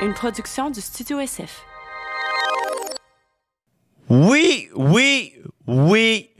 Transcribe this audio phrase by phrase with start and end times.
[0.00, 1.64] une production du Studio SF.
[4.08, 5.34] Oui, oui,
[5.66, 6.30] oui,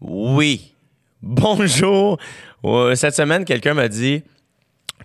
[0.00, 0.74] oui.
[1.20, 2.18] Bonjour.
[2.64, 4.22] Euh, Cette semaine, quelqu'un m'a dit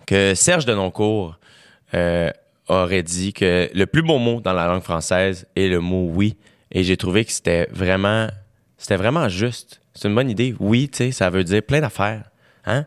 [0.06, 1.36] que Serge Denoncourt
[1.94, 2.30] euh,
[2.68, 6.36] aurait dit que le plus beau mot dans la langue française est le mot oui.
[6.70, 8.28] Et j'ai trouvé que c'était vraiment,
[8.78, 9.80] c'était vraiment juste.
[9.94, 10.54] C'est une bonne idée.
[10.60, 12.30] Oui, tu sais, ça veut dire plein d'affaires.
[12.66, 12.86] Hein?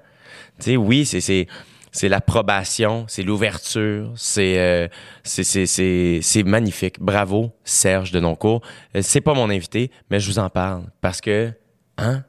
[0.60, 1.48] Tu sais, oui, c'est,
[1.92, 4.88] c'est, l'approbation, c'est l'ouverture, c'est, euh,
[5.24, 7.00] c'est, magnifique.
[7.00, 8.62] Bravo, Serge Denoncourt.
[8.96, 11.52] Euh, C'est pas mon invité, mais je vous en parle parce que,
[11.98, 12.24] hein?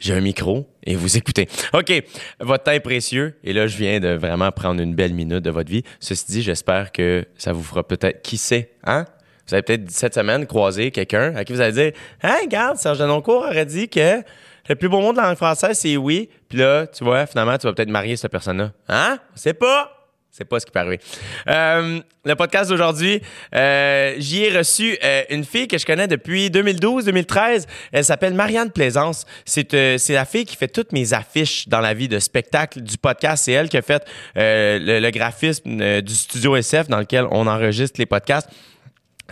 [0.00, 1.48] J'ai un micro et vous écoutez.
[1.72, 1.90] OK,
[2.40, 5.50] votre temps est précieux et là, je viens de vraiment prendre une belle minute de
[5.50, 5.82] votre vie.
[6.00, 9.06] Ceci dit, j'espère que ça vous fera peut-être, qui sait, hein?
[9.46, 11.92] Vous avez peut-être cette semaine croisé quelqu'un à qui vous allez dire
[12.22, 14.22] Hein, regarde, Serge Denoncourt aurait dit que
[14.68, 16.28] le plus beau mot de la langue française, c'est oui.
[16.48, 18.72] Puis là, tu vois, finalement, tu vas peut-être marier cette personne-là.
[18.88, 19.18] Hein?
[19.34, 19.90] C'est pas.
[20.36, 20.98] C'est pas ce qui peut arriver.
[21.46, 23.20] Euh, le podcast d'aujourd'hui,
[23.54, 27.66] euh, j'y ai reçu euh, une fille que je connais depuis 2012-2013.
[27.92, 29.26] Elle s'appelle Marianne Plaisance.
[29.44, 32.80] C'est euh, c'est la fille qui fait toutes mes affiches dans la vie de spectacle
[32.80, 33.44] du podcast.
[33.44, 34.04] C'est elle qui a fait
[34.36, 38.48] euh, le, le graphisme du studio SF dans lequel on enregistre les podcasts.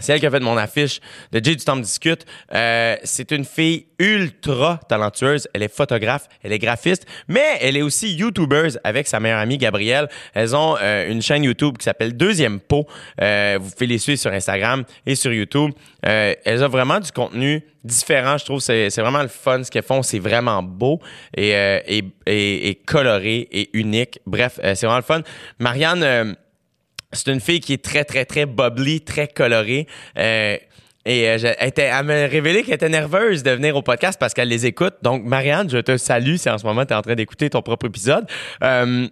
[0.01, 1.01] C'est elle qui a fait mon affiche
[1.33, 2.25] de Jay du Temple Discute.
[2.55, 5.49] Euh, c'est une fille ultra talentueuse.
[5.53, 9.59] Elle est photographe, elle est graphiste, mais elle est aussi YouTubeuse avec sa meilleure amie
[9.59, 10.09] Gabrielle.
[10.35, 12.87] Elles ont euh, une chaîne YouTube qui s'appelle Deuxième Pot.
[13.21, 15.73] Euh, vous pouvez les suivre sur Instagram et sur YouTube.
[16.07, 18.39] Euh, elles ont vraiment du contenu différent.
[18.39, 20.03] Je trouve c'est c'est vraiment le fun ce qu'elles font.
[20.03, 21.01] C'est vraiment beau
[21.37, 24.21] et, et, et, et coloré et unique.
[24.27, 25.21] Bref, c'est vraiment le fun.
[25.59, 26.37] Marianne...
[27.13, 29.87] c'est une fille qui est très, très, très bubbly, très colorée.
[30.19, 30.57] Euh,
[31.05, 34.35] et euh, elle, était, elle m'a révélé qu'elle était nerveuse de venir au podcast parce
[34.35, 34.95] qu'elle les écoute.
[35.03, 37.61] Donc, Marianne, je te salue si en ce moment tu es en train d'écouter ton
[37.61, 38.27] propre épisode.
[38.63, 39.09] Euh,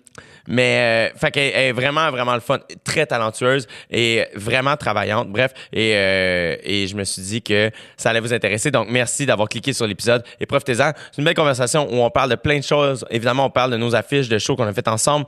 [0.47, 2.61] mais, euh, fait qu'elle elle est vraiment, vraiment le fun.
[2.85, 5.31] Très talentueuse et vraiment travaillante.
[5.31, 8.71] Bref, et, euh, et je me suis dit que ça allait vous intéresser.
[8.71, 10.93] Donc, merci d'avoir cliqué sur l'épisode et profitez-en.
[11.11, 13.05] C'est une belle conversation où on parle de plein de choses.
[13.11, 15.27] Évidemment, on parle de nos affiches de shows qu'on a fait ensemble.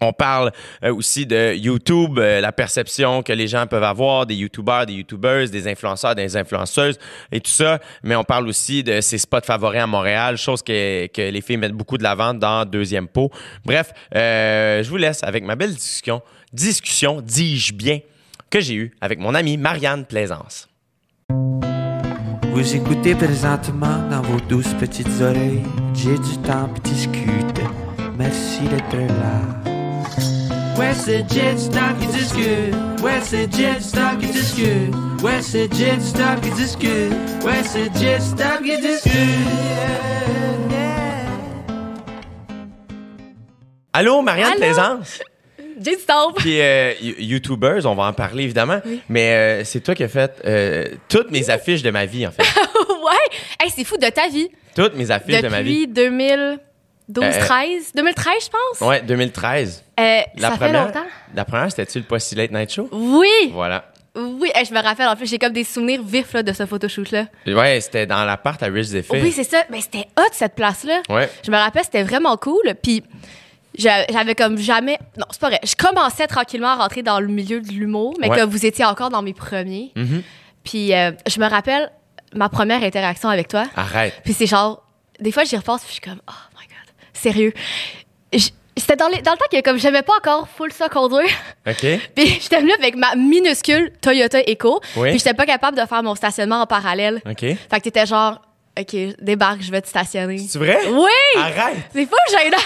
[0.00, 0.52] On parle
[0.84, 4.92] euh, aussi de YouTube, euh, la perception que les gens peuvent avoir des YouTubeurs, des
[4.94, 6.98] YouTubeuses, des influenceurs, des influenceuses
[7.32, 7.80] et tout ça.
[8.04, 11.56] Mais on parle aussi de ses spots favoris à Montréal, chose que, que les filles
[11.56, 13.30] mettent beaucoup de l'avant dans Deuxième Pot.
[13.64, 16.22] Bref, euh, je vous laisse avec ma belle discussion,
[16.52, 17.98] discussion, dis-je bien,
[18.50, 20.68] que j'ai eue avec mon amie Marianne Plaisance.
[22.52, 25.62] Vous écoutez présentement dans vos douces petites oreilles.
[25.94, 27.60] J'ai du temps puis discute.
[28.16, 29.77] Merci d'être là.
[30.78, 32.74] Ouais, c'est Jet Stop qui discute.
[33.02, 34.94] Ouais, c'est Jet Stop qui discute.
[35.22, 37.12] Ouais, c'est Jet Stop qui discute.
[37.44, 39.12] Ouais, c'est Jet Stop qui discute.
[43.92, 44.58] Allô, Marianne Allô?
[44.60, 45.18] Plaisance?
[45.84, 46.36] Jet Stop.
[46.36, 49.00] Puis, euh, YouTubers, on va en parler évidemment, oui.
[49.08, 52.30] mais euh, c'est toi qui as fait euh, toutes mes affiches de ma vie, en
[52.30, 52.42] fait.
[52.88, 53.38] ouais!
[53.60, 54.48] Hey, c'est fou de ta vie.
[54.76, 55.86] Toutes mes affiches Depuis de ma vie.
[55.88, 56.58] Depuis 2000.
[57.08, 58.88] 12, 13, 2013, je pense?
[58.88, 59.84] Ouais, 2013.
[59.98, 61.08] Euh, la ça première, fait longtemps.
[61.34, 62.88] La première, c'était-tu le Post Late Night Show?
[62.92, 63.50] Oui!
[63.52, 63.84] Voilà.
[64.14, 65.08] Oui, je me rappelle.
[65.08, 67.26] En plus, j'ai comme des souvenirs vifs là, de ce photoshoot-là.
[67.46, 69.22] Ouais, c'était dans l'appart à Rich Effect.
[69.22, 69.64] Oui, c'est ça.
[69.70, 71.02] Mais c'était hot, cette place-là.
[71.08, 71.30] Ouais.
[71.44, 72.74] Je me rappelle, c'était vraiment cool.
[72.82, 73.02] Puis
[73.76, 74.98] j'avais comme jamais.
[75.16, 75.60] Non, c'est pas vrai.
[75.64, 78.36] Je commençais tranquillement à rentrer dans le milieu de l'humour, mais ouais.
[78.36, 79.92] que vous étiez encore dans mes premiers.
[79.96, 80.22] Mm-hmm.
[80.64, 81.90] Puis euh, je me rappelle
[82.34, 83.64] ma première interaction avec toi.
[83.76, 84.20] Arrête.
[84.24, 84.82] Puis c'est genre,
[85.20, 86.47] des fois, j'y repense, puis je suis comme, ah,
[87.18, 87.52] sérieux.
[88.76, 91.28] C'était dans, les- dans le temps que comme j'aimais pas encore full ça conduire.
[91.66, 91.80] OK?
[92.14, 94.80] Puis j'étais venue avec ma minuscule Toyota Echo.
[94.96, 95.10] Oui.
[95.10, 97.20] Puis j'étais pas capable de faire mon stationnement en parallèle.
[97.28, 97.40] OK.
[97.40, 98.40] Fait que t'étais genre,
[98.78, 100.38] OK, débarque, je vais te stationner.
[100.38, 100.78] C'est vrai?
[100.88, 101.10] Oui!
[101.40, 101.78] Arrête!
[101.92, 102.56] C'est pas gênant.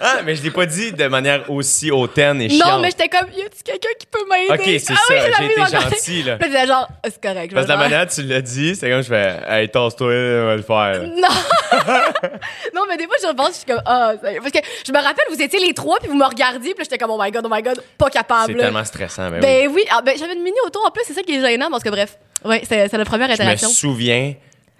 [0.00, 2.66] Ah, mais je l'ai pas dit de manière aussi hautaine et chiante.
[2.68, 4.52] non, mais j'étais comme, y a-tu quelqu'un qui peut m'aider?
[4.54, 5.28] OK, c'est Ah oui, ça.
[5.28, 6.36] la J'ai été gentil, là.
[6.38, 7.52] Puis genre, c'est correct.
[7.54, 10.46] Parce que la manière dont tu l'as dit, c'est comme je fais Hey, tasse-toi, on
[10.46, 11.02] va le faire.
[11.02, 11.28] Non!
[12.74, 14.38] non, mais des fois, je repense, je suis comme, ah, est.
[14.40, 16.98] parce que je me rappelle, vous étiez les trois, puis vous me regardiez, puis j'étais
[16.98, 18.52] comme, oh my god, oh my god, pas capable.
[18.54, 19.30] C'est tellement stressant.
[19.30, 19.40] Ben, oui.
[19.42, 21.70] Ben oui, Ah, ben, j'avais une mini auto en plus, c'est ça qui est gênant,
[21.70, 23.68] parce que bref, ouais, c'est c'est la première Je me interaction.
[23.68, 24.34] souviens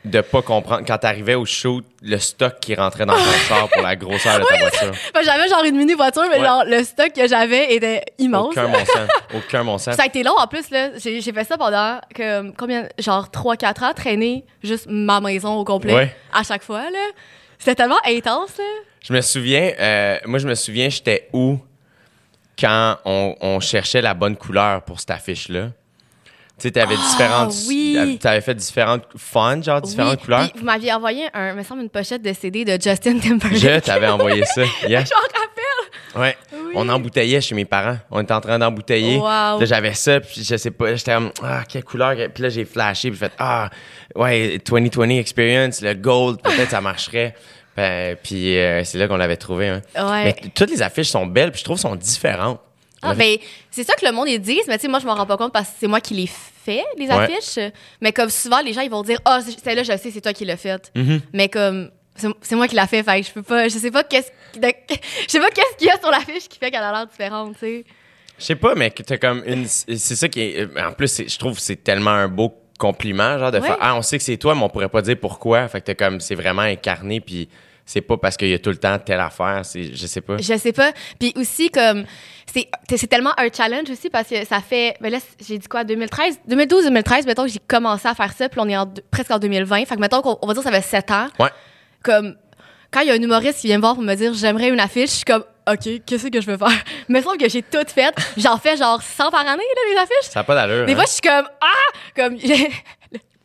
[0.05, 3.83] de pas comprendre quand t'arrivais au shoot le stock qui rentrait dans ton char pour
[3.83, 4.93] la grosseur de ta voiture.
[5.23, 6.45] J'avais genre une mini voiture, mais Ouais.
[6.45, 8.53] genre, le stock que j'avais était immense.
[8.53, 9.09] Aucun bon sens.
[9.35, 9.97] Aucun bon sens.
[9.97, 10.91] Ça a été long en plus, là.
[10.97, 15.95] J'ai fait ça pendant que, combien, genre 3-4 ans, traîner juste ma maison au complet
[15.95, 16.17] Ouais.
[16.33, 17.09] à chaque fois, là.
[17.59, 18.65] C'était tellement intense, là.
[19.03, 21.59] Je me souviens, euh, moi, je me souviens, j'étais où
[22.59, 25.69] quand on, on cherchait la bonne couleur pour cette affiche-là.
[25.69, 25.73] Tu
[26.63, 27.53] sais, t'avais différentes.
[27.53, 28.19] Ah, oui.
[28.21, 30.51] T'avais fait différentes fonts, genre différentes Oui, couleurs.
[30.51, 33.59] puis vous m'aviez envoyé, un, me semble, une pochette de CD de Justin Timberlake.
[33.59, 34.63] Je t'avais envoyé ça.
[34.89, 35.05] Yeah.
[35.05, 36.21] Je m'en rappelle.
[36.21, 36.37] Ouais.
[36.53, 36.73] Oui.
[36.75, 37.99] on embouteillait chez mes parents.
[38.11, 39.17] On était en train d'embouteiller.
[39.17, 39.61] Wow.
[39.61, 42.15] Là, j'avais ça, puis je sais pas, j'étais comme, ah, quelle couleur.
[42.35, 43.71] Puis là, j'ai flashé, puis j'ai fait, ah,
[44.17, 47.35] ouais, 2020 experience, le gold, peut-être ça marcherait.
[47.77, 49.69] Ben, puis euh, c'est là qu'on l'avait trouvé.
[49.69, 49.81] Hein.
[49.97, 50.25] Ouais.
[50.25, 52.61] Mais toutes les affiches sont belles, puis je trouve sont différentes.
[53.01, 53.37] Ah, ben,
[53.71, 55.37] c'est ça que le monde ils disent, mais tu sais, moi, je m'en rends pas
[55.39, 57.11] compte parce que c'est moi qui les fais, les Ouais.
[57.13, 57.59] affiches.
[58.01, 60.33] Mais comme souvent, les gens, ils vont dire, ah, c'est- celle-là, je sais, c'est toi
[60.33, 60.91] qui l'as faite.
[60.95, 61.21] Mm-hmm.
[61.33, 61.91] Mais comme,
[62.43, 64.61] c'est moi qui l'a fait, fait que je peux pas, je sais pas qu'est-ce je
[64.61, 67.61] sais pas qu'est-ce qu'il y a sur l'affiche qui fait qu'elle a l'air différente, tu
[67.61, 67.85] sais.
[68.39, 69.67] Je sais pas, mais que t'as comme une.
[69.67, 70.69] C'est ça qui est.
[70.81, 73.67] En plus, je trouve que c'est tellement un beau compliment, genre de Ouais.
[73.67, 75.69] faire Ah, on sait que c'est toi, mais on pourrait pas dire pourquoi.
[75.69, 76.21] Fait que t'as comme.
[76.21, 77.49] C'est vraiment incarné, puis
[77.91, 79.63] c'est pas parce qu'il y a tout le temps telle affaire.
[79.65, 80.37] C'est, je sais pas.
[80.37, 80.93] Je sais pas.
[81.19, 82.05] Puis aussi, comme,
[82.47, 85.83] c'est c'est tellement un challenge aussi parce que ça fait, ben là, j'ai dit quoi,
[85.83, 89.41] 2013, 2012-2013, mettons que j'ai commencé à faire ça, puis on est en presque en
[89.41, 89.87] 2020.
[89.87, 91.27] Fait que mettons qu'on on va dire que ça fait 7 ans.
[91.41, 91.51] Ouais.
[92.05, 92.37] Comme,
[92.93, 94.79] quand il y a un humoriste qui vient me voir pour me dire j'aimerais une
[94.79, 96.85] affiche, je suis comme, OK, qu'est-ce que je veux faire?
[97.09, 98.15] Mais sauf que j'ai tout fait.
[98.37, 100.31] J'en fais genre 100 par année, là, des affiches.
[100.31, 100.87] Ça n'a pas d'allure.
[100.87, 100.95] Des hein?
[100.95, 101.99] fois, je suis comme, ah!
[102.15, 102.37] Comme,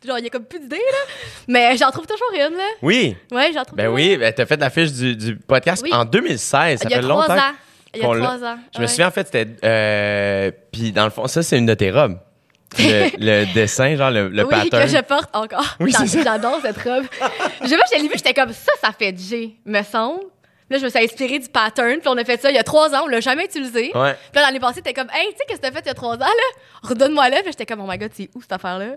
[0.06, 1.12] genre, il y a comme plus d'idées, là.
[1.48, 2.64] Mais j'en trouve toujours une, là.
[2.82, 3.16] Oui.
[3.32, 5.90] Ouais, j'en trouve Ben toujours oui, ben, t'as fait l'affiche du, du podcast Oui.
[5.92, 6.80] en 2016.
[6.80, 7.34] Ça Il y a fait trois longtemps.
[7.40, 7.52] ans.
[7.94, 8.24] Il y a qu'on l'a.
[8.26, 8.58] trois ans.
[8.74, 8.88] Je me ouais.
[8.88, 9.46] souviens, en fait, c'était.
[9.64, 12.18] Euh, puis dans le fond, ça, c'est une de tes robes.
[12.78, 14.82] Le, le dessin, genre le, le oui, pattern.
[14.84, 15.76] que je porte encore.
[15.80, 16.22] Oui, J'a- c'est ça.
[16.24, 17.04] J'adore cette robe.
[17.62, 20.20] je sais pas, je l'ai j'étais comme ça, ça fait G, me semble.
[20.68, 22.64] Là, je me suis inspirée du pattern, puis on a fait ça il y a
[22.64, 23.92] trois ans, on l'a jamais utilisé.
[23.94, 24.14] Ouais.
[24.32, 25.90] Puis là, l'année passée, t'es comme, hey, tu sais, qu'est-ce que t'as fait il y
[25.90, 26.26] a trois ans, là?
[26.82, 27.36] Redonne-moi là.
[27.44, 28.96] Puis j'étais comme, oh my god, c'est où cette affaire-là?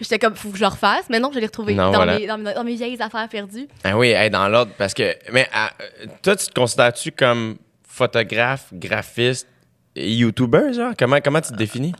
[0.00, 1.04] J'étais comme, faut que je le refasse.
[1.08, 2.18] Mais non, je l'ai retrouvé Non, dans, voilà.
[2.18, 3.68] mes, dans, mes, dans mes vieilles affaires perdues.
[3.84, 5.14] Ah oui, hey, dans l'ordre, parce que.
[5.32, 5.70] Mais ah,
[6.22, 7.56] toi, tu te considères-tu comme
[7.86, 9.46] photographe, graphiste
[9.94, 10.92] et YouTuber, genre?
[10.98, 11.94] Comment, comment tu te définis?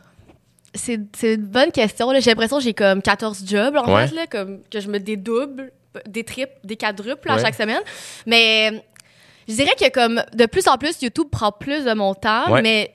[0.73, 2.11] C'est c'est une bonne question.
[2.11, 2.19] là.
[2.19, 4.07] J'ai l'impression que j'ai comme 14 jobs, en Ouais.
[4.07, 5.71] fait, là, comme que je me dédouble,
[6.05, 7.41] des triples, des quadruples à Ouais.
[7.41, 7.79] chaque semaine.
[8.25, 8.83] Mais
[9.47, 12.61] je dirais que comme de plus en plus, YouTube prend plus de mon temps, Ouais.
[12.61, 12.93] mais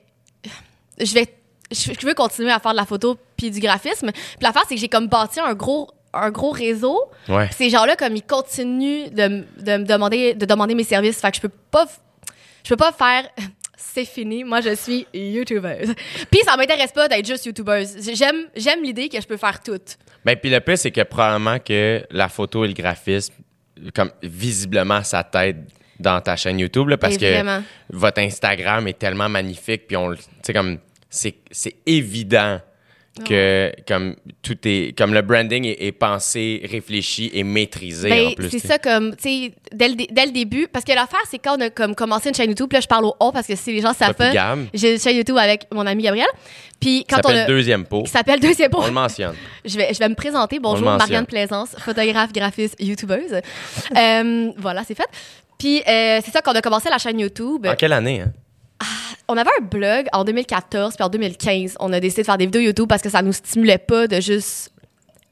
[0.98, 1.26] je vais
[1.72, 4.12] je veux continuer à faire de la photo puis du graphisme.
[4.12, 6.98] Puis l'affaire, c'est que j'ai comme bâti un gros un gros réseau.
[7.28, 7.48] Ouais.
[7.52, 11.20] Ces gens-là, comme ils continuent de, de me demander de demander mes services.
[11.20, 11.86] Fait que je peux pas
[12.64, 13.28] je peux pas faire
[13.76, 15.94] c'est fini, moi je suis youtubeuse.
[16.30, 17.96] Puis ça m'intéresse pas d'être juste youtubeuse.
[18.12, 19.80] J'aime j'aime l'idée que je peux faire tout.
[20.24, 23.32] Ben, puis le pire, c'est que probablement que la photo et le graphisme,
[23.94, 25.64] comme visiblement, ça t'aide
[25.98, 27.60] dans ta chaîne YouTube, là, parce que
[27.90, 30.78] votre Instagram est tellement magnifique, puis on, sais, comme,
[31.08, 32.60] c'est c'est évident
[33.26, 38.34] que comme tout est comme le branding est, est pensé, réfléchi et maîtrisé en Ben,
[38.34, 38.50] plus.
[38.50, 41.60] c'est ça comme tu sais dès, dès le début parce que l'affaire c'est quand on
[41.60, 43.72] a comme commencé une chaîne YouTube, puis là je parle au on parce que si
[43.72, 44.30] les gens savent pas,
[44.72, 46.28] j'ai une chaîne YouTube avec mon ami Gabriel.
[46.80, 48.04] Puis quand on a Deuxième pot.
[48.04, 48.80] qui s'appelle Deuxième Pot.
[48.82, 49.34] On le mentionne.
[49.66, 50.56] Je vais, je vais me présenter.
[50.58, 50.90] On Bonjour.
[50.90, 53.40] Marianne Plaisance, photographe, graphiste, youtubeuse.
[53.96, 55.08] Euh, voilà, c'est fait.
[55.58, 57.66] Puis euh, c'est ça qu'on a commencé la chaîne YouTube.
[57.66, 58.32] En quelle année, hein?
[59.28, 61.76] On avait un blog en 2014 puis en 2015.
[61.80, 64.20] On a décidé de faire des vidéos YouTube parce que ça nous stimulait pas de
[64.20, 64.72] juste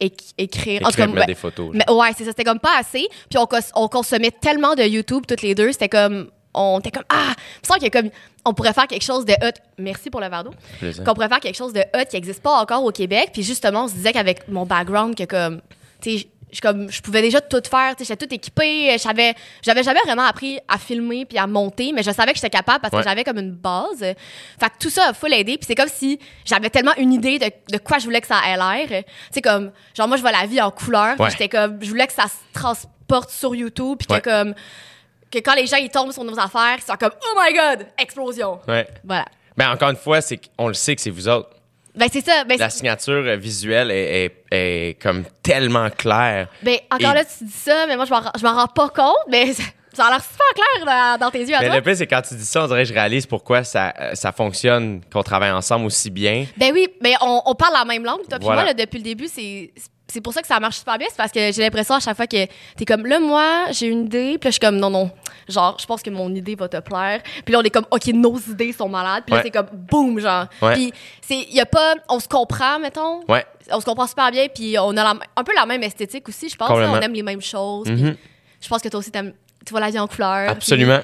[0.01, 0.83] éc- écrire.
[0.85, 1.27] En tout cas, ouais.
[1.27, 1.71] des photos.
[1.75, 2.31] Mais ouais, c'est ça.
[2.31, 3.07] C'était comme pas assez.
[3.29, 5.73] Puis on, cons- on consommait tellement de YouTube toutes les deux.
[5.73, 6.31] C'était comme.
[6.55, 7.05] On était comme.
[7.09, 7.33] Ah!
[7.37, 8.11] Il me semble comme.
[8.45, 9.53] On pourrait faire quelque chose de hot.
[9.79, 10.53] Merci pour le verre d'eau.
[11.05, 13.31] Qu'on pourrait faire quelque chose de hot qui n'existe pas encore au Québec.
[13.33, 15.61] Puis justement, on se disait qu'avec mon background, que comme.
[16.01, 17.95] Tu sais, je, comme, je pouvais déjà tout faire.
[17.99, 18.97] J'étais tout équipée.
[19.03, 22.51] J'avais, j'avais jamais vraiment appris à filmer puis à monter, mais je savais que j'étais
[22.51, 23.03] capable parce Ouais.
[23.03, 24.01] que j'avais comme une base.
[24.01, 24.17] Fait
[24.71, 25.59] que tout ça a full aidé.
[25.59, 28.41] Puis c'est comme si j'avais tellement une idée de, de quoi je voulais que ça
[28.47, 29.05] ait l'air.
[29.05, 31.19] Tu sais, comme, genre, moi, je vois la vie en couleur.
[31.21, 31.31] Ouais.
[31.31, 33.99] j'étais comme, je voulais que ça se transporte sur YouTube.
[33.99, 34.21] Puis Ouais.
[34.21, 34.55] que comme,
[35.31, 37.87] que quand les gens ils tombent sur nos affaires, ils sont comme, oh my god,
[37.99, 38.59] explosion.
[39.05, 39.27] Voilà.
[39.57, 41.51] Ben, encore une fois, c'est qu'on le sait que c'est vous autres.
[41.99, 42.45] Ben, c'est ça.
[42.45, 44.45] Ben, La signature euh, visuelle est, est-
[44.91, 46.49] est comme tellement claire.
[46.63, 48.67] Ben, encore Et- là, tu dis ça, mais moi, je m'en rends- je m'en rends
[48.69, 49.53] pas compte, mais
[49.93, 51.77] ça, a l'air super clair dans, dans tes yeux à Mais toi.
[51.77, 54.15] le pire, c'est quand tu dis ça, on dirait que je réalise pourquoi ça, euh,
[54.15, 56.47] ça fonctionne, qu'on travaille ensemble aussi bien.
[56.57, 58.63] Ben oui, mais on, on parle la même langue, toi puis Voilà.
[58.63, 59.73] moi, là, depuis le début, c'est
[60.11, 62.17] c'est pour ça que ça marche super bien, c'est parce que j'ai l'impression à chaque
[62.17, 62.47] fois que
[62.77, 65.11] t'es comme, là, moi, j'ai une idée, puis là, je suis comme, non, non,
[65.49, 67.21] genre, je pense que mon idée va te plaire.
[67.45, 69.45] Puis là, on est comme, OK, nos idées sont malades, puis là, Ouais.
[69.45, 70.47] c'est comme, boum, genre.
[70.63, 70.75] Ouais.
[70.75, 73.21] Puis, c'est, y a pas, on se comprend, mettons.
[73.29, 73.45] Ouais.
[73.71, 76.49] On se comprend super bien, puis on a la- un peu la même esthétique aussi,
[76.49, 76.69] je pense.
[76.69, 76.75] là.
[76.75, 76.97] Complètement.
[76.99, 77.87] on aime les mêmes choses.
[77.87, 78.17] puis Mhm.
[78.61, 79.35] Je pense que toi aussi, t'aimes-
[79.65, 80.51] tu vois la vie en couleur.
[80.51, 81.01] Absolument.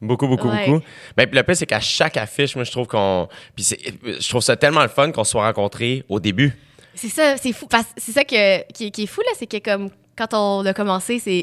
[0.00, 0.66] Beaucoup, beaucoup, Ouais.
[0.68, 0.84] beaucoup.
[1.16, 3.28] Ben, puis le pire, c'est qu'à chaque affiche, moi, je trouve qu'on.
[3.54, 3.80] Puis c'est-
[4.20, 6.56] je trouve ça tellement le fun qu'on se soit rencontrés au début.
[6.94, 7.66] C'est ça, c'est fou.
[7.66, 10.72] parce- C'est ça que, qui, qui est fou, là, c'est que comme quand on a
[10.74, 11.42] commencé, c'est.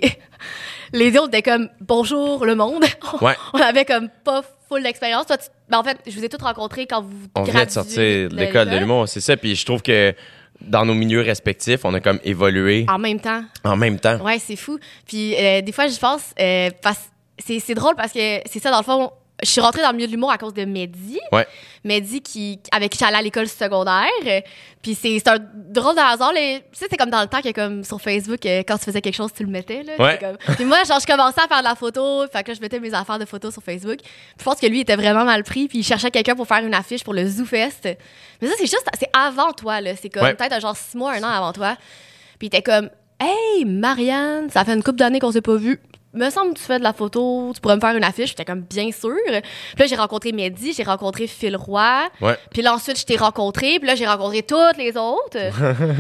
[0.93, 2.83] Les autres étaient comme bonjour le monde.
[3.21, 3.35] Ouais.
[3.53, 5.25] on avait comme pas full d'expérience.
[5.27, 7.09] Toi, tu- ben, en fait, je vous ai tous rencontrés quand vous.
[7.35, 9.35] On venait de sortir de l'école de l'humour, c'est ça.
[9.37, 10.13] Puis je trouve que
[10.61, 13.43] dans nos milieux respectifs, on a comme évolué En même temps.
[13.63, 14.17] en même temps.
[14.23, 14.79] Ouais, c'est fou.
[15.07, 16.21] Puis euh, des fois, je pense.
[16.39, 17.09] euh, parce-
[17.43, 19.11] c'est c'est drôle parce que c'est ça, dans le fond.
[19.43, 21.19] Je suis rentrée dans le milieu de l'humour à cause de Mehdi.
[21.31, 21.47] Ouais.
[21.83, 24.05] Mehdi, qui, avec qui j'allais à l'école secondaire.
[24.81, 26.31] Puis c'est un drôle de hasard.
[26.33, 26.41] Tu
[26.73, 29.15] sais, c'est comme dans le temps que, comme sur Facebook, euh, quand tu faisais quelque
[29.15, 29.83] chose, tu le mettais.
[29.83, 30.17] Là, Ouais.
[30.19, 32.25] C'est comme- Puis moi, genre, je commençais à faire de la photo.
[32.31, 33.97] Fait que là, je mettais mes affaires de photos sur Facebook.
[33.99, 35.67] Puis je pense que lui, il était vraiment mal pris.
[35.67, 37.87] Puis il cherchait quelqu'un pour faire une affiche pour le Zoo Fest.
[38.41, 39.95] Mais ça, c'est juste, c'est avant toi, là.
[39.95, 40.33] C'est comme Ouais.
[40.33, 41.75] peut-être genre six mois, un an avant toi.
[42.39, 45.79] Puis il était comme, hey, Marianne, ça fait une couple d'années qu'on s'est pas vu.
[46.13, 48.29] Me semble que tu fais de la photo, tu pourrais me faire une affiche.
[48.29, 49.15] J'étais comme, bien sûr.
[49.25, 49.33] Puis
[49.79, 52.09] là, j'ai rencontré Mehdi, j'ai rencontré Phil Roy.
[52.19, 52.37] Ouais.
[52.51, 53.77] Puis là, ensuite, je t'ai rencontré.
[53.79, 55.37] Puis là, j'ai rencontré toutes les autres.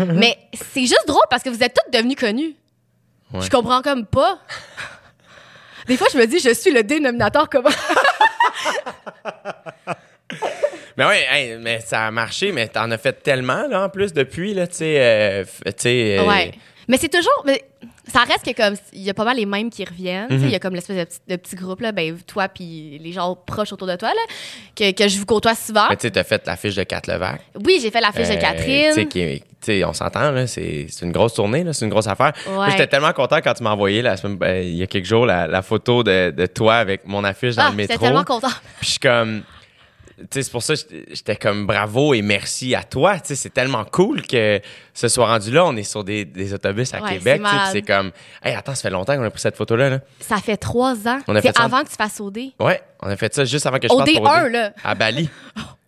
[0.13, 2.55] Mais c'est juste drôle parce que vous êtes toutes devenues connues.
[3.33, 3.41] Ouais.
[3.41, 4.37] Je comprends comme pas.
[5.87, 7.69] Des fois, je me dis, je suis le dénominateur commun.
[10.97, 14.11] Mais oui, hey, mais ça a marché, mais t'en as fait tellement, là, en plus,
[14.13, 14.95] depuis, là, tu sais.
[14.99, 15.43] euh,
[15.85, 16.51] euh, Ouais.
[16.87, 17.43] Mais c'est toujours.
[17.45, 17.63] mais
[18.07, 18.75] ça reste que comme.
[18.93, 20.27] Il y a pas mal les mêmes qui reviennent.
[20.31, 20.45] Mhm.
[20.45, 23.11] Il y a comme l'espèce de petit, de petit groupe, là, ben, toi puis les
[23.11, 24.21] gens proches autour de toi, là,
[24.75, 25.87] que, que je vous côtoie souvent.
[25.89, 27.41] Mais tu sais, t'as fait l'affiche de Kat Levac.
[27.65, 28.93] Oui, j'ai fait l'affiche Euh, de Catherine.
[29.13, 32.33] Tu sais, on s'entend, là, c'est une grosse tournée, c'est une grosse affaire.
[32.49, 32.71] Ouais.
[32.71, 35.25] j'étais tellement content quand tu m'as envoyé, la semaine- ben, il y a quelques jours,
[35.27, 38.05] la, la photo de, de toi avec mon affiche dans Ah, le j'étais métro.
[38.07, 38.47] tellement content.
[38.79, 39.43] Puis je suis comme.
[40.29, 43.15] C'est pour ça que j'étais- comme bravo et merci à toi.
[43.23, 44.59] C'est tellement cool que
[44.93, 45.65] ce soit rendu là.
[45.65, 47.41] On est sur des, des autobus à Ouais, Québec.
[47.45, 47.71] c'est.
[47.71, 48.11] C'est comme.
[48.43, 49.89] Hey, attends, ça fait longtemps qu'on a pris cette photo-là.
[49.89, 49.99] Là.
[50.19, 51.19] Ça fait trois ans.
[51.41, 52.37] C'est en- avant que tu fasses OD.
[52.59, 54.51] Ouais, on a fait ça juste avant que je parte pour 1, OD.
[54.51, 54.73] là.
[54.83, 55.29] À Bali.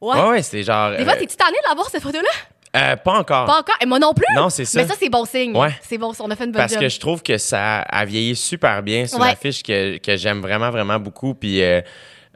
[0.01, 0.17] Ouais.
[0.19, 0.91] Ouais, ouais, c'était genre.
[0.97, 2.27] Des fois, euh, t'es-tu tanné de l'avoir, cette photo-là?
[2.75, 3.45] euh, pas encore.
[3.45, 3.75] Pas encore.
[3.79, 4.25] Et moi non plus?
[4.35, 4.81] Non, c'est ça.
[4.81, 5.55] Mais ça, c'est bon signe.
[5.55, 5.69] Ouais.
[5.81, 6.81] C'est bon, on a fait une bonne Parce job.
[6.81, 9.27] que je trouve que ça a vieilli super bien sur Ouais.
[9.29, 11.35] l'affiche que, que j'aime vraiment, vraiment beaucoup.
[11.35, 11.79] Puis, euh,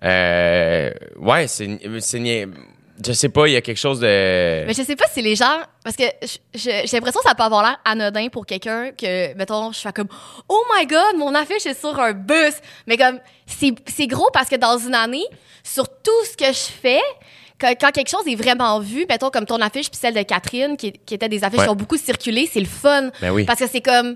[0.03, 1.79] euh, ouais, c'est.
[1.99, 2.47] c'est
[3.05, 4.65] Je sais pas, il y a quelque chose de.
[4.65, 5.59] Mais je sais pas si les gens.
[5.83, 6.03] Parce que
[6.53, 10.07] j'ai l'impression que ça peut avoir l'air anodin pour quelqu'un que, mettons, je fais comme
[10.49, 12.53] Oh my god, mon affiche est sur un bus.
[12.87, 15.25] Mais comme, c'est c'est gros parce que dans une année,
[15.63, 17.01] sur tout ce que je fais,
[17.59, 20.77] quand, quand quelque chose est vraiment vu, mettons comme ton affiche puis celle de Catherine,
[20.77, 21.65] qui, qui étaient des affiches Ouais.
[21.65, 23.09] qui ont beaucoup circulé, c'est le fun.
[23.21, 23.45] Ben oui.
[23.45, 24.15] Parce que c'est comme,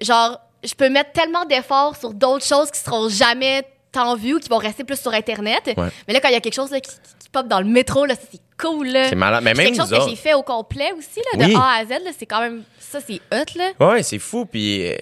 [0.00, 3.62] genre, je peux mettre tellement d'efforts sur d'autres choses qui seront jamais
[3.92, 5.62] tant vues ou qui vont rester plus sur Internet.
[5.76, 5.88] Ouais.
[6.08, 6.90] Mais là, quand il y a quelque chose là, qui,
[7.30, 8.88] pop dans le métro, là, ça, c'est cool.
[8.88, 9.08] Là.
[9.08, 9.42] C'est malade.
[9.44, 11.56] Mais même quelque chose que j'ai fait au complet aussi, là, de Oui.
[11.58, 11.88] A à Z.
[12.04, 12.62] là, C'est quand même.
[12.78, 13.70] Ça, c'est hot, là.
[13.88, 14.44] Ouais, c'est fou.
[14.44, 14.96] Puis, euh,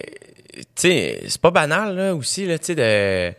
[0.53, 3.33] tu sais, c'est pas banal, là, aussi, là, tu sais, de.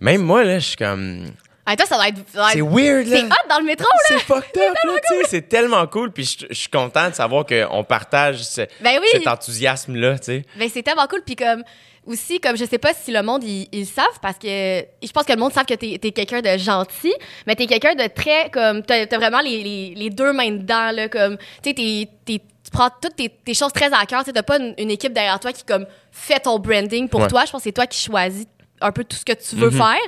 [0.00, 1.26] Même moi, là, je suis comme.
[1.64, 2.18] Ah, toi, ça doit être.
[2.52, 3.18] C'est weird, là.
[3.18, 3.98] C'est hot dans le métro, là.
[4.08, 5.22] C'est fucked up, là, tu sais.
[5.28, 6.10] C'est tellement cool.
[6.10, 9.06] Puis, je je suis content de savoir qu'on partage ce- Ben oui.
[9.12, 10.44] cet enthousiasme-là, tu sais.
[10.58, 11.22] Ben, c'est tellement cool.
[11.24, 11.62] Puis, comme.
[12.04, 15.32] Aussi, comme je sais pas si le monde, ils, savent, parce que je pense que
[15.32, 17.12] le monde savent que t'es es, quelqu'un de gentil,
[17.46, 20.90] mais t'es quelqu'un de très, comme, t'as as vraiment les, les, les deux mains dedans,
[20.92, 22.40] là, comme, tu sais, t'es-
[22.72, 25.38] prends toutes tes, tes choses très à cœur, tu t'as pas une, une équipe derrière
[25.38, 27.28] toi qui, comme, fait ton branding pour Ouais.
[27.28, 27.44] toi.
[27.44, 28.46] Je pense que c'est toi qui choisis
[28.80, 29.76] un peu tout ce que tu veux Mhm.
[29.76, 30.00] faire.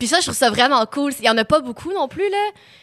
[0.00, 1.12] Puis ça, je trouve ça vraiment cool.
[1.20, 2.36] Il y en a pas beaucoup non plus, là.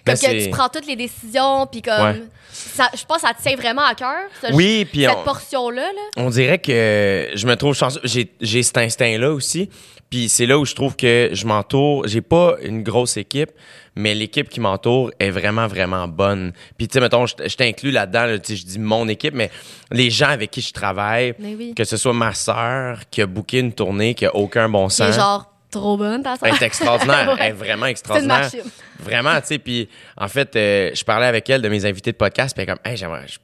[0.05, 2.01] Comme Ben, que c'est- tu prends toutes les décisions, puis comme...
[2.01, 2.23] Ouais.
[2.49, 5.23] Ça, je pense que ça te tient vraiment à cœur, ce- Oui, puis cette on-
[5.23, 6.01] portion-là, là.
[6.17, 7.99] On dirait que je me trouve chanceux.
[8.03, 9.69] J'ai, j'ai cet instinct-là aussi.
[10.09, 12.07] Puis c'est là où je trouve que je m'entoure.
[12.07, 13.51] J'ai pas une grosse équipe,
[13.95, 16.53] mais l'équipe qui m'entoure est vraiment, vraiment bonne.
[16.77, 18.25] Puis tu sais, mettons, je, je t'inclus là-dedans.
[18.25, 19.51] là, je dis mon équipe, mais
[19.91, 21.73] les gens avec qui je travaille, oui.
[21.75, 25.13] que ce soit ma sœur qui a booké une tournée qui a aucun bon sens.
[25.15, 25.45] genre
[25.77, 26.61] trop bonne, ta Elle soeur.
[26.61, 27.27] est extraordinaire.
[27.33, 27.35] Ouais.
[27.39, 28.39] Elle est vraiment C'est une extraordinaire.
[28.39, 28.61] machine.
[28.99, 29.57] Vraiment, tu sais.
[29.59, 32.55] Puis, en fait, euh, je parlais avec elle de mes invités de podcast.
[32.55, 33.37] Puis, elle est comme, hey, j'aimerais, je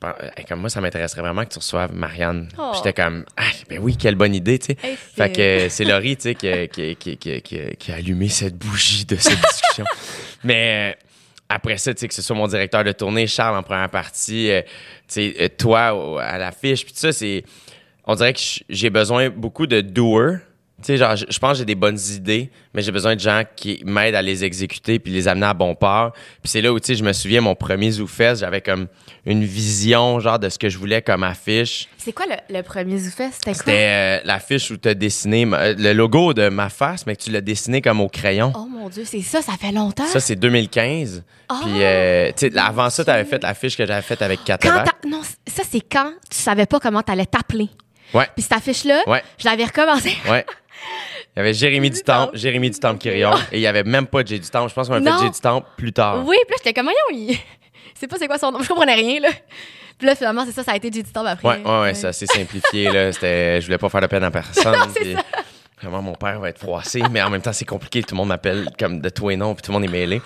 [0.47, 2.49] comme moi, ça m'intéresserait vraiment que tu reçoives Marianne.
[2.57, 2.69] Oh.
[2.71, 4.77] Puis J'étais comme, ah, ben oui, quelle bonne idée, tu sais.
[4.83, 8.57] Hey, fait c'est- que c'est Laurie, tu sais, qui, a- qui, qui, qui, allumé cette
[8.57, 9.85] bougie de cette discussion.
[10.43, 10.99] Mais euh,
[11.49, 14.49] après ça, tu sais, que ce soit mon directeur de tournée, Charles en première partie,
[14.51, 14.61] euh,
[15.07, 17.43] tu sais, toi au- à l'affiche, puis tout ça, c'est.
[18.05, 20.39] On dirait que j'ai besoin beaucoup de doers.
[20.83, 23.81] Sais, genre, je pense que j'ai des bonnes idées, mais j'ai besoin de gens qui
[23.85, 26.11] m'aident à les exécuter puis les amener à bon port.
[26.41, 28.87] Puis c'est là où, tu sais, je me souviens, mon premier ZooFest, j'avais comme
[29.25, 31.87] une vision, genre, de ce que je voulais comme affiche.
[31.97, 33.33] C'est quoi le, le premier Zoufest?
[33.35, 33.53] C'était quoi?
[33.53, 37.15] C'était euh, l'affiche où tu as dessiné ma- euh, le logo de ma face, mais
[37.15, 38.51] que tu l'as dessiné comme au crayon.
[38.55, 40.05] Oh mon Dieu, c'est ça, ça fait longtemps.
[40.07, 41.23] Ça, c'est 2015.
[41.47, 41.59] Ah!
[41.63, 44.57] Puis, euh, tu sais, avant ça, tu avais fait l'affiche que j'avais faite avec Kat
[44.57, 47.69] Quand non, ça, c'est quand tu savais pas comment t'allais t'appeler.
[48.13, 49.23] Ouais, Puis cette affiche-là, Ouais.
[49.39, 50.13] je l'avais recommencé.
[50.29, 50.45] ouais.
[51.35, 54.37] Il y avait Jérémy Dutemps, Jérémy Dutemps Quirion, et il y avait même pas Jay
[54.37, 54.67] Dutemps.
[54.67, 56.23] Je pense qu'on a fait Jay Dutemps plus tard.
[56.25, 57.37] Oui, puis là, j'étais comme, voyons, il...
[57.95, 58.61] c'est pas c'est quoi son nom.
[58.61, 59.29] Je comprenais rien, là.
[59.97, 61.47] Puis là, finalement, c'est ça, ça a été du temps après.
[61.47, 63.11] Ouais, ouais, ouais, c'est assez simplifié, là.
[63.11, 64.75] C'était, je voulais pas faire de peine à personne.
[64.77, 65.15] Non, puis
[65.81, 68.03] Vraiment, mon père va être froissé, mais en même temps, c'est compliqué.
[68.03, 70.21] Tout le monde m'appelle comme de tout et non, puis tout le monde est mêlé.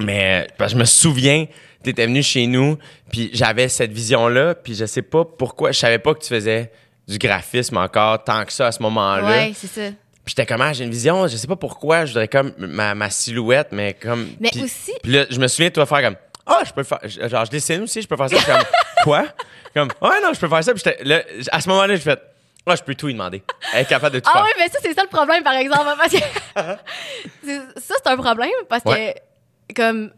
[0.00, 1.46] Mais je me souviens,
[1.82, 2.76] tu étais venu chez nous,
[3.10, 6.70] puis j'avais cette vision-là, puis je sais pas pourquoi, je savais pas que tu faisais
[7.08, 9.24] du graphisme encore tant que ça à ce moment-là.
[9.26, 9.90] Ouais, c'est ça.
[10.24, 12.94] Puis j'étais comme, ah, j'ai une vision, je sais pas pourquoi, je voudrais comme ma,
[12.94, 14.28] ma silhouette, mais comme.
[14.40, 16.98] Mais aussi- Puis là, je me souviens de toi faire comme, ah, je peux faire.
[17.04, 18.36] Genre, je dessine aussi, je peux faire ça.
[18.44, 18.62] Comme,
[19.04, 19.24] quoi?
[19.74, 20.74] Comme, ouais, non, je peux faire ça.
[20.74, 22.18] Puis là, à ce moment-là, je fais,
[22.66, 23.42] ah, je peux tout lui demander.
[23.72, 24.44] Elle est capable de tout Ah faire.
[24.44, 25.86] oui, mais ça, c'est ça le problème, par exemple.
[25.96, 26.18] Parce que
[27.80, 29.14] ça, c'est un problème parce Ouais.
[29.68, 30.10] que, comme.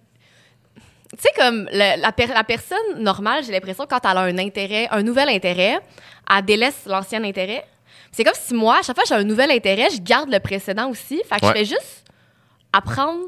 [1.16, 4.38] Tu sais, comme le- la, per- la personne normale, j'ai l'impression, quand elle a un
[4.38, 5.80] intérêt, un nouvel intérêt,
[6.32, 7.64] elle délaisse l'ancien intérêt.
[8.12, 10.38] C'est comme si moi, à chaque fois que j'ai un nouvel intérêt, je garde le
[10.40, 11.20] précédent aussi.
[11.28, 11.52] Fait que Ouais.
[11.52, 12.04] je fais juste
[12.72, 13.24] apprendre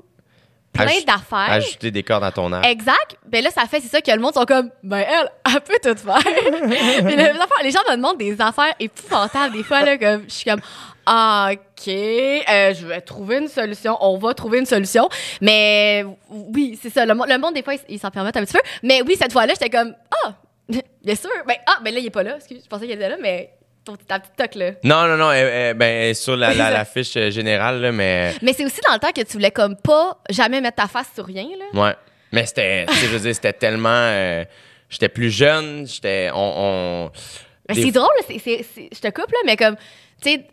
[0.72, 1.50] plein d'affaires.
[1.50, 2.64] Ajouter des cordes à ton arc.
[2.66, 3.16] Exact.
[3.26, 5.78] Ben là, ça fait, c'est ça que le monde sont comme, ben elle, elle peut
[5.82, 6.18] tout faire.
[7.04, 9.54] Puis les, gens me demandent des affaires épouvantables.
[9.56, 10.60] Des fois, là, comme, je suis comme,
[11.06, 13.96] OK, euh, je vais trouver une solution.
[14.00, 15.08] On va trouver une solution.
[15.40, 17.04] Mais oui, c'est ça.
[17.06, 18.60] Le, monde- le monde, des fois, ils- ils s'en permettent un petit peu.
[18.82, 19.94] Mais oui, cette fois-là, j'étais comme,
[20.24, 20.34] ah,
[21.04, 21.30] bien sûr.
[21.46, 22.36] Ben, ah, ben là, il est pas là.
[22.36, 23.50] Excuse, je pensais qu'il était là, mais
[23.84, 24.70] ton, ta petite toque, là.
[24.84, 25.30] Non, non, non,
[25.74, 28.34] ben, sur la, fiche euh, générale, là, mais.
[28.42, 31.08] Mais c'est aussi dans le temps que tu voulais comme pas jamais mettre ta face
[31.14, 31.80] sur rien, là.
[31.88, 31.94] Ouais.
[32.30, 33.88] Mais c'était, je veux dire, c'était tellement.
[33.90, 34.44] euh,
[34.88, 36.30] j'étais plus jeune, j'étais.
[36.32, 37.10] On,
[37.68, 39.76] des- c'est drôle, je te coupe, là, mais comme,
[40.22, 40.46] tu sais,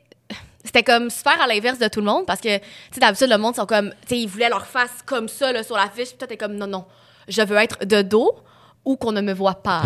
[0.63, 3.37] c'était comme super à l'inverse de tout le monde parce que, tu sais, d'habitude, le
[3.37, 6.09] monde sont comme, tu sais, ils voulaient leur face comme ça, là, sur la fiche,
[6.09, 6.85] puis toi, t'es comme, non, non,
[7.27, 8.35] je veux être de dos
[8.85, 9.83] ou qu'on ne me voit pas.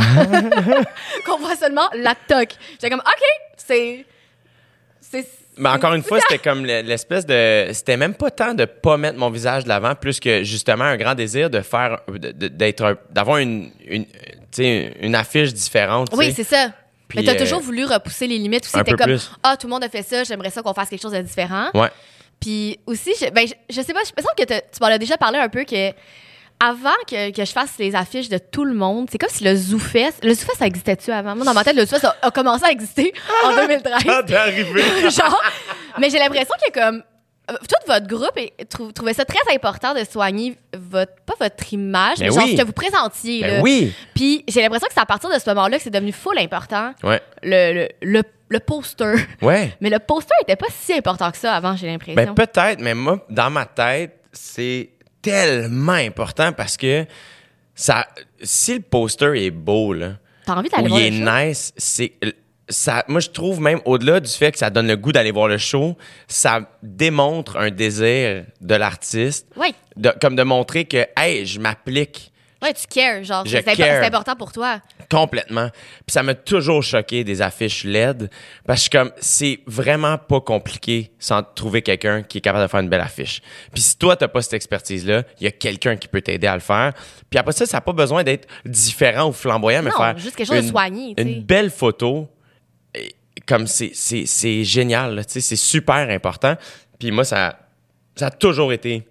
[1.26, 2.54] qu'on voit seulement la toque.
[2.74, 3.24] J'étais comme, OK,
[3.58, 4.06] c'est.
[5.02, 5.28] c'est
[5.58, 7.70] Mais encore une fois, c'était comme le- l'espèce de.
[7.74, 10.98] C'était même pas tant de pas mettre mon visage de l'avant, plus que justement un
[10.98, 12.00] grand désir de faire.
[12.10, 13.72] d'être d'avoir une,
[14.58, 16.10] une, affiche différente.
[16.14, 16.72] Oui, c'est ça.
[17.16, 18.84] Mais t'as euh, toujours voulu repousser les limites aussi.
[18.84, 21.14] T'es comme, ah, tout le monde a fait ça, j'aimerais ça qu'on fasse quelque chose
[21.14, 21.70] de différent.
[21.74, 21.90] Ouais.
[22.40, 24.98] Puis aussi, je, ben, je, je sais pas, je me sens que tu m'en as
[24.98, 25.92] déjà parlé un peu que
[26.60, 29.56] avant que, que je fasse les affiches de tout le monde, c'est comme si le
[29.56, 31.36] ZooFest, le ZooFest, ça existait-tu avant?
[31.36, 33.94] Moi, dans ma tête, le ZooFest a, a commencé à exister en 2013.
[34.06, 34.82] Quand t'es arrivé.
[35.10, 35.42] Genre,
[36.00, 37.04] mais j'ai l'impression que comme
[37.48, 42.20] tout votre groupe est- trou- trouvait ça très important de soigner votre pas votre image,
[42.20, 42.56] mais, Mais genre oui.
[42.56, 43.42] ce que vous présentiez.
[43.42, 43.62] Ben là.
[43.62, 43.94] oui.
[44.16, 46.94] Puis j'ai l'impression que c'est à partir de ce moment-là que c'est devenu full important
[47.04, 47.22] Ouais.
[47.44, 49.16] le, le, le, le poster.
[49.42, 49.76] Ouais.
[49.82, 52.16] Mais le poster était pas si important que ça avant, j'ai l'impression.
[52.16, 54.90] Ben peut-être, mais moi, dans ma tête, c'est
[55.22, 57.06] tellement important parce que
[57.76, 58.08] ça,
[58.42, 60.14] si le poster est beau, là,
[60.46, 61.48] T'as envie d'aller ou voir il est show?
[61.50, 62.14] nice, c'est
[62.70, 63.04] ça.
[63.08, 65.58] Moi, je trouve même au-delà du fait que ça donne le goût d'aller voir le
[65.58, 65.98] show,
[66.28, 69.74] ça démontre un désir de l'artiste, Oui.
[69.96, 72.30] de- comme de montrer que, hey, je m'applique
[72.62, 74.80] Ouais, tu cares, genre, c'est important pour toi.
[75.12, 75.68] complètement.
[76.06, 78.30] Puis ça m'a toujours choqué des affiches LED
[78.66, 82.80] parce que comme c'est vraiment pas compliqué sans trouver quelqu'un qui est capable de faire
[82.80, 83.42] une belle affiche.
[83.74, 86.48] Puis si toi t'as pas cette expertise là, il y a quelqu'un qui peut t'aider
[86.48, 86.94] à le faire.
[87.30, 90.38] Puis après ça, ça n'a pas besoin d'être différent ou flamboyant, mais Non, faire juste
[90.38, 91.30] quelque chose de une- soigné, tu sais.
[91.30, 92.30] Une belle photo,
[93.48, 96.56] comme c'est génial, c'est super important.
[97.00, 97.60] Puis moi ça
[98.16, 99.08] ça a toujours été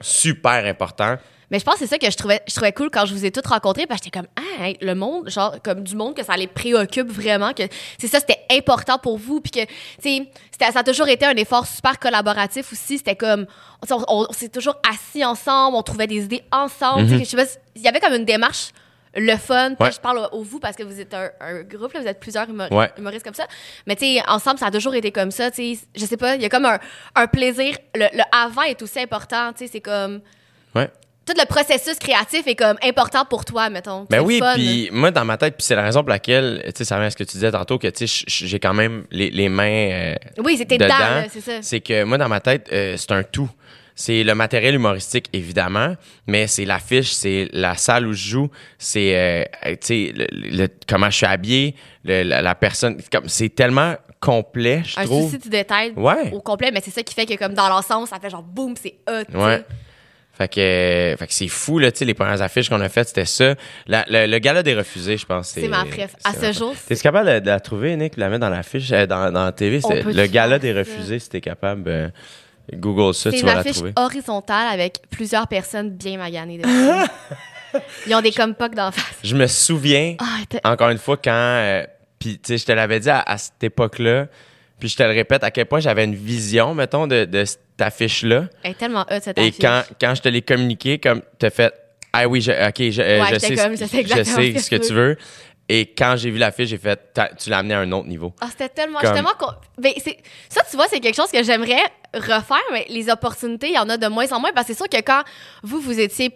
[0.00, 1.16] super important.
[1.48, 3.24] Mais je pense que c'est ça que je trouvais, je trouvais cool quand je vous
[3.24, 6.16] ai toutes rencontrées, parce que j'étais comme, ah, hey, le monde, genre, comme du monde
[6.16, 7.62] que ça les préoccupe vraiment, que
[7.98, 9.70] c'est ça, c'était important pour vous, puis que, tu
[10.02, 10.26] sais,
[10.58, 12.98] ça a toujours été un effort super collaboratif aussi.
[12.98, 13.46] C'était comme,
[13.88, 17.06] on, on- on s'est toujours assis ensemble, on trouvait des idées ensemble.
[17.06, 18.70] tu sais, Je sais pas, il y avait comme une démarche
[19.16, 19.74] le fun.
[19.80, 19.90] Ouais.
[19.90, 22.48] Je parle au vous parce que vous êtes un, un groupe, là, vous êtes plusieurs
[22.48, 22.90] humor- Ouais.
[22.98, 23.46] humoristes comme ça.
[23.86, 25.50] Mais tu sais, ensemble, ça a toujours été comme ça.
[25.50, 26.78] Tu sais, je sais pas, il y a comme un,
[27.14, 27.76] un plaisir.
[27.94, 29.52] Le, le avant est aussi important.
[29.52, 30.20] Tu sais, c'est comme
[30.74, 30.90] Ouais.
[31.24, 34.06] tout le processus créatif est comme important pour toi, mettons.
[34.10, 36.84] Ben oui, puis moi, dans ma tête, puis c'est la raison pour laquelle, tu sais,
[36.84, 39.30] ça revient à ce que tu disais tantôt, que, tu sais, j'ai quand même les,
[39.30, 40.94] les mains euh, Oui, c'était dedans.
[41.32, 41.52] c'est ça.
[41.62, 43.48] C'est que moi, dans ma tête, euh, c'est un tout.
[43.98, 49.16] C'est le matériel humoristique, évidemment, mais c'est l'affiche, c'est la salle où je joue, c'est,
[49.16, 53.48] euh, tu sais, le- le- comment je suis habillé, le- la, la personne, comme c'est
[53.48, 55.30] tellement complet, je Un trouve.
[55.30, 56.30] souci de détail Ouais.
[56.32, 58.74] au complet, mais c'est ça qui fait que comme dans l'ensemble, ça fait genre boum,
[58.80, 59.34] c'est hot.
[59.38, 59.64] Ouais.
[60.34, 62.90] Fait que, euh, fait que c'est fou, là, tu sais, les premières affiches qu'on a
[62.90, 63.54] faites, c'était ça.
[63.86, 65.48] La- le, le gala des refusés, je pense.
[65.48, 66.14] C'est ma préf.
[66.24, 68.50] À c'est ce jour, T'es capable de, de la trouver, Nick, de la mettre dans
[68.50, 69.80] l'affiche, euh, dans, dans la TV?
[70.04, 72.08] Le gala des refusés, si t'es capable, euh,
[72.74, 73.92] Google ça, C'est tu une vas la affiche trouver.
[73.96, 76.70] horizontale avec plusieurs personnes bien maganées dessus.
[78.06, 79.04] Ils ont des compocs d'en face.
[79.22, 81.30] Je me souviens, Ah, encore une fois, quand.
[81.32, 81.84] euh,
[82.18, 84.26] puis, tu sais, je te l'avais dit à, à cette époque-là,
[84.80, 87.60] puis je te le répète, à quel point j'avais une vision, mettons, de, de cette
[87.78, 88.46] affiche-là.
[88.62, 89.58] elle est tellement hot, cette Et affiche.
[89.60, 91.72] quand, quand je te l'ai communiqué, comme, t'as fait,
[92.12, 94.02] ah oui, je, ok, je, euh, Ouais, je sais, comme, ce- je sais
[94.58, 95.18] ce que que tu tu veux.
[95.68, 98.32] Et quand j'ai vu l'affiche, j'ai fait, tu l'as amené à un autre niveau.
[98.40, 99.00] Ah, c'était tellement.
[99.00, 99.32] Comme- justement
[99.78, 99.92] ben,
[100.48, 101.82] ça, tu vois, c'est quelque chose que j'aimerais
[102.14, 104.52] refaire, mais les opportunités, il y en a de moins en moins.
[104.54, 105.22] Parce que c'est sûr que quand
[105.64, 106.30] vous, vous étiez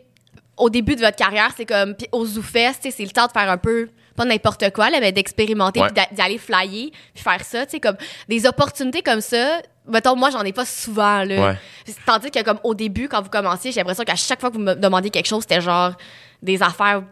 [0.56, 1.94] au début de votre carrière, c'est comme.
[1.94, 3.88] Puis au ZooFest, c'est le temps de faire un peu.
[4.16, 5.86] Pas n'importe quoi, là, mais d'expérimenter, Ouais.
[5.86, 7.64] puis d'a- d'y aller flyer, puis faire ça.
[7.64, 7.96] Tu sais, comme
[8.28, 9.60] des opportunités comme ça.
[9.86, 11.50] mettons, moi, j'en ai pas souvent, là.
[11.50, 11.58] Ouais.
[12.06, 14.60] Tandis que, comme, au début, quand vous commenciez, j'ai l'impression qu'à chaque fois que vous
[14.62, 15.92] me demandiez quelque chose, c'était genre
[16.42, 17.02] des affaires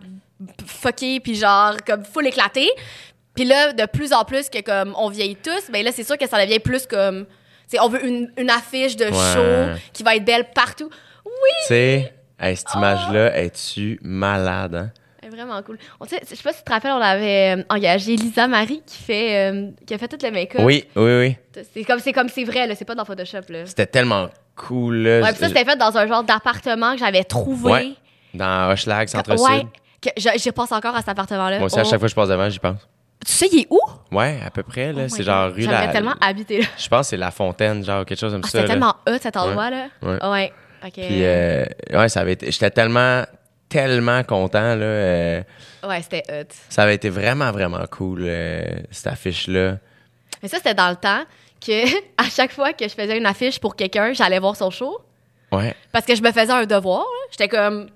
[0.66, 2.70] fuckées, puis genre, comme, full éclatées.
[3.34, 6.18] Puis là, de plus en plus que, comme, on vieillit tous, ben là, c'est sûr
[6.18, 7.24] que ça devient plus comme.
[7.70, 9.10] Tu sais, on veut une, une affiche de Ouais.
[9.74, 10.88] show qui va être belle partout.
[11.24, 11.30] Oui!
[11.62, 12.78] Tu sais, hey, cette Oh!
[12.78, 14.90] image-là, es-tu malade, hein?
[15.22, 15.78] C'est vraiment cool.
[16.00, 18.48] On, tu sais, je sais pas si tu te rappelles, on avait euh, engagé Lisa
[18.48, 20.62] Marie qui fait, euh, qui a fait tout le make-up.
[20.64, 21.62] Oui, oui, oui.
[21.74, 23.66] C'est comme c'est comme c'est vrai là, c'est pas dans Photoshop là.
[23.66, 25.20] C'était tellement cool, là.
[25.20, 27.70] Ouais, puis ça c'était fait dans un genre d'appartement que j'avais trouvé.
[27.70, 27.92] Ouais,
[28.32, 29.46] Dans Hochelag, Centre-Sud.
[29.46, 29.66] Ouais.
[30.00, 31.58] Que j'y pense encore à cet appartement là.
[31.58, 32.80] Moi aussi, à chaque fois que je passe devant, j'y pense.
[33.26, 33.80] Tu sais il est où?
[34.12, 35.02] Ouais, à peu près, là.
[35.06, 35.88] Oh c'est genre rue la...
[35.88, 36.66] tellement habiter là.
[36.78, 38.58] Je pense que c'est La Fontaine, genre, quelque chose comme Ah, ça.
[38.58, 39.86] c'était tellement hot cet endroit là.
[40.02, 40.24] Ouais.
[40.28, 40.52] Ouais.
[40.82, 42.48] Fait que- Puis, euh, ouais, ça avait été...
[42.52, 43.24] J'étais tellement,
[43.68, 44.84] tellement content, là.
[44.84, 45.42] euh,
[45.82, 46.46] Ouais, c'était hot.
[46.68, 49.78] ça avait été vraiment, vraiment cool, euh, cette affiche-là.
[50.40, 51.24] Mais ça c'était dans le temps
[51.60, 51.84] que
[52.16, 55.00] à chaque fois que je faisais une affiche pour quelqu'un, j'allais voir son show
[55.50, 55.74] Ouais.
[55.90, 57.00] parce que je me faisais un devoir.
[57.00, 57.26] là.
[57.32, 57.88] J'étais comme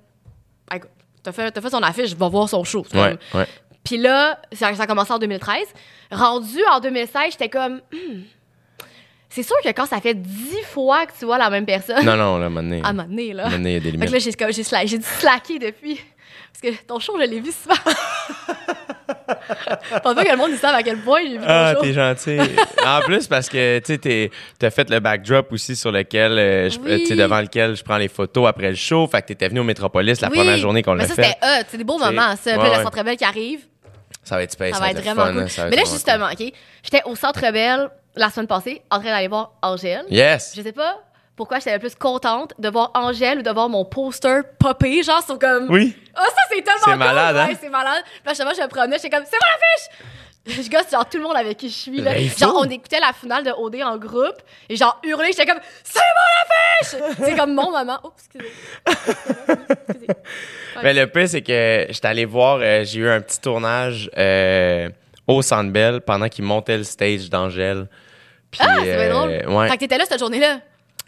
[0.69, 0.79] Ah,
[1.23, 2.85] T'as fait, fait son affiche, je vais voir son show.
[2.95, 3.47] Ouais, ouais.
[3.85, 5.67] Puis là, ça, ça a commencé en 2013.
[6.11, 7.81] Rendu en 2016, j'étais comme.
[7.93, 8.23] Hmm.
[9.29, 12.17] C'est sûr que quand ça fait dix fois que tu vois la même personne, Non,
[12.17, 12.63] non, là, à un moment
[13.09, 13.49] donné, là.
[13.49, 14.09] maintenant, il y a des Fait limites.
[14.37, 16.01] que là, j'ai, j'ai, sla- j'ai dû slacker depuis.
[16.53, 17.75] Parce que ton show, je l'ai vu souvent.
[19.07, 22.39] Pas que le monde, savent à quel point j'ai vu Ah, t'es gentil.
[22.87, 27.07] en plus, parce que tu t'as fait le backdrop aussi sur lequel, euh, je- Oui.
[27.07, 29.07] sais, devant lequel je prends les photos après le show.
[29.07, 30.37] Fait que t'étais venu au Métropolis la Oui.
[30.39, 31.25] première journée qu'on Mais l'a ça, fait.
[31.25, 31.65] c'était.
[31.69, 32.59] C'est des beaux moments, ça.
[32.59, 33.61] Puis ouais, Centre Bell qui arrive,
[34.25, 35.43] Ça va être space, ça va être être vraiment fun, cool.
[35.43, 36.53] hein, Mais là, justement, OK,
[36.85, 40.05] j'étais au Centre Bell la semaine passée, en train d'aller voir Angèle.
[40.11, 40.53] Yes!
[40.57, 40.99] Je sais pas
[41.37, 45.23] pourquoi j'étais le plus contente de voir Angèle ou de voir mon poster popper, genre,
[45.25, 45.71] sur comme.
[45.71, 45.97] Oui.
[46.17, 46.99] Oh, ça, c'est tellement C'est cool!
[46.99, 47.47] malade, hein?
[47.49, 48.03] Ouais, c'est malade.
[48.05, 50.09] Puis là, justement, je me promenais, j'étais comme, c'est mon affiche!
[50.45, 52.19] Je gosse, genre, tout le monde avec qui je suis, là.
[52.19, 54.37] Genre, on écoutait la finale de OD en groupe,
[54.69, 57.17] et genre, hurlé, j'étais comme, c'est mon affiche!
[57.25, 57.99] c'est comme mon moment.
[58.03, 58.53] Oh, excusez.
[59.89, 60.07] Excusez.
[60.83, 64.89] Mais le pire, c'est que j'étais allé voir, euh, j'ai eu un petit tournage euh,
[65.27, 67.89] au Centre Bell pendant qu'il montait le stage d'Angèle.
[68.59, 69.55] Ah, c'est bien euh, drôle.
[69.57, 69.69] ouais.
[69.69, 70.59] Fait que t'étais là cette journée-là?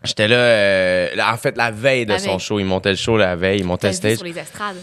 [0.05, 2.39] J'étais là, euh, en fait, la veille de La son veille.
[2.41, 2.59] show.
[2.61, 4.17] Il montait le show la veille, il montait le stage.
[4.17, 4.77] sur les estrades.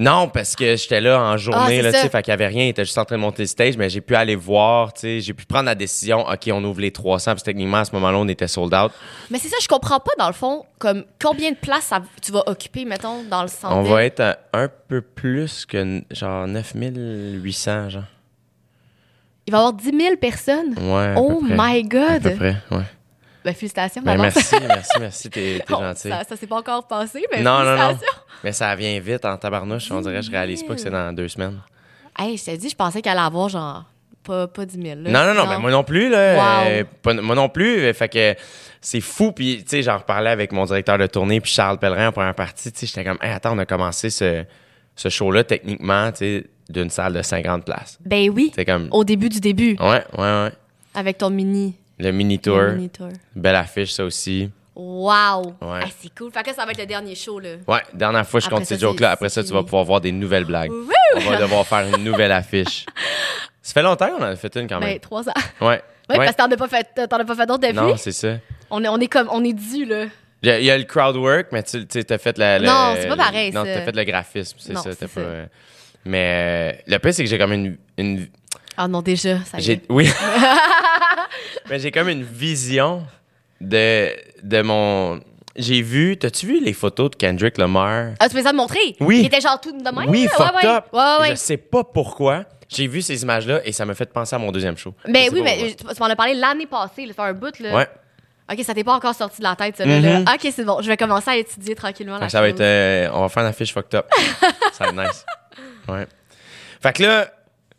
[0.00, 2.34] Non, parce que j'étais là en Ah, journée, c'est là, tu sais, fait qu'il y
[2.34, 4.36] avait rien, il était juste en train de monter le stage, mais j'ai pu aller
[4.36, 7.78] voir, tu sais, j'ai pu prendre la décision, OK, on ouvre les 300, puis techniquement,
[7.78, 8.92] à ce moment-là, on était sold out.
[9.28, 12.30] Mais c'est ça, je comprends pas, dans le fond, comme, combien de place ça- tu
[12.30, 13.74] vas occuper, mettons, dans le centre.
[13.74, 18.02] On va être à un peu plus que, genre, 9800, genre.
[19.48, 20.74] Il va y avoir 10 000 personnes?
[20.78, 21.06] Ouais.
[21.08, 21.56] à Oh peu près.
[21.56, 22.22] my À God!
[22.22, 22.82] peu près, ouais.
[23.44, 26.08] Ben, félicitations, Ben, merci, merci, merci, t'es Bon, gentil.
[26.08, 27.98] Ça, ça s'est pas encore passé, mais Non, non, non.
[28.44, 31.28] Mais ça vient vite en tabarnouche, on dirait, je réalise pas que c'est dans deux
[31.28, 31.60] semaines.
[32.18, 33.84] Hey, je t'ai dit, je pensais qu'elle allait avoir genre
[34.24, 35.00] pas, pas 10 000.
[35.02, 35.10] là.
[35.10, 36.34] Non, non, non, mais moi non plus, là.
[36.34, 36.66] Wow.
[36.68, 37.78] euh, pas- moi non plus.
[37.80, 38.34] euh, Fait que
[38.80, 39.32] c'est fou.
[39.32, 42.34] Puis, tu sais, j'en reparlais avec mon directeur de tournée, puis Charles Pellerin en première
[42.34, 42.70] partie.
[42.72, 44.44] Tu sais, j'étais comme, hey, attends, on a commencé ce,
[44.96, 47.98] ce show-là, techniquement, tu sais, d'une salle de 50 places.
[48.04, 50.52] Ben oui, C'est comme, au début du début, ouais, ouais, ouais.
[50.94, 52.60] avec ton mini, Le le mini tour.
[53.34, 54.50] Belle affiche, ça aussi.
[54.74, 55.54] Wow!
[55.60, 55.82] Ouais.
[55.82, 56.30] Hey, c'est cool.
[56.32, 57.50] Fait que ça va être le dernier show, là.
[57.66, 59.10] Ouais, dernière fois, je Après compte ça, ces jokes-là.
[59.10, 60.70] Après ça, tu vas pouvoir voir des nouvelles blagues.
[61.16, 62.86] On va devoir faire une nouvelle affiche.
[63.62, 64.98] Ça fait longtemps qu'on en a fait une quand Ben, même.
[65.00, 65.32] trois ans.
[65.60, 65.82] Ouais.
[66.08, 66.24] Oui, Ouais.
[66.24, 67.74] parce que t'en as pas fait, t'en as pas fait d'autres depuis.
[67.76, 68.36] Non, c'est ça.
[68.70, 70.06] On est, on est comme, on est dû, là.
[70.42, 72.58] Il y, a- il y a le crowd work, mais tu sais, t'as fait la,
[72.60, 73.74] le- Non, c'est pas pareil, Non, ça.
[73.74, 74.90] t'as fait le graphisme, c'est Non, ça.
[74.94, 75.46] pas, euh,
[76.06, 77.76] Mais euh, le pire, c'est que j'ai comme une.
[77.98, 78.28] une
[78.80, 79.82] Ah non, déjà, ça y est.
[79.88, 80.08] oui.
[81.68, 83.04] mais j'ai comme une vision
[83.60, 84.10] de,
[84.42, 85.20] de mon.
[85.56, 86.16] J'ai vu.
[86.16, 88.12] T'as-tu vu les photos de Kendrick Lamar?
[88.20, 88.94] Ah, tu veux ça me montrer?
[89.00, 89.18] Oui.
[89.20, 90.08] Il était genre tout de même.
[90.08, 90.84] oui, fucked ouais, up.
[90.92, 91.30] Ouais.
[91.30, 92.44] Je sais pas pourquoi.
[92.68, 94.94] J'ai vu ces images-là et ça m'a fait penser à mon deuxième show.
[95.08, 97.74] Mais oui, mais tu m'en as parlé l'année passée, là, fait un bout, là.
[97.74, 97.88] Ouais.
[98.52, 100.20] Ok, ça t'est pas encore sorti de la tête, ça, là, là.
[100.20, 100.26] Mhm.
[100.32, 100.80] Ok, c'est bon.
[100.80, 102.60] Je vais commencer à étudier tranquillement la ça va être.
[102.60, 104.06] euh, on va faire une affiche fucked up.
[104.72, 105.26] ça va être nice.
[105.88, 106.06] Ouais.
[106.82, 107.28] Fait que là,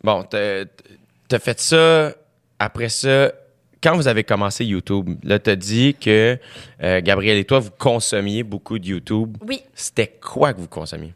[0.04, 2.14] bon, t'as fait ça.
[2.60, 3.32] Après ça,
[3.82, 6.38] quand vous avez commencé YouTube, là, t'as dit que
[6.84, 9.38] euh, Gabriel et toi, vous consommiez beaucoup de YouTube.
[9.42, 9.62] Oui.
[9.74, 11.14] C'était quoi que vous consommiez?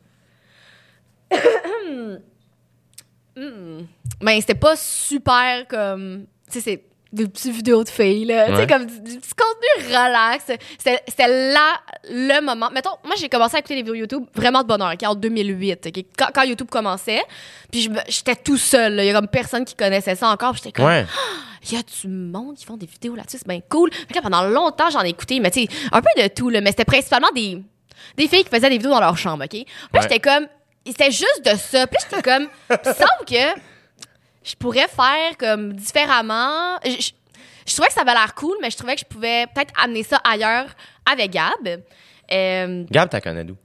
[4.22, 6.26] Mais c'était pas super comme.
[6.50, 8.47] Tu sais, c'est des petites vidéos de filles, là.
[8.49, 10.45] Tu sais, comme du, du petit contenu relax.
[10.78, 11.76] C'était là
[12.10, 12.69] le moment.
[12.73, 15.88] Mettons, moi, j'ai commencé à écouter des vidéos YouTube vraiment de bonheur, ok, en 2008,
[15.88, 17.21] ok, quand, quand YouTube commençait.
[17.71, 18.97] Puis j'étais tout seul.
[18.99, 20.52] Il y a comme personne qui connaissait ça encore.
[20.54, 20.88] puis J'étais comme.
[20.88, 21.06] Ouais.
[21.65, 23.89] Il y a du monde qui font des vidéos là-dessus, c'est bien cool.
[23.93, 26.49] Fait que là, pendant longtemps, j'en ai écouté, mais tu sais, un peu de tout,
[26.49, 26.60] là.
[26.60, 27.63] Mais c'était principalement des,
[28.17, 29.49] des filles qui faisaient des vidéos dans leur chambre, OK?
[29.52, 30.02] Puis Ouais.
[30.02, 30.45] j'étais comme.
[30.86, 31.88] C'était juste de ça.
[31.88, 32.47] Puis j'étais comme.
[32.69, 33.60] Il semble que
[34.44, 36.78] je pourrais faire comme différemment.
[36.86, 37.12] Je- je-
[37.66, 40.04] je trouvais que ça avait l'air cool, mais je trouvais que je pouvais peut-être amener
[40.04, 40.68] ça ailleurs
[41.10, 41.82] avec Gab.
[42.32, 43.56] Euh, Gab, t'as connais d'où?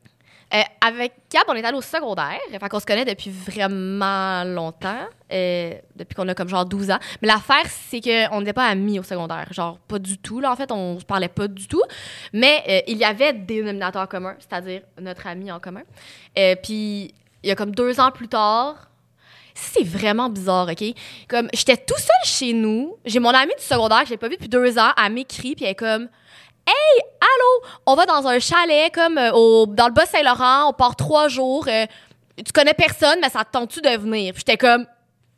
[0.54, 2.38] euh, avec Gab, on est allé au secondaire.
[2.50, 5.06] Fait qu'on se connaît depuis vraiment longtemps.
[5.30, 6.98] euh, depuis qu'on a comme genre 12 ans.
[7.20, 9.46] Mais l'affaire, c'est qu'on n'était pas amis au secondaire.
[9.52, 10.40] Genre, pas du tout.
[10.40, 11.82] Là, en fait, on se parlait pas du tout.
[12.32, 15.82] Mais euh, il y avait des dénominateurs communs, c'est-à-dire notre ami en commun.
[16.62, 17.12] Puis,
[17.42, 18.87] il y a comme deux ans plus tard,
[19.60, 20.84] c'est vraiment bizarre, OK?
[21.28, 22.96] Comme, j'étais tout seul chez nous.
[23.04, 24.90] J'ai mon ami du secondaire que j'ai pas vu depuis deux ans.
[25.02, 26.08] Elle m'écrit, puis elle est comme...
[26.66, 30.96] Hey, allô, on va dans un chalet comme euh, au, dans le Bas-Saint-Laurent, on part
[30.96, 31.64] trois jours.
[31.66, 31.86] euh,
[32.36, 34.34] tu connais personne, mais ça te tente-tu de venir?
[34.34, 34.86] Puis j'étais comme,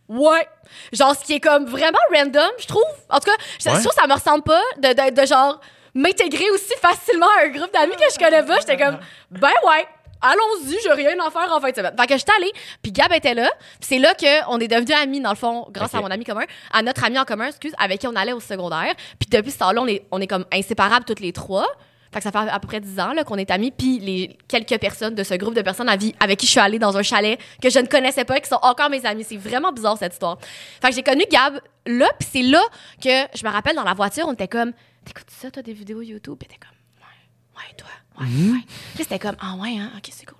[0.09, 0.48] ouais.
[0.92, 2.83] Genre, ce qui est comme vraiment random, je trouve.
[3.09, 5.61] En tout cas, je trouve que ça me ressemble pas de, de, de genre
[5.94, 8.59] m'intégrer aussi facilement à un groupe d'amis que je connais pas.
[8.61, 8.98] J'étais comme,
[9.30, 9.87] ben ouais.
[10.22, 11.94] Allons-y, j'ai rien à faire en fin de semaine.
[11.98, 12.52] Fait que j'étais allée,
[12.83, 13.50] puis Gab était là.
[13.80, 16.44] Puis c'est là qu'on est devenus amis, dans le fond, grâce à mon ami commun,
[16.72, 18.94] à notre ami en commun, excuse, avec qui on allait au secondaire.
[19.18, 21.66] Puis depuis ce temps-là, on est, on est comme inséparables toutes les trois.
[22.12, 23.70] Fait que ça fait à peu près 10 ans qu'on est amis.
[23.70, 26.80] Puis les quelques personnes de ce groupe de personnes avec, avec qui je suis allée
[26.80, 29.24] dans un chalet que je ne connaissais pas, qui sont encore mes amis.
[29.24, 30.38] C'est vraiment bizarre cette histoire.
[30.83, 32.62] Fait que j'ai connu Gab là, puis c'est là
[33.02, 34.72] que je me rappelle dans la voiture, on était comme
[35.04, 36.37] T'écoutes ça, toi, des vidéos YouTube?
[36.38, 38.52] Puis t'es comme Ouais, ouais, toi, ouais, Mhm.
[38.54, 38.62] ouais.
[38.94, 40.36] Puis c'était comme Ah ouais, hein, ok, c'est cool.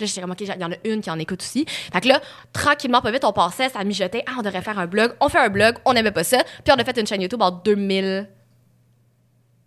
[0.00, 1.66] Là, j'étais comme, OK, il y en a une qui en écoute aussi.
[1.68, 2.20] Fait que là,
[2.52, 4.24] tranquillement, pas vite, on passait, ça mijotait.
[4.26, 5.14] Ah, on devrait faire un blog.
[5.20, 6.42] On fait un blog, on n'aimait pas ça.
[6.64, 8.26] Puis on a fait une chaîne YouTube en 2000.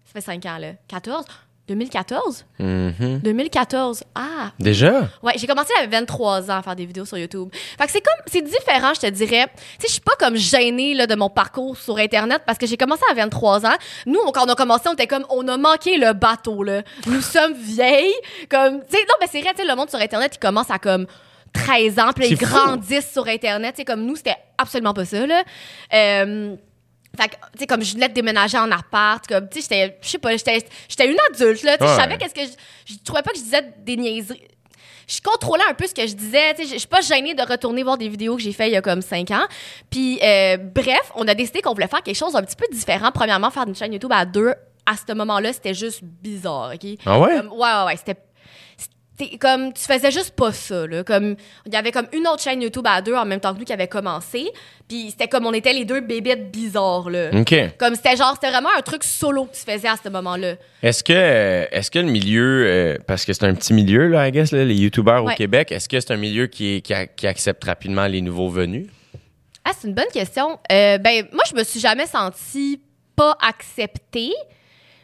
[0.06, 0.74] Ça fait 5 ans, là.
[0.88, 1.26] 14?
[1.70, 2.46] 2014?
[2.60, 3.20] Mhm.
[3.24, 4.04] 2014.
[4.16, 4.52] Ah!
[4.60, 5.08] Déjà?
[5.24, 7.50] Ouais, j'ai commencé à 23 ans à faire des vidéos sur YouTube.
[7.78, 9.48] Fait que c'est comme, c'est différent, je te dirais.
[9.56, 12.66] Tu sais, je suis pas comme gênée, là, de mon parcours sur Internet parce que
[12.66, 13.76] j'ai commencé à 23 ans.
[14.06, 16.82] Nous, quand on a commencé, on était comme, on a manqué le bateau, là.
[17.06, 18.14] Nous sommes vieilles.
[18.50, 20.72] Comme, tu sais, non, mais c'est vrai, tu sais, le monde sur Internet, il commence
[20.72, 21.06] à comme
[21.54, 22.54] 13 ans, puis ils C'est fou.
[22.56, 23.76] grandissent sur Internet.
[23.76, 25.44] Tu sais, comme nous, c'était absolument pas ça, là.
[25.94, 26.56] Euh,
[27.22, 29.98] fait que, tu sais, comme je venais de déménager en appart, comme, tu sais, j'étais,
[30.02, 31.78] je sais pas, j'étais j'étais une adulte, là.
[31.78, 34.42] Tu sais, je savais qu'est-ce que je, je trouvais pas que je disais des niaiseries.
[35.08, 36.54] Je contrôlais un peu ce que je disais.
[36.54, 38.74] Tu sais, je suis pas gênée de retourner voir des vidéos que j'ai fait il
[38.74, 39.46] y a comme cinq ans.
[39.90, 43.10] Puis, euh, bref, on a décidé qu'on voulait faire quelque chose un petit peu différent.
[43.12, 44.54] Premièrement, faire une chaîne YouTube à deux,
[44.86, 46.92] à ce moment-là, c'était juste bizarre, OK?
[47.06, 47.40] Ah ouais?
[47.40, 47.98] Ouais, ouais, ouais.
[47.98, 48.18] C'était.
[49.40, 52.62] Comme tu faisais juste pas ça là comme il y avait comme une autre chaîne
[52.62, 54.50] YouTube à deux en même temps que nous qui avait commencé
[54.88, 57.54] puis c'était comme on était les deux bébites bizarres là OK.
[57.78, 61.04] comme c'était genre c'était vraiment un truc solo que tu faisais à ce moment-là Est-ce
[61.04, 64.32] que, euh, est-ce que le milieu, euh, parce que c'est un petit milieu, là, I
[64.32, 65.34] guess, là, les YouTubers Ouais.
[65.34, 68.88] au Québec, est-ce que c'est un milieu qui, qui accepte rapidement les nouveaux venus?
[69.66, 70.58] Ah, c'est une bonne question.
[70.72, 72.80] Euh, ben, moi, je me suis jamais sentie
[73.16, 74.32] pas acceptée.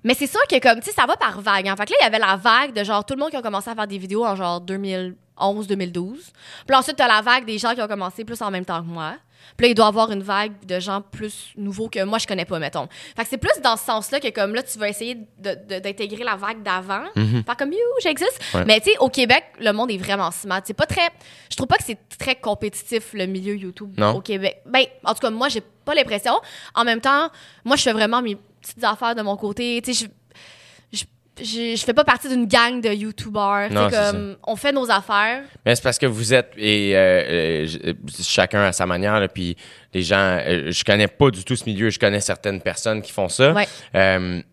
[0.05, 1.67] Mais c'est sûr que, comme, tu sais, ça va par vague.
[1.67, 3.35] En fait que là, il y avait la vague de genre tout le monde qui
[3.37, 6.31] a commencé à faire des vidéos en genre 2011-2012.
[6.67, 8.87] Puis ensuite, t'as la vague des gens qui ont commencé plus en même temps que
[8.87, 9.15] moi.
[9.57, 12.25] Puis là, il doit y avoir une vague de gens plus nouveaux que moi, je
[12.25, 12.87] connais pas, mettons.
[13.15, 16.35] Fait que c'est plus dans ce sens-là que, comme là, tu vas essayer d'intégrer la
[16.35, 17.03] vague d'avant.
[17.13, 18.41] Faire comme, you, j'existe.
[18.53, 18.65] Ouais.
[18.65, 20.61] Mais tu sais, au Québec, le monde est vraiment smart.
[20.63, 21.09] C'est pas très.
[21.51, 24.15] Je trouve pas que c'est très compétitif, le milieu YouTube Non.
[24.15, 24.61] au Québec.
[24.65, 26.33] Ben, en tout cas, moi, j'ai pas l'impression.
[26.73, 27.29] En même temps,
[27.63, 28.37] moi, je fais vraiment mes
[28.67, 29.81] petites affaires de mon côté.
[29.83, 30.07] Tu sais,
[30.93, 33.69] je, je, je, je fais pas partie d'une gang de YouTubers.
[33.71, 35.43] Non, C'est c'est comme, on fait nos affaires.
[35.65, 39.27] Mais c'est parce que vous êtes, et euh, euh, euh, chacun à sa manière, là,
[39.27, 39.55] puis
[39.93, 43.11] les gens, euh, je connais pas du tout ce milieu, je connais certaines personnes qui
[43.11, 43.53] font ça.
[43.53, 43.67] Ouais.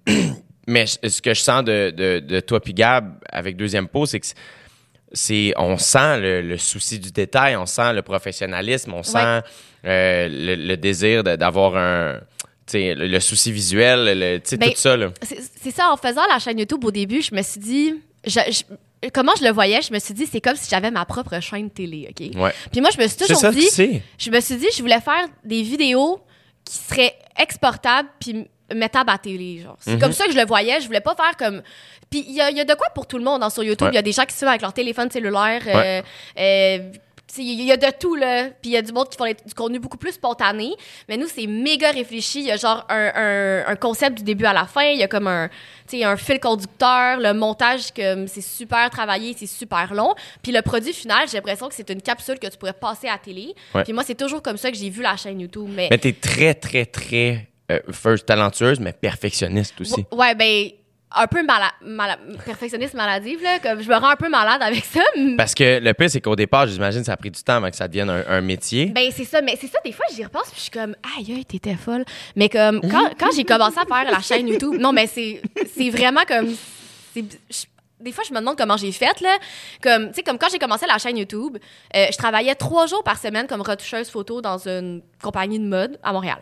[0.69, 4.21] Mais ce que je sens de, de, de toi puis Gab avec Deuxième Pot, c'est
[4.21, 4.27] que
[5.13, 9.43] c'est- on sent le, le souci du détail, on sent le professionnalisme, on sent
[9.85, 12.21] euh, le, le désir de- d'avoir un,
[12.73, 14.97] le, le souci visuel, le, Ben, tout ça.
[14.97, 15.11] Là.
[15.23, 17.95] C'est ça, en faisant la chaîne YouTube au début, je me suis dit.
[18.25, 21.05] je- je- comment je le voyais, je me suis dit, c'est comme si j'avais ma
[21.05, 22.37] propre chaîne télé, OK?
[22.41, 22.53] Ouais.
[22.71, 23.61] Puis moi, je me suis C'est toujours ça, dit.
[23.67, 24.03] tu sais.
[24.19, 26.21] je me suis dit, je voulais faire des vidéos
[26.65, 29.61] qui seraient exportables puis mettables à télé.
[29.63, 29.77] Genre.
[29.81, 29.99] C'est Mhm.
[30.01, 30.81] comme ça que je le voyais.
[30.81, 31.63] Je voulais pas faire comme.
[32.11, 33.65] Puis il y a, il y a de quoi pour tout le monde hein, sur
[33.65, 33.89] YouTube.
[33.89, 33.95] Il Ouais.
[33.97, 35.63] y a des gens qui se filment avec leur téléphone cellulaire.
[35.67, 36.01] euh,
[36.39, 36.79] euh,
[37.39, 38.45] il y a de tout, là.
[38.61, 40.75] Puis il y a du monde qui font les- du contenu beaucoup plus spontané.
[41.09, 42.41] Mais nous, c'est méga réfléchi.
[42.41, 44.83] Il y a genre un, un- un concept du début à la fin.
[44.83, 45.49] Il y a comme un,
[45.93, 47.19] un fil conducteur.
[47.21, 50.15] Le montage, comme c'est super travaillé, c'est super long.
[50.43, 53.13] Puis le produit final, j'ai l'impression que c'est une capsule que tu pourrais passer à
[53.13, 53.55] la télé.
[53.75, 53.85] Ouais.
[53.85, 55.69] Puis moi, c'est toujours comme ça que j'ai vu la chaîne YouTube.
[55.75, 60.05] Mais, Mais t'es très, très, très, euh, first talentueuse, mais perfectionniste aussi.
[60.13, 60.69] Ouais, ben,
[61.17, 63.59] un peu mala mala- perfectionniste maladive, là.
[63.59, 65.01] Comme je me rends un peu malade avec ça.
[65.37, 67.77] Parce que le pire, c'est qu'au départ, j'imagine, ça a pris du temps avant que
[67.77, 68.87] ça devienne un, un métier.
[68.87, 71.33] Ben, c'est ça, mais c'est ça, des fois, j'y repense, puis je suis comme, aïe,
[71.35, 72.05] aïe, t'étais folle.
[72.37, 75.41] Mais comme, quand, quand j'ai commencé à faire la chaîne YouTube, non, mais c'est
[75.91, 76.49] vraiment comme.
[77.17, 77.65] je-
[78.01, 79.37] des fois, je me demande comment j'ai fait, là.
[79.81, 81.57] Comme, tu sais, comme quand j'ai commencé la chaîne YouTube,
[81.95, 86.01] euh, je travaillais trois jours par semaine comme retoucheuse photo dans une compagnie de mode
[86.03, 86.39] à Montréal.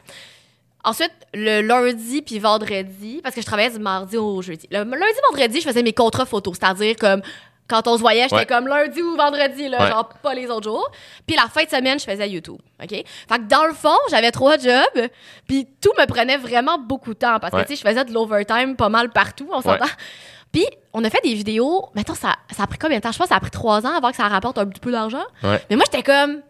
[0.84, 4.66] Ensuite, le lundi puis vendredi, parce que je travaillais du mardi au jeudi.
[4.70, 7.20] Le lundi, vendredi, je faisais mes contrats photos, c'est-à-dire comme
[7.68, 8.46] quand on se voyait, j'étais Ouais.
[8.46, 9.90] comme lundi ou vendredi, là, Ouais.
[9.90, 10.90] genre pas les autres jours.
[11.26, 12.88] Puis la fin de semaine, je faisais YouTube, OK?
[12.90, 15.08] Fait que dans le fond, j'avais trois jobs,
[15.46, 17.64] puis tout me prenait vraiment beaucoup de temps parce que, Ouais.
[17.66, 19.84] tu sais, je faisais de l'overtime pas mal partout, on s'entend.
[20.52, 23.12] Puis on a fait des vidéos, mettons, ça, ça a pris combien de temps?
[23.12, 24.90] Je pense que ça a pris trois ans avant que ça rapporte un petit peu
[24.90, 25.22] d'argent.
[25.44, 26.40] Mais moi, j'étais comme...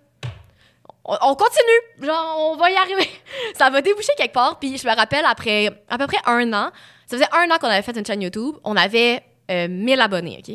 [1.10, 3.08] On, on continue, genre, on va y arriver.
[3.58, 4.58] ça va déboucher quelque part.
[4.60, 6.70] Puis je me rappelle, après à peu près un an,
[7.06, 10.40] ça faisait un an qu'on avait fait une chaîne YouTube, on avait euh, 1000 abonnés,
[10.46, 10.54] OK?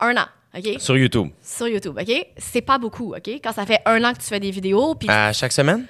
[0.00, 0.80] Un an, OK?
[0.80, 1.28] Sur YouTube.
[1.42, 2.26] Sur YouTube, OK?
[2.38, 3.28] C'est pas beaucoup, OK?
[3.42, 5.08] Quand ça fait un an que tu fais des vidéos, puis...
[5.10, 5.86] À chaque semaine?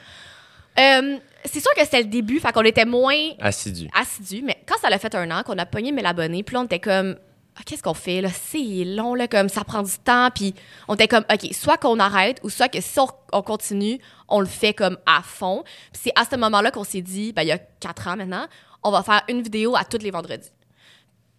[0.78, 3.88] Euh, c'est sûr que c'était le début, fait qu'on était moins Assidu.
[3.94, 6.62] assidu, mais quand ça l'a fait un an, qu'on a pogné 1000 abonnés, puis là,
[6.62, 7.16] on était comme,
[7.56, 8.28] Ah, qu'est-ce qu'on fait, là?
[8.32, 10.54] C'est long, là, comme ça prend du temps, puis
[10.88, 14.40] on était comme, OK, soit qu'on arrête, ou soit que si on, on continue, on
[14.40, 15.62] le fait comme à fond.
[15.92, 18.46] Puis c'est à ce moment-là qu'on s'est dit, ben, il y a quatre ans maintenant,
[18.82, 20.50] on va faire une vidéo à tous les vendredis.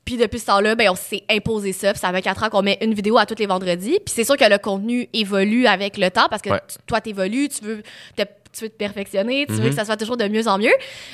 [0.05, 1.91] Puis depuis ce temps-là, ben, on s'est imposé ça.
[1.91, 3.99] Puis ça fait quatre ans qu'on met une vidéo à tous les vendredis.
[4.05, 6.59] Puis c'est sûr que le contenu évolue avec le temps parce que Ouais.
[6.59, 7.83] t- toi, t'évolues, tu veux,
[8.15, 8.21] te,
[8.55, 9.69] tu veux te perfectionner, tu veux Mhm.
[9.69, 10.73] que ça soit toujours de mieux en mieux.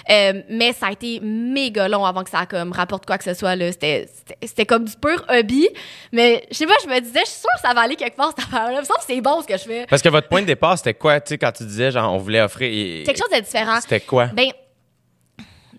[0.10, 3.34] Euh, mais ça a été méga long avant que ça comme, rapporte quoi que ce
[3.34, 3.56] soit.
[3.58, 5.68] C'était comme du pur hobby.
[6.12, 8.16] Mais je sais pas, je me disais, je suis sûre que ça va aller quelque
[8.18, 8.80] part cette affaire-là.
[8.82, 9.86] Me semble que c'est bon ce que je fais.
[9.90, 12.18] Parce que votre point de départ, c'était quoi, tu sais, quand tu disais, genre, on
[12.18, 12.70] voulait offrir.
[12.72, 13.82] et- Quelque chose de différent.
[13.82, 14.28] C'était quoi?
[14.28, 14.50] Ben,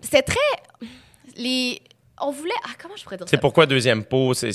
[0.01, 0.87] c'est très.
[1.37, 1.81] Les.
[2.21, 2.53] On voulait.
[2.63, 3.31] Ah, comment je pourrais dire ça?
[3.31, 4.33] C'est pourquoi deuxième pot?
[4.33, 4.51] C'est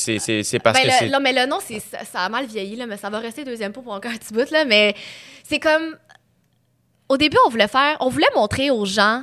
[0.62, 1.08] parce Ben, que c'est.
[1.08, 3.72] non, mais le nom, ça, ça a mal vieilli, là, mais ça va rester deuxième
[3.72, 4.50] pot pour encore un petit bout.
[4.50, 4.94] Là, mais
[5.42, 5.96] c'est comme.
[7.08, 7.96] Au début, on voulait faire.
[8.00, 9.22] On voulait montrer aux gens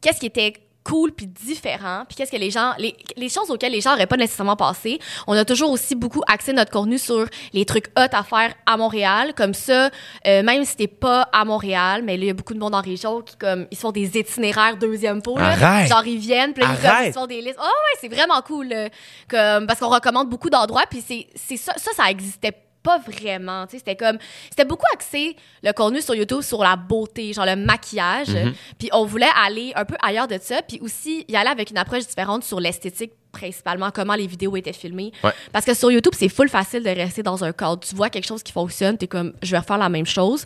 [0.00, 0.54] qu'est-ce qui était
[0.84, 2.74] cool puis différent, puis qu'est-ce que les gens.
[2.78, 5.00] Les, les choses auxquelles les gens n'auraient pas nécessairement passé.
[5.26, 8.76] On a toujours aussi beaucoup axé notre contenu sur les trucs hot à faire à
[8.76, 9.32] Montréal.
[9.34, 9.90] Comme ça,
[10.26, 12.74] euh, même si t'es pas à Montréal, mais là, il y a beaucoup de monde
[12.74, 15.38] en région qui, comme, ils se font des itinéraires deuxième pot.
[15.38, 15.88] Là, Arrête!
[15.88, 17.58] genre, ils viennent, puis ils, se font des listes.
[17.58, 18.68] Oh, ouais, c'est vraiment cool.
[18.68, 18.88] là.
[19.28, 22.52] Comme, parce qu'on recommande beaucoup d'endroits, puis c'est, c'est ça, ça, ça existait
[22.84, 23.64] pas vraiment.
[23.68, 24.18] C'était comme.
[24.50, 28.28] C'était beaucoup axé, le contenu sur YouTube, sur la beauté, genre le maquillage.
[28.28, 28.54] Mhm.
[28.78, 31.78] Puis on voulait aller un peu ailleurs de ça, puis aussi y aller avec une
[31.78, 35.32] approche différente sur l'esthétique principalement comment les vidéos étaient filmées Ouais.
[35.52, 38.26] parce que sur YouTube c'est full facile de rester dans un cadre tu vois quelque
[38.28, 40.44] chose qui fonctionne t'es comme je vais refaire la même chose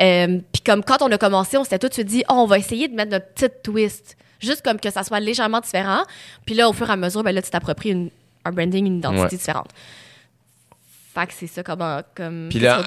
[0.00, 2.46] Euh, puis comme quand on a commencé on s'était tout de suite dit oh, on
[2.46, 6.02] va essayer de mettre notre petite twist juste comme que ça soit légèrement différent
[6.46, 8.12] puis là au fur et à mesure ben là tu t'appropries
[8.44, 9.28] un branding une identité Ouais.
[9.30, 9.70] différente
[11.20, 12.80] fait que c'est ça comment comme Puis là,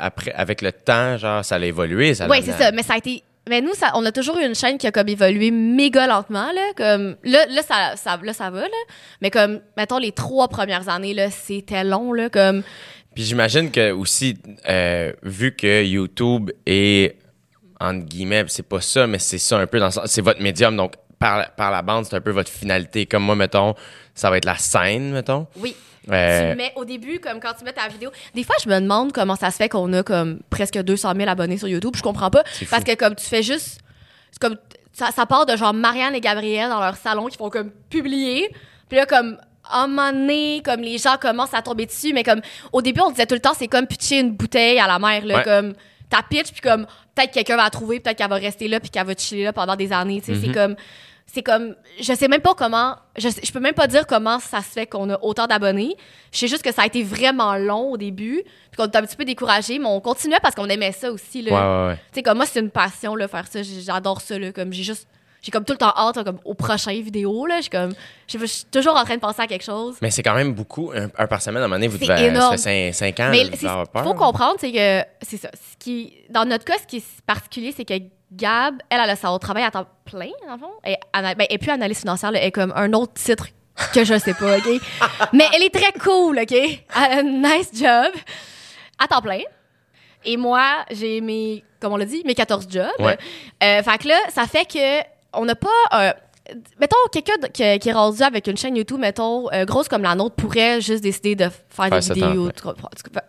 [0.00, 2.14] après, avec le temps, genre, ça a évolué.
[2.14, 2.72] Ça Oui, c'est ça.
[2.72, 3.22] Mais ça a été.
[3.48, 6.52] Mais nous, ça, on a toujours eu une chaîne qui a comme évolué méga lentement.
[6.52, 8.60] Là, comme, là, là, ça, ça, là, ça va.
[8.60, 8.68] Là.
[9.22, 12.12] Mais comme, mettons, les trois premières années, là, c'était long.
[12.12, 12.62] Là, comme,
[13.14, 14.36] Puis j'imagine que aussi,
[14.68, 17.16] euh, vu que YouTube est,
[17.80, 20.42] entre guillemets, c'est pas ça, mais c'est ça un peu dans le sens- c'est votre
[20.42, 23.06] médium, donc par, par la bande, c'est un peu votre finalité.
[23.06, 23.74] Comme moi, mettons,
[24.14, 25.46] ça va être la scène, mettons.
[25.56, 25.74] oui.
[26.10, 28.10] Euh, Tu mets au début, comme quand tu mets ta vidéo.
[28.34, 31.28] Des fois, je me demande comment ça se fait qu'on a comme presque 200 000
[31.28, 31.94] abonnés sur YouTube.
[31.96, 32.42] Je comprends pas.
[32.52, 32.68] C'est.
[32.68, 33.80] Parce que comme tu fais juste.
[34.30, 34.56] C'est comme.
[34.92, 38.50] Ça, ça part de genre Marianne et Gabriel dans leur salon qui font comme publier.
[38.88, 39.36] Puis là, comme.
[39.72, 42.40] À un moment donné, comme les gens commencent à tomber dessus, mais comme
[42.72, 45.24] au début, on disait tout le temps, c'est comme pitcher une bouteille à la mer,
[45.24, 45.44] là, Ouais.
[45.44, 45.74] comme
[46.08, 48.90] ta pitch, puis comme peut-être quelqu'un va la trouver, peut-être qu'elle va rester là, puis
[48.90, 50.40] qu'elle va chiller là pendant des années, tu sais, Mhm.
[50.44, 50.74] c'est comme,
[51.32, 54.40] c'est comme, je sais même pas comment, je, sais- je peux même pas dire comment
[54.40, 55.94] ça se fait qu'on a autant d'abonnés.
[56.32, 59.02] Je sais juste que ça a été vraiment long au début, puis qu'on était un
[59.02, 61.52] petit peu découragé, mais on continuait parce qu'on aimait ça aussi, là.
[61.52, 61.96] ouais, ouais, ouais.
[62.12, 63.60] Tu sais, comme moi, c'est une passion, là, faire ça.
[63.62, 64.50] J'adore ça, là.
[64.52, 65.06] Comme j'ai juste.
[65.42, 67.60] J'ai comme tout le temps hâte, là, comme au prochain vidéo, là.
[67.62, 67.94] J'ai comme.
[68.28, 69.96] Je suis toujours en train de penser à quelque chose.
[70.02, 72.26] Mais c'est quand même beaucoup, un, un par semaine, à un moment donné, vous devez,
[72.26, 72.58] énorme.
[72.58, 75.02] ça fait 5 ans, Mais qu'il faut comprendre, c'est que.
[75.22, 75.48] C'est ça.
[75.54, 77.94] Ce qui, dans notre cas, ce qui est particulier, c'est que
[78.32, 80.72] Gab, elle, elle a son travail à temps plein, dans le fond.
[80.86, 83.48] Et, ben, plus analyste financière, là, elle est comme un autre titre
[83.92, 84.80] que je sais pas, OK?
[85.32, 86.52] Mais elle est très cool, OK?
[86.52, 88.12] Elle a un nice job
[88.98, 89.40] à temps plein.
[90.24, 92.86] Et moi, j'ai mes, comme on l'a dit, mes 14 jobs.
[92.98, 93.18] Ouais.
[93.62, 95.00] Euh, fait que là, ça fait que
[95.32, 95.68] on n'a pas.
[95.94, 96.12] euh,
[96.78, 100.14] mettons, quelqu'un qui, qui est rendu avec une chaîne YouTube, mettons, euh, grosse comme la
[100.14, 102.50] nôtre, pourrait juste décider de faire des vidéos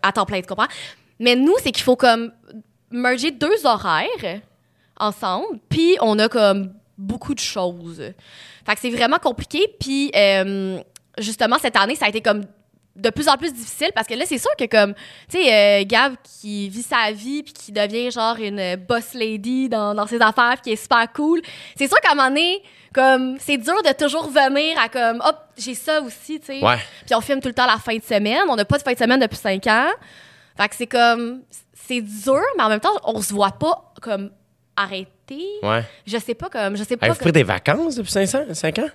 [0.02, 0.68] à temps plein, tu comprends?
[1.20, 2.34] Mais nous, c'est qu'il faut comme
[2.90, 4.42] merger deux horaires
[5.02, 8.02] ensemble, puis on a comme beaucoup de choses.
[8.66, 10.80] Fait que c'est vraiment compliqué, puis euh,
[11.18, 12.44] justement, cette année, ça a été comme
[12.96, 14.94] de plus en plus difficile parce que là, c'est sûr que comme,
[15.30, 19.70] tu sais, euh, Gab qui vit sa vie puis qui devient genre une boss lady
[19.70, 21.42] dans, dans ses affaires puis qui est super cool,
[21.78, 22.62] c'est sûr qu'à un moment donné,
[22.94, 26.64] comme, c'est dur de toujours venir à comme, hop, j'ai ça aussi, tu sais.
[26.64, 26.78] Ouais.
[27.06, 28.44] Puis on filme tout le temps la fin de semaine.
[28.50, 29.90] On n'a pas de fin de semaine depuis cinq ans.
[30.58, 31.44] Fait que c'est comme,
[31.74, 34.32] c'est dur, mais en même temps, on se voit pas comme
[34.76, 35.46] arrêté.
[35.64, 35.84] Ouais.
[36.06, 36.76] Je sais pas comme.
[36.78, 37.08] Je sais pas.
[37.08, 38.90] Avez-vous pris des vacances depuis 500, 5 ans?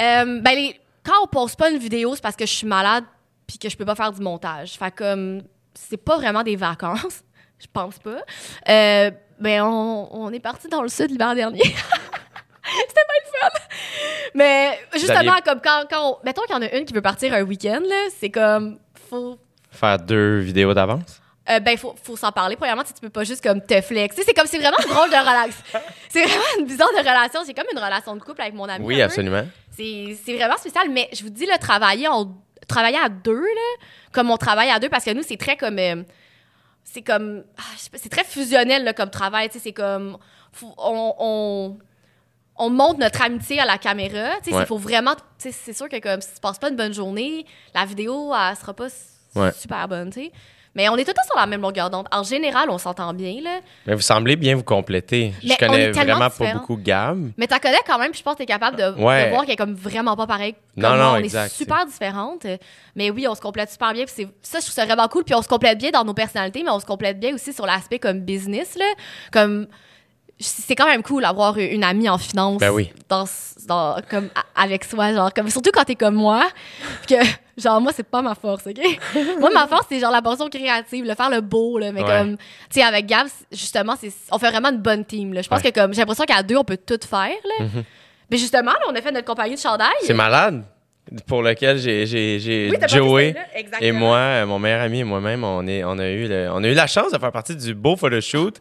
[0.00, 3.04] Euh, ben, les- quand on poste pas une vidéo, c'est parce que je suis malade
[3.46, 4.72] puis que je peux pas faire du montage.
[4.78, 5.42] Fait comme,
[5.74, 7.22] c'est pas vraiment des vacances.
[7.58, 8.18] Je pense pas.
[8.68, 11.62] Euh, ben, on, on est parti dans le sud l'hiver dernier.
[11.62, 11.74] C'était
[13.06, 13.58] pas le fun.
[14.34, 17.32] Mais justement, comme quand, quand on- mettons qu'il y en a une qui veut partir
[17.34, 19.38] un week-end, là, c'est comme, faut,
[19.70, 21.21] Faire deux vidéos d'avance?
[21.50, 22.56] Euh, ben, faut, faut s'en parler.
[22.56, 24.14] Premièrement, tu peux pas juste comme te flex.
[24.16, 25.62] C'est comme, c'est vraiment une drôle de relation.
[26.08, 27.40] C'est vraiment une bizarre de relation.
[27.44, 28.84] C'est comme une relation de couple avec mon ami.
[28.84, 29.44] Oui, absolument.
[29.70, 32.34] C'est vraiment spécial, mais je vous dis, le travailler, on,
[32.68, 35.78] travailler à deux, là, comme on travaille à deux, parce que nous, c'est très comme.
[35.78, 36.02] euh,
[36.84, 37.44] c'est comme.
[37.58, 39.48] ah, c'est très fusionnel, là, comme travail.
[39.48, 40.18] Tu sais, c'est comme.
[40.52, 41.78] faut- on, on,
[42.56, 44.36] on montre notre amitié à la caméra.
[44.44, 44.62] Tu sais, Ouais.
[44.62, 45.14] il faut vraiment.
[45.38, 48.74] c'est sûr que comme si tu passes pas une bonne journée, la vidéo, elle sera
[48.74, 48.86] pas
[49.34, 49.50] Ouais.
[49.52, 50.32] super bonne, tu sais.
[50.74, 52.06] Mais on est tout le temps sur la même longueur d'onde.
[52.10, 53.60] En général, on s'entend bien, là.
[53.86, 55.34] Mais vous semblez bien vous compléter.
[55.42, 57.30] Mais je on connais vraiment pas beaucoup Gab.
[57.36, 59.26] Mais t'as connais quand même, puis je pense que t'es capable de, Ouais.
[59.26, 60.54] de voir qu'elle est comme vraiment pas pareille.
[60.76, 61.12] Non, Comme non, moi.
[61.14, 61.46] on exact.
[61.52, 62.46] est super différentes.
[62.96, 64.04] Mais oui, on se complète super bien.
[64.06, 65.24] Puis ça, je trouve ça vraiment cool.
[65.24, 67.66] Puis on se complète bien dans nos personnalités, mais on se complète bien aussi sur
[67.66, 68.74] l'aspect comme business.
[68.78, 68.86] Là.
[69.30, 69.66] Comme
[70.38, 72.90] c'est quand même cool d'avoir une amie en finance Ben oui.
[73.08, 73.26] dans,
[73.68, 76.42] dans- comme avec soi genre comme surtout quand t'es comme moi
[77.08, 77.14] que
[77.58, 78.80] genre moi c'est pas ma force ok?
[79.40, 82.08] Moi ma force c'est genre la portion créative le faire le beau là mais Ouais.
[82.08, 82.44] comme tu
[82.80, 85.70] sais avec Gab justement c'est on fait vraiment une bonne team là je pense Ouais.
[85.70, 87.28] que comme j'ai l'impression qu'à deux on peut tout faire
[87.58, 87.84] là Mhm.
[88.30, 90.64] mais justement là, on a fait notre compagnie de chandail C'est malade.
[91.26, 93.34] Pour lequel j'ai j'ai- j'ai Oui, Joey
[93.80, 96.62] et moi, euh, mon meilleur ami et moi-même, on, est, on, a eu le- on
[96.62, 98.54] a eu la chance de faire partie du beau photoshoot.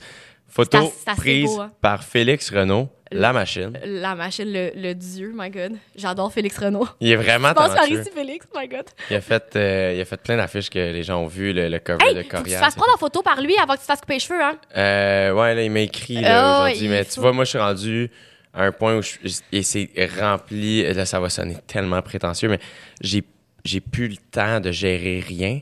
[0.47, 1.71] Photo assez prise beau, hein.
[1.81, 3.73] par Félix Renault, la machine.
[3.85, 7.75] la machine le, le dieu my god j'adore Félix Renaud Il est vraiment pense par
[7.75, 8.01] talentueux.
[8.01, 11.03] ici Félix my god Il a fait, euh, il a fait plein d'affiches que les
[11.03, 12.97] gens ont vu, le, le cover hey de faut que tu te fasses prendre en
[12.97, 15.63] photo par lui avant que tu te fasses couper les cheveux hein Euh, ouais, là,
[15.63, 16.87] il m'a écrit là, Ah, aujourd'hui.
[16.87, 18.11] Mais faut- tu vois, moi, je suis rendu
[18.53, 19.17] à un point où je-
[19.51, 19.89] et c'est
[20.19, 20.83] rempli.
[20.93, 22.59] Là, ça va sonner tellement prétentieux, mais
[23.01, 23.23] j'ai,
[23.65, 25.59] j'ai plus le temps de gérer rien.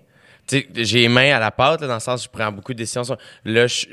[0.51, 2.77] J'ai les mains à la pâte, là, dans le sens où je prends beaucoup de
[2.77, 3.03] décisions.
[3.45, 3.85] Là, je,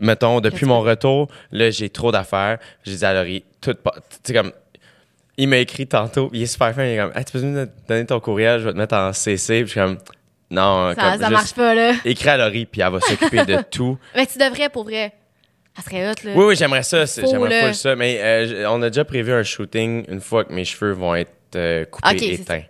[0.00, 2.58] mettons, depuis mon retour, là, j'ai trop d'affaires.
[2.84, 3.92] J'ai dit à Laurie, tout pas.
[4.10, 4.52] Tu sais, comme.
[5.38, 7.66] Il m'a écrit tantôt, il est super fin, il est comme, Hey, tu peux me
[7.88, 9.64] donner ton courriel, je vais te mettre en CC.
[9.64, 9.96] Puis je suis comme,
[10.50, 13.46] non, ça, comme, ça juste marche pas là écris à Laurie, puis elle va s'occuper
[13.46, 13.98] de tout.
[14.14, 15.14] mais tu devrais pour vrai
[15.74, 17.04] ça serait hot là Oui, oui, j'aimerais ça.
[17.06, 17.96] J'aimerais full ça.
[17.96, 21.30] Mais euh, on a déjà prévu un shooting une fois que mes cheveux vont être
[21.56, 22.62] euh, coupés Ok, c'est éteints.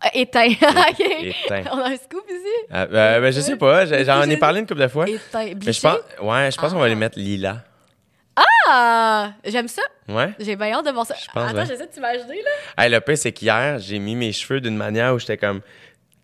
[0.00, 1.64] Ah, éteint ok Éteint.
[1.72, 2.72] on a un scoop ici?
[2.72, 3.84] Euh, euh, ben, je sais pas.
[4.04, 5.08] J'en ai parlé une couple de fois.
[5.08, 6.88] éteint Mais je pense, ouais, je pense qu'on va Ah.
[6.88, 7.58] les mettre lilas.
[8.68, 10.30] ah j'aime ça Ouais.
[10.38, 13.18] j'ai bien hâte de voir ça pense, attends j'essaie de t'imaginer là Hey, le pire,
[13.18, 15.60] c'est qu'hier, j'ai mis mes cheveux d'une manière où j'étais comme.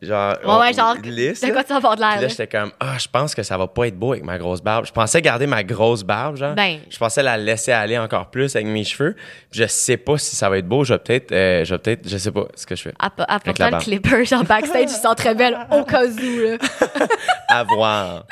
[0.04, 0.36] Genre.
[0.44, 1.40] Ouais, ouais, genre, lisse.
[1.40, 3.56] de quoi tu vas avoir de l'air là, j'étais comme, ah, je pense que ça
[3.56, 4.86] va pas être beau avec ma grosse barbe.
[4.86, 6.54] Je pensais garder ma grosse barbe, genre.
[6.54, 6.78] Ben.
[6.88, 9.16] Je pensais la laisser aller encore plus avec mes cheveux.
[9.50, 10.84] Je sais pas si ça va être beau.
[10.84, 12.94] Je vais peut-être, euh, je vais peut-être, je sais pas ce que je fais.
[12.98, 16.40] Apportant le clipper, genre backstage, ils sont très belles au cas où.
[16.40, 16.56] Là.
[17.48, 18.24] À voir.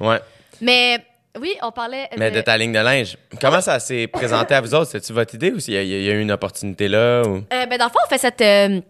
[0.00, 0.20] Ouais.
[0.60, 0.98] Mais
[1.40, 2.08] oui, on parlait.
[2.16, 4.90] Mais de ta ligne de linge, comment ça s'est présenté à vous autres?
[4.90, 7.22] C'était-tu votre idée ou s'il y, y a eu une opportunité là?
[7.22, 7.36] Ou...
[7.52, 8.80] Euh, ben, dans le fond, on fait cette euh,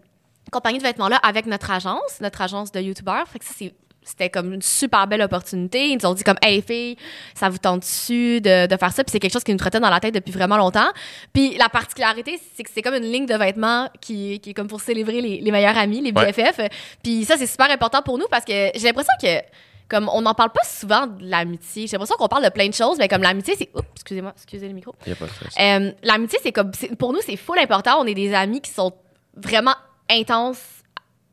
[0.51, 3.27] compagnie de vêtements-là avec notre agence, notre agence de YouTubeurs.
[3.29, 3.75] Fait que ça, c'est.
[4.05, 5.89] C'était comme une super belle opportunité.
[5.91, 6.97] Ils nous ont dit comme, hey filles,
[7.35, 9.05] ça vous tente dessus de, de faire ça?
[9.05, 10.89] Puis c'est quelque chose qui nous trottait dans la tête depuis vraiment longtemps.
[11.35, 14.69] Puis la particularité, c'est que c'est comme une ligne de vêtements qui, qui est comme
[14.69, 16.33] pour célébrer les, les meilleurs amis, les Ouais.
[16.33, 16.59] BFF.
[17.03, 19.43] Puis ça, c'est super important pour nous parce que j'ai l'impression que
[19.91, 21.87] comme on n'en parle pas souvent de l'amitié.
[21.87, 23.69] J'ai l'impression qu'on parle de plein de choses, mais comme l'amitié, c'est.
[23.75, 24.95] Oups, excusez-moi, excusez le micro.
[25.07, 26.71] Euh, L'amitié, c'est comme.
[26.99, 27.99] Pour nous, c'est full important.
[28.01, 28.93] On est des amis qui sont
[29.37, 29.75] vraiment
[30.11, 30.61] intenses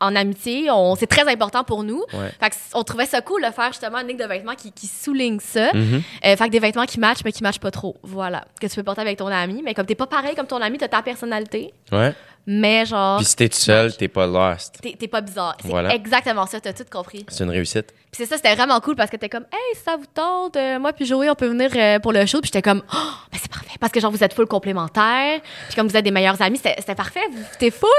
[0.01, 0.69] en amitié.
[0.71, 2.03] On- C'est très important pour nous.
[2.13, 2.29] Ouais.
[2.39, 4.71] Fait que c- on trouvait ça cool de faire justement une ligne de vêtements qui,
[4.73, 5.71] qui souligne ça.
[5.73, 6.01] Mhm.
[6.25, 7.95] Euh, fait que des vêtements qui matchent, mais qui matchent pas trop.
[8.03, 8.43] Voilà.
[8.59, 9.61] Que tu peux porter avec ton ami.
[9.63, 11.73] Mais comme t'es pas pareil comme ton ami, t'as ta personnalité.
[11.93, 12.13] Ouais.
[12.47, 14.77] Mais genre, Puis si t'es tout seul, t'es pas lost.
[14.81, 15.55] t'es t'es pas bizarre.
[15.61, 15.95] C'est Voilà.
[15.95, 16.59] exactement ça.
[16.59, 17.25] T'as tout compris.
[17.29, 17.87] C'est une réussite.
[18.11, 20.77] Puis c'est ça, c'était vraiment cool parce que t'es comme, hey, ça vous tente, euh,
[20.77, 22.41] moi puis Joey, on peut venir euh, pour le show.
[22.41, 22.97] Puis j'étais comme, oh,
[23.31, 25.39] ben c'est parfait parce que genre vous êtes full complémentaires.
[25.67, 27.21] Puis comme vous êtes des meilleurs amis, c'était c'était parfait.
[27.31, 27.89] Vous- T'es full.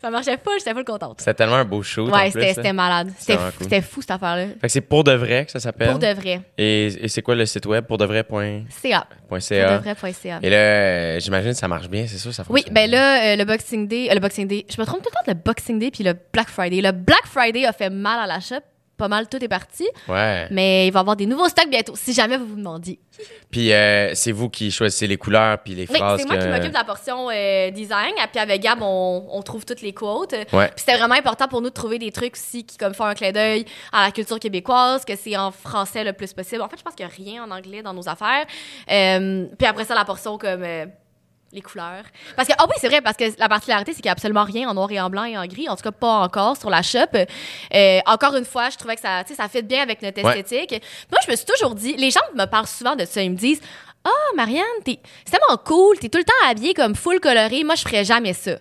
[0.00, 1.16] Ça marchait full, j'étais full contente.
[1.18, 3.10] C'était tellement un beau en Ouais, plus, c'était malade.
[3.18, 3.64] C'était fou, cool.
[3.64, 4.46] c'était fou cette affaire-là.
[4.60, 5.90] Fait que c'est pour de vrai que ça s'appelle.
[5.90, 6.40] Pour de vrai.
[6.56, 7.84] Et, et c'est quoi le site web?
[7.84, 8.04] Pour de
[9.28, 10.38] Pour vrai.ca.
[10.42, 13.36] Et là, euh, j'imagine que ça marche bien, c'est sûr, ça Oui, ben là, euh,
[13.36, 15.42] le Boxing Day, euh, le Boxing Day, je me trompe tout le temps de le
[15.44, 16.80] Boxing Day puis le Black Friday.
[16.80, 18.60] Le Black Friday a fait mal à la shop
[18.98, 19.88] pas mal tout est parti.
[20.08, 20.46] Ouais.
[20.50, 22.98] Mais il va y avoir des nouveaux stocks bientôt, si jamais vous vous demandiez.
[23.50, 26.20] Puis euh, c'est vous qui choisissez les couleurs puis les Oui, phrases.
[26.20, 28.12] c'est moi que- qui m'occupe de la portion euh, design.
[28.22, 30.34] Et Puis avec Gab, on, on trouve toutes les quotes.
[30.52, 30.66] Ouais.
[30.68, 33.14] Puis c'était vraiment important pour nous de trouver des trucs aussi qui comme font un
[33.14, 36.60] clin d'œil à la culture québécoise, que c'est en français le plus possible.
[36.62, 38.44] En fait, je pense qu'il n'y a rien en anglais dans nos affaires.
[38.90, 40.86] Euh, puis après ça, la portion comme euh,
[41.52, 42.04] les couleurs.
[42.36, 44.44] Parce que, ah oui, c'est vrai, parce que la particularité, c'est qu'il n'y a absolument
[44.44, 45.68] rien en noir et en blanc et en gris.
[45.68, 46.98] En tout cas, pas encore sur la shop.
[47.74, 50.22] Euh, encore une fois, je trouvais que ça, tu sais, ça fit bien avec notre
[50.22, 50.40] Ouais.
[50.40, 50.82] esthétique.
[51.10, 53.22] Moi, je me suis toujours dit, les gens me parlent souvent de ça.
[53.22, 53.60] Ils me disent,
[54.04, 57.64] ah, Marianne, t'es c'est tellement cool, t'es tout le temps habillée comme full coloré.
[57.64, 58.52] Moi, je ferais jamais ça.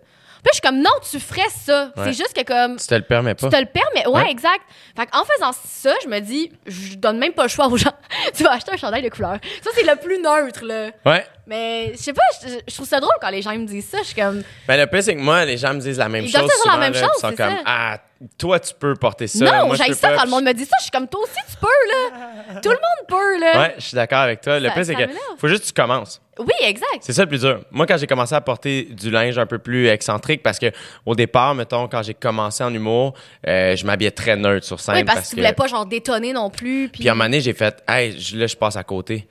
[0.51, 1.91] Je suis comme, non, tu ferais ça.
[1.95, 2.03] Ouais.
[2.05, 3.51] C'est juste que comme, Tu te le permets tu pas.
[3.57, 4.07] te le permets.
[4.07, 4.31] Ouais, Ouais.
[4.31, 4.61] exact.
[4.95, 7.91] Fait en faisant ça, je me dis, je donne même pas le choix aux gens.
[8.35, 9.37] tu vas acheter un chandail de couleur.
[9.63, 10.89] Ça, c'est le plus neutre, là.
[11.05, 11.25] Ouais.
[11.45, 12.21] Mais je sais pas,
[12.67, 13.99] je, trouve ça drôle quand les gens me disent ça.
[13.99, 16.25] Je suis comme, Ben, le pire, c'est que moi, les gens me disent la même
[16.25, 16.41] Ils chose.
[16.41, 17.61] doivent dire la même là, chose, ils sont comme, ça.
[17.65, 17.97] ah,
[18.37, 19.45] toi, tu peux porter ça.
[19.45, 20.15] non, peux ça pas.
[20.17, 20.75] quand le monde me dit ça.
[20.79, 22.59] Je suis comme, toi aussi, tu peux, là.
[22.61, 23.59] Tout le monde peut, là.
[23.61, 24.59] Ouais, je suis d'accord avec toi.
[24.59, 26.21] Le pire, c'est ça que faut juste que tu commences.
[26.39, 26.99] Oui, exact.
[27.01, 27.61] C'est ça le plus dur.
[27.71, 30.71] Moi, quand j'ai commencé à porter du linge un peu plus excentrique, parce que
[31.05, 33.13] au départ, mettons, quand j'ai commencé en humour,
[33.47, 34.95] euh, je m'habillais très neutre sur scène.
[34.95, 36.89] Oui, parce, que tu voulais pas, genre, détonner non plus.
[36.89, 39.27] Puis, Puis à un moment donné, j'ai fait, hey, je- là, je passe à côté.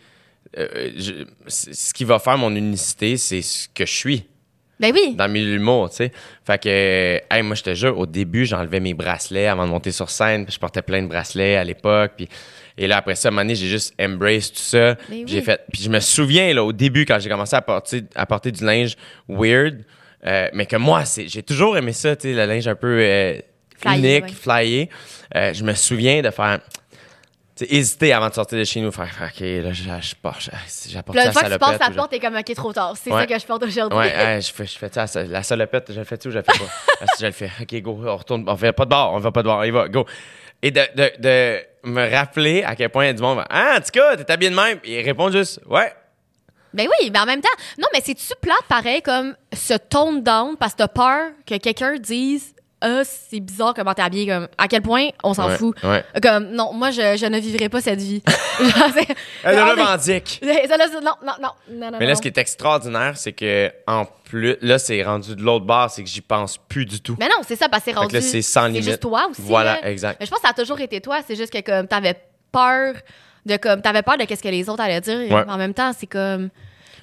[0.59, 4.27] Euh, je- ce qui va faire mon unicité, c'est ce que je suis
[4.79, 5.15] Ben oui.
[5.17, 6.13] dans le milieu de l'humour, tu sais.
[6.45, 9.91] Fait que, hey, moi, je te jure, au début, j'enlevais mes bracelets avant de monter
[9.91, 10.45] sur scène.
[10.45, 12.13] Puis je portais plein de bracelets à l'époque.
[12.17, 12.29] Puis,
[12.77, 14.97] et là, après ça, à un moment donné, j'ai juste embrace tout ça.
[14.97, 15.25] Puis oui.
[15.27, 15.63] J'ai fait.
[15.73, 18.65] Puis je me souviens, là, au début, quand j'ai commencé à porter, à porter du
[18.65, 18.97] linge
[19.29, 19.83] weird,
[20.27, 22.99] euh, mais que moi, c'est, j'ai toujours aimé ça, tu sais, le linge un peu
[23.01, 23.39] euh,
[23.79, 24.31] Flyé, unique, ouais.
[24.31, 24.91] flyé.
[25.35, 26.61] Euh, je me souviens de faire.
[27.69, 30.51] Hésiter avant de sortir de chez nous, faire, OK, là, je, je, porte-
[30.89, 32.95] j'apporte là, ça une fois que tu passes la porte, t'es comme, OK, trop tard.
[33.03, 33.21] C'est Ouais.
[33.21, 33.99] ça que je porte aujourd'hui.
[33.99, 36.59] Ouais, je fais, je fais ça, la salopette, je le fais-tu ou je le fais
[36.59, 37.07] pas?
[37.19, 37.51] Je le fais.
[37.63, 38.45] OK, go, on retourne.
[38.47, 40.05] On fait pas de bar, on va pas de bar, on y va, go.
[40.63, 43.91] Et de, de, de me rappeler à quel point du monde, va, ah, en tout
[43.93, 44.79] cas, t'es habillé de même.
[44.85, 45.93] Et il répond juste, ouais.
[46.75, 47.49] Ben oui, mais en même temps,
[47.79, 51.97] non, mais c'est-tu plate pareil comme ce tone down parce que t'as peur que quelqu'un
[51.99, 52.53] dise
[52.83, 55.75] Ah, c'est bizarre comment t'es habillé, comme à quel point on s'en Ouais, fout.
[55.83, 56.05] ouais.
[56.23, 58.23] Comme non, moi je, je ne vivrai pas cette vie.
[58.59, 59.15] C'est-
[59.45, 60.41] Elle le revendique.
[60.43, 61.97] C'est- non, non, non, non, non.
[61.99, 62.15] Mais là, non.
[62.17, 66.03] ce qui est extraordinaire, c'est que, en plus, là, c'est rendu de l'autre bord, c'est
[66.03, 67.17] que j'y pense plus du tout.
[67.19, 68.21] Mais non, c'est ça, parce que c'est rendu.
[68.21, 68.83] c'est sans limite.
[68.85, 69.41] juste toi aussi.
[69.43, 69.89] Voilà, là.
[69.91, 70.19] exact.
[70.21, 71.21] Mais je pense que ça a toujours été toi.
[71.27, 72.15] C'est juste que comme t'avais
[72.53, 72.95] peur
[73.47, 75.31] de comme t'avais peur de qu'est-ce que les autres allaient dire.
[75.31, 75.45] Ouais.
[75.49, 76.51] En même temps, c'est comme.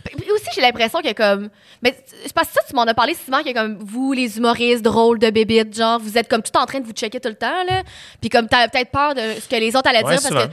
[0.06, 1.50] Puis aussi, j'ai l'impression que comme.
[1.82, 4.82] Mais c'est parce que ça, tu m'en as parlé souvent que comme vous, les humoristes
[4.84, 7.36] drôles de bébites, genre, vous êtes comme tout en train de vous checker tout le
[7.36, 7.84] temps, là.
[8.22, 10.52] Puis comme t'avais peut-être peur de ce que les autres allaient Ouais, dire parce que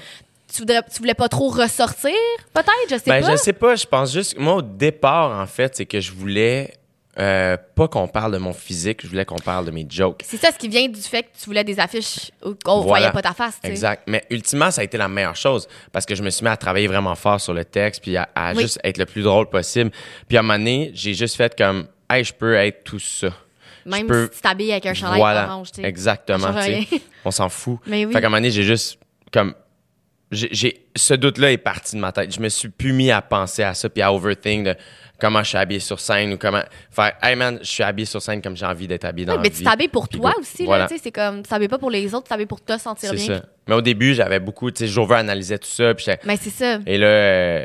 [0.52, 2.10] tu voudrais, tu voulais pas trop ressortir,
[2.52, 3.30] peut-être, je sais Ben, pas.
[3.32, 4.36] je sais pas, je pense juste.
[4.38, 6.74] Moi, au départ, en fait, c'est que je voulais
[7.18, 10.22] euh, pas qu'on parle de mon physique, je voulais qu'on parle de mes jokes.
[10.24, 12.86] C'est ça ce qui vient du fait que tu voulais des affiches où on Voilà.
[12.86, 13.70] voyait pas ta face, tu sais.
[13.72, 14.04] Exact.
[14.06, 16.56] Mais ultimement, ça a été la meilleure chose parce que je me suis mis à
[16.56, 18.62] travailler vraiment fort sur le texte puis à, à Oui.
[18.62, 19.90] juste être le plus drôle possible.
[20.28, 23.28] Puis à un moment donné, j'ai juste fait comme, hey, je peux être tout ça.
[23.86, 25.88] Même peux- si tu t'habilles avec un chandail voilà, orange, tu sais.
[25.88, 26.52] exactement.
[26.54, 26.86] Tu sais.
[27.24, 27.78] On s'en fout.
[27.86, 28.12] Mais oui.
[28.12, 28.98] Fait qu'à un moment donné, j'ai juste
[29.32, 29.54] comme
[30.30, 32.32] j'ai, j'ai- ce doute-là est parti de ma tête.
[32.32, 34.76] Je me suis plus mis à penser à ça puis à overthink de
[35.20, 38.20] comment je suis habillé sur scène ou comment faire hey man, je suis habillé sur
[38.22, 39.58] scène comme j'ai envie d'être habillé dans Oui, la mais vie.
[39.58, 40.40] tu t'habilles pour toi go.
[40.40, 40.84] aussi, Voilà.
[40.84, 42.76] là, tu sais, c'est comme, tu t'habilles pas pour les autres, tu t'habilles pour te
[42.78, 43.36] sentir C'est bien.
[43.38, 43.44] ça.
[43.68, 46.78] Mais au début, j'avais beaucoup, tu sais, Jover analysait tout ça puis Mais c'est ça.
[46.86, 47.64] Et là, euh,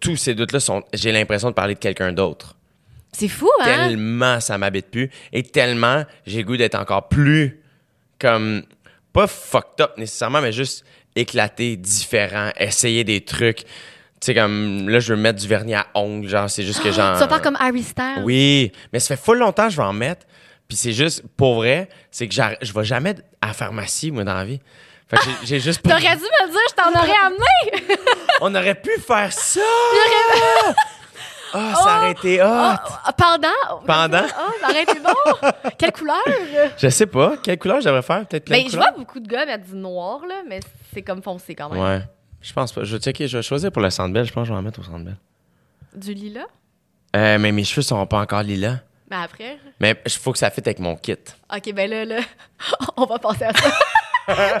[0.00, 0.82] tous ces doutes-là sont.
[0.92, 2.56] J'ai l'impression de parler de quelqu'un d'autre.
[3.12, 3.64] C'est fou, hein?
[3.64, 5.10] Tellement ça m'habite plus.
[5.32, 7.60] Et tellement j'ai le goût d'être encore plus
[8.18, 8.62] comme.
[9.12, 10.84] Pas fucked up nécessairement, mais juste
[11.16, 13.64] éclaté, différent, essayer des trucs.
[14.20, 16.90] Tu sais, comme là, je veux mettre du vernis à ongles, genre, c'est juste que
[16.92, 17.14] genre.
[17.14, 18.22] Tu vas faire comme Harry Styles.
[18.22, 20.26] Oui, mais ça fait full longtemps que je vais en mettre.
[20.68, 24.34] Puis c'est juste, pour vrai, c'est que je vais jamais à la pharmacie, moi, dans
[24.34, 24.60] la vie.
[25.08, 25.88] Fait que j'ai- juste pas.
[25.90, 27.96] T'aurais dû me le dire, je t'en aurais amené!
[28.42, 29.60] On aurait pu faire ça!
[31.52, 32.44] Ah, ça aurait été hot!
[32.46, 33.80] Ah, pendant?
[33.84, 34.22] Pendant?
[34.36, 35.48] Ah, ça aurait été bon!
[35.76, 36.22] Quelle couleur?
[36.78, 37.32] Je sais pas.
[37.42, 38.24] Quelle couleur je devrais faire?
[38.24, 38.92] Peut-être plein Ben, de je couleurs?
[38.92, 40.60] vois beaucoup de gars mettre du noir, là, mais
[40.94, 41.82] c'est comme foncé quand même.
[41.82, 42.00] Ouais.
[42.40, 42.84] Je pense pas.
[42.84, 43.28] Je vais checker.
[43.28, 44.14] Je vais choisir pour le Centre.
[44.22, 45.10] Je pense que je vais en mettre au Centre.
[45.94, 46.46] Du lilas?
[47.16, 48.78] Euh, mais mes cheveux sont pas encore lilas.
[49.10, 49.58] Mais après?
[49.80, 51.16] Mais il faut que ça fitte avec mon kit.
[51.54, 52.20] Ok, ben là, là,
[52.96, 54.58] on va passer à ça.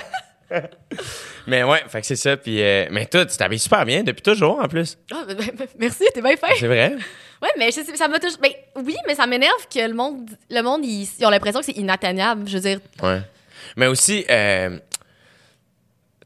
[1.46, 2.36] Mais ouais, fait que c'est ça.
[2.36, 4.98] Puis, euh, mais toi, tu t'habilles super bien depuis toujours en plus.
[5.12, 6.56] Ah, ben, ben, merci, t'es bien fait.
[6.58, 6.96] C'est vrai?
[7.42, 8.38] Ouais, mais je ça m'a toujours.
[8.38, 8.50] Ben,
[8.84, 11.72] oui, mais ça m'énerve que le monde, le monde, ils, ils ont l'impression que c'est
[11.72, 12.46] inatteignable.
[12.46, 13.22] Je veux dire, Ouais.
[13.76, 14.78] Mais aussi, euh,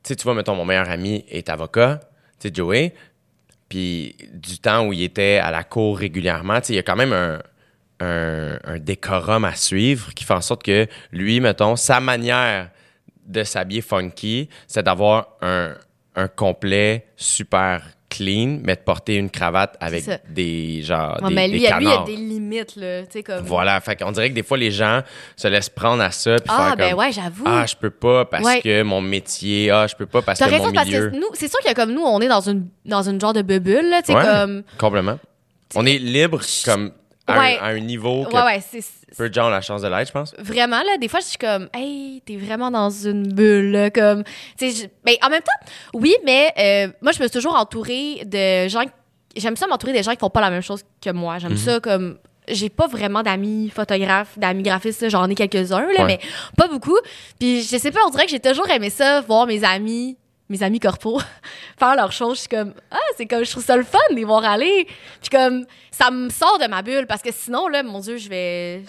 [0.04, 2.00] tu vois, mettons, mon meilleur ami est avocat,
[2.38, 2.94] tu sais, Joey.
[3.68, 6.82] Puis du temps où il était à la cour régulièrement, tu sais, il y a
[6.82, 7.40] quand même
[8.00, 12.70] un décorum à suivre qui fait en sorte que lui, mettons, sa manière
[13.26, 15.74] de s'habiller funky, c'est d'avoir un,
[16.14, 17.82] un complet super
[18.16, 21.66] clean, mais de porter une cravate avec des genre Ouais, des, mais des lui, lui,
[21.80, 23.02] il y a des limites, là.
[23.02, 23.44] Tu sais, comme.
[23.44, 25.00] Voilà, fait qu'on dirait que des fois les gens
[25.36, 27.44] se laissent prendre à ça puis Ah, faire ben comme ouais, j'avoue.
[27.46, 28.60] ah je peux pas parce Ouais.
[28.60, 31.10] que mon métier, ah je peux pas parce que raison, mon parce milieu.
[31.10, 33.42] que nous, c'est sûr que comme nous, on est dans une, dans une genre de
[33.42, 34.02] bulle, là.
[34.02, 34.62] Tu sais, comme.
[34.78, 35.18] complètement.
[35.74, 36.92] On est libre comme
[37.26, 37.58] à, Ouais.
[37.58, 38.84] un, à un niveau que Ouais, ouais, c'est.
[39.16, 40.34] peu de gens ont la chance de l'être, je pense.
[40.38, 44.24] Vraiment, là, des fois, je suis comme, hey, t'es vraiment dans une bulle, là, comme,
[44.58, 47.54] tu sais, je- ben, en même temps, oui, mais euh, moi, je me suis toujours
[47.56, 48.82] entourée de gens,
[49.36, 51.34] j'aime ça m'entourer des gens qui font pas la même chose que moi.
[51.34, 51.40] Mhm.
[51.40, 56.04] J'aime ça comme, j'ai pas vraiment d'amis photographes, d'amis graphistes, j'en ai quelques-uns, là, Ouais.
[56.04, 56.20] mais
[56.58, 56.98] pas beaucoup.
[57.38, 60.18] Puis, je sais pas, on dirait que j'ai toujours aimé ça, voir mes amis,
[60.48, 61.20] mes amis corpo,
[61.78, 62.36] faire leurs choses.
[62.36, 64.86] Je suis comme, ah, c'est comme, je trouve ça le fun de les voir aller.
[65.20, 68.28] Puis comme, ça me sort de ma bulle parce que sinon, là, mon Dieu, je
[68.28, 68.82] vais,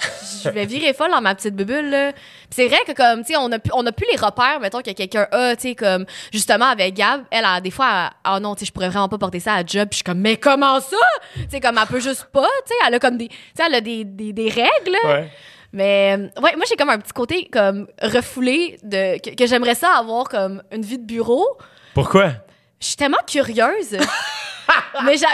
[0.44, 2.12] je vais virer folle dans ma petite bulle, là.
[2.50, 4.92] C'est vrai que comme, tu sais, on a on a plus les repères, mettons, que
[4.92, 8.62] quelqu'un a, tu sais, comme, justement, avec Gab, elle a des fois, ah non, tu
[8.62, 9.88] sais, je pourrais vraiment pas porter ça à job.
[9.90, 10.98] Puis je suis comme, mais comment ça?
[11.36, 13.64] Tu sais, comme, elle peut juste pas, tu sais, elle a comme des, tu sais,
[13.66, 14.98] elle a des, des, des règles.
[15.06, 15.30] Ouais.
[15.76, 19.76] Mais euh, ouais, moi j'ai comme un petit côté comme refoulé de que, que j'aimerais
[19.76, 21.46] ça avoir comme une vie de bureau.
[21.94, 22.32] Pourquoi?
[22.80, 23.92] Je suis tellement curieuse.
[25.06, 25.30] mais j'en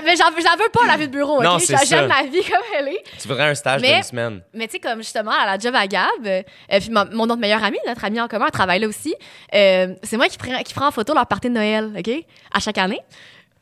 [0.58, 1.44] veux pas la vie de bureau?
[1.44, 1.86] Non, c'est ça.
[1.86, 3.04] J'aime ma vie comme elle est.
[3.20, 5.76] Tu voudrais un stage Mais- d'une semaine Mais tu sais, comme justement, à la job
[5.76, 6.42] à Gab, euh,
[6.80, 9.16] puis ma- mon autre meilleure amie, notre amie en commun, elle travaille là aussi.
[9.54, 12.12] Euh, c'est moi qui prends, qui prends en photo leur party de Noël, OK?
[12.54, 13.00] À chaque année.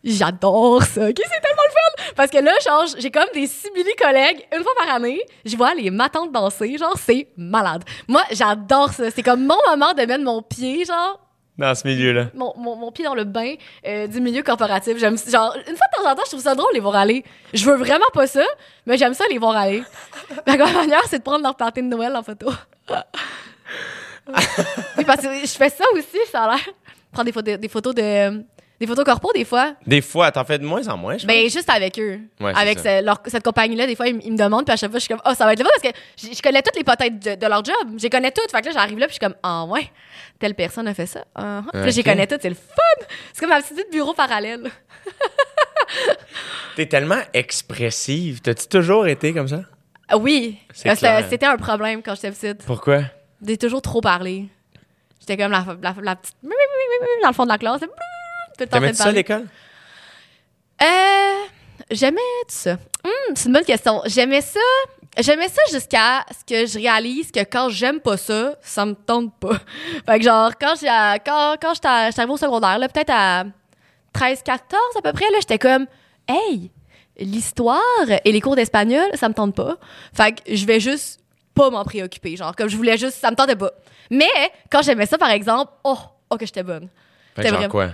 [0.04, 1.18] J'adore ça, OK?
[1.18, 2.14] C'est tellement le fun!
[2.16, 5.74] Parce que là, genre, j'ai comme des simili collègues, une fois par année, je vois
[5.74, 7.84] les matantes danser, genre, c'est malade.
[8.08, 9.12] Moi, j'adore ça.
[9.12, 11.20] C'est comme mon moment de mettre mon pied, genre,
[11.60, 12.28] dans ce milieu-là.
[12.34, 13.54] mon, mon, mon pied dans le bain
[13.86, 14.98] euh, du milieu corporatif.
[14.98, 17.26] J'aime genre une fois de temps en temps, je trouve ça drôle les voir aller.
[17.54, 18.46] Je veux vraiment pas ça,
[18.86, 19.84] mais j'aime ça les voir aller.
[20.48, 22.50] La grande manière, c'est de prendre leur party de Noël en photo.
[22.88, 23.04] parce
[25.22, 26.66] que je fais ça aussi, ça a l'air.
[27.12, 28.46] Prendre des photos, des photos de
[28.80, 29.74] des photos corpo des fois.
[29.86, 32.20] Des fois, t'en fais de moins en moins, je Ben juste avec eux.
[32.40, 33.00] Ouais, c'est avec ça.
[33.00, 35.00] ce- leur- cette compagnie-là, des fois, ils, m- ils me demandent, puis à chaque fois,
[35.00, 36.76] je suis comme, oh, ça va être le fun parce que je, je connais toutes
[36.78, 37.76] les potêtes de, de leur job.
[37.98, 38.50] Je les connais toutes.
[38.52, 39.92] Fait que là, j'arrive là, puis je suis comme, ah ouais,
[40.40, 41.26] telle personne a fait ça.
[41.36, 41.70] Ah, ah.
[41.72, 42.06] Puis là, je les Ok.
[42.06, 43.06] connais toutes, c'est le fun.
[43.34, 44.70] C'est comme ma petite bureau parallèle.
[46.76, 48.42] T'es tellement expressive.
[48.42, 49.62] T'as-tu toujours été comme ça?
[50.08, 51.26] Ah Oui, C'est Euh, c'était clair.
[51.30, 52.66] c'était un problème quand j'étais petite.
[52.66, 53.02] Pourquoi?
[53.46, 54.46] J'ai toujours trop parlé.
[55.20, 56.36] J'étais comme la, la, la petite
[57.22, 57.82] dans le fond de la classe.
[58.66, 59.48] De ça à l'école?
[60.82, 61.46] Euh,
[61.92, 62.78] j'aimais ça.
[63.04, 64.02] Hum, c'est une bonne question.
[64.06, 64.60] J'aimais ça.
[65.18, 69.34] J'aimais ça jusqu'à ce que je réalise que quand j'aime pas ça, ça me tente
[69.40, 69.58] pas.
[70.06, 70.88] Fait que genre, quand j'ai,
[71.26, 73.44] quand, quand j'étais arrivée au secondaire, là, peut-être à
[74.14, 75.88] 13, 14 à peu près, là, j'étais comme,
[76.28, 76.72] hey,
[77.18, 77.82] l'histoire
[78.24, 79.76] et les cours d'espagnol, ça me tente pas.
[80.14, 81.20] Fait que je vais juste
[81.54, 82.38] pas m'en préoccuper.
[82.38, 83.72] Genre, comme je voulais juste, ça me tentait pas.
[84.10, 84.30] Mais
[84.72, 85.98] quand j'aimais ça, par exemple, oh,
[86.30, 86.88] oh que j'étais bonne.
[87.36, 87.90] Fait que C'était genre vraiment- quoi?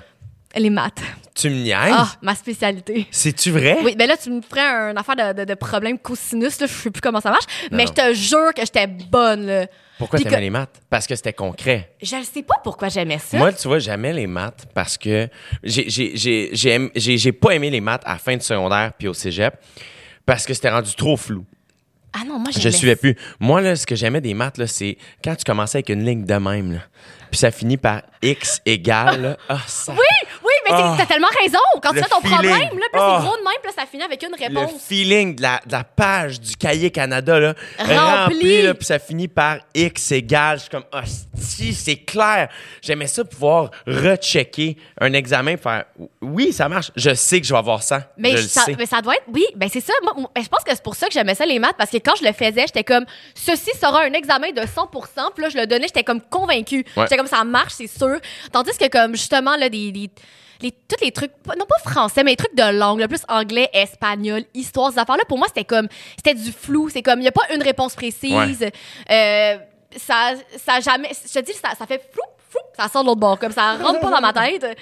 [0.55, 1.01] Les maths.
[1.33, 1.75] Tu me niaises?
[1.91, 3.07] Ah, ma spécialité.
[3.11, 3.77] C'est-tu vrai?
[3.83, 6.71] Oui, ben là, tu me ferais une affaire de, de, de problème cosinus, là, je
[6.73, 7.91] sais plus comment ça marche, mais non.
[7.95, 9.67] je te jure que j'étais bonne, là.
[9.97, 10.81] Pourquoi Puis t'aimais que- les maths?
[10.89, 11.93] Parce que c'était concret.
[12.01, 13.37] Je ne sais pas pourquoi j'aimais ça.
[13.37, 15.27] Moi, tu vois, j'aimais les maths parce que
[15.63, 19.55] j'ai- pas aimé les maths à la fin du secondaire puis au cégep
[20.25, 21.45] parce que c'était rendu trop flou.
[22.13, 23.15] ah non, moi, Je suivais plus.
[23.39, 26.25] Moi, là, ce que j'aimais des maths, là, c'est quand tu commençais avec une ligne
[26.25, 26.79] de même, là,
[27.35, 29.91] puis ça finit par X égale, ah, ça...
[29.91, 30.95] Oui, oui, mais Ah.
[30.97, 31.57] t'as tellement raison.
[31.81, 32.37] Quand tu Le fais ton feeling.
[32.37, 33.17] problème, là, Ah.
[33.19, 34.81] c'est gros de même, puis ça finit avec une Le réponse.
[34.87, 38.61] feeling de la, de la page du cahier Canada, là, Rempli.
[38.63, 40.57] là, puis ça finit par X égale.
[40.57, 41.03] Je suis comme, ah,
[41.37, 42.49] si, c'est clair.
[42.81, 45.85] J'aimais ça pouvoir rechecker un examen, faire,
[46.21, 46.91] oui, ça marche.
[46.95, 48.09] Je sais que je vais avoir ça.
[48.17, 48.75] Mais je le ça, sais.
[48.77, 49.23] mais ça doit être.
[49.33, 49.93] Oui, ben c'est ça.
[50.03, 51.97] Moi, moi, je pense que c'est pour ça que j'aimais ça les maths parce que
[51.97, 54.87] quand je le faisais, j'étais comme ceci sera un examen de 100
[55.33, 56.85] Puis là, je le donnais, j'étais comme convaincue.
[56.95, 57.03] Ouais.
[57.03, 58.17] J'étais comme ça marche, c'est sûr.
[58.51, 60.09] Tandis que comme justement là des, des-
[60.61, 63.69] les, tous les trucs, non pas français, mais les trucs de langue, le plus anglais,
[63.73, 66.89] espagnol, histoire, ces affaires-là, pour moi, c'était comme, c'était du flou.
[66.89, 68.65] C'est comme, il n'y a pas une réponse précise.
[69.11, 69.57] Euh,
[69.97, 73.19] ça, ça jamais, je te dis, ça, ça fait flou, flou, ça sort de l'autre
[73.19, 74.77] bord, comme ça rentre pas dans ma tête.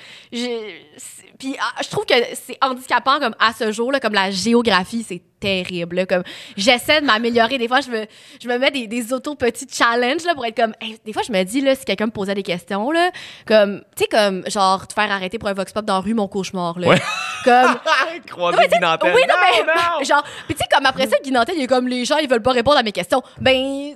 [1.39, 5.03] Puis ah, je trouve que c'est handicapant comme à ce jour, là, comme la géographie,
[5.05, 5.97] c'est terrible.
[5.97, 6.23] là, comme
[6.55, 7.57] j'essaie de m'améliorer.
[7.57, 8.05] Des fois, je me,
[8.41, 10.73] je me mets des, des auto petits challenges là, pour être comme.
[10.79, 13.11] hey, des fois, je me dis là, si quelqu'un me posait des questions là,
[13.45, 16.13] comme tu sais comme genre te faire arrêter pour un vox pop dans la rue,
[16.13, 16.87] mon cauchemar là.
[16.87, 17.01] Ouais.
[17.43, 17.75] Comme
[18.27, 18.77] Croiser mais Guy.
[19.03, 19.65] Oui, non, mais.
[19.65, 20.03] non!
[20.03, 22.29] Genre, puis tu sais, comme après ça, Guy Nantel, il est comme les gens, ils
[22.29, 23.21] veulent pas répondre à mes questions.
[23.41, 23.95] Ben.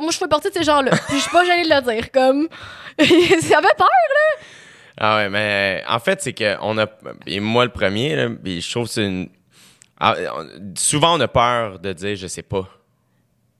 [0.00, 0.90] Moi, je fais partie de ces gens-là.
[1.08, 2.10] Puis je suis pas gênée de le dire.
[2.12, 2.48] Comme.
[2.98, 3.04] ça
[3.62, 3.88] fait peur.
[5.00, 6.86] Ah ouais, mais euh, en fait, c'est que on a.
[7.26, 9.28] Et moi, le premier, là, puis je trouve que c'est une.
[10.00, 12.68] ah, on- souvent, on a peur de dire je sais pas.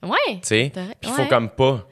[0.02, 0.16] Ouais.
[0.34, 0.72] Tu sais?
[0.74, 1.28] Puis il faut ouais.
[1.28, 1.86] comme pas.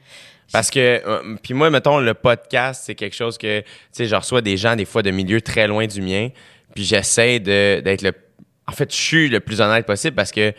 [0.51, 4.15] Parce que, euh, puis moi, mettons, le podcast, c'est quelque chose que, tu sais, je
[4.15, 6.29] reçois des gens, des fois, de milieux très loin du mien,
[6.73, 8.13] puis j'essaie de- d'être le.
[8.65, 10.53] En fait, je suis le plus honnête possible parce que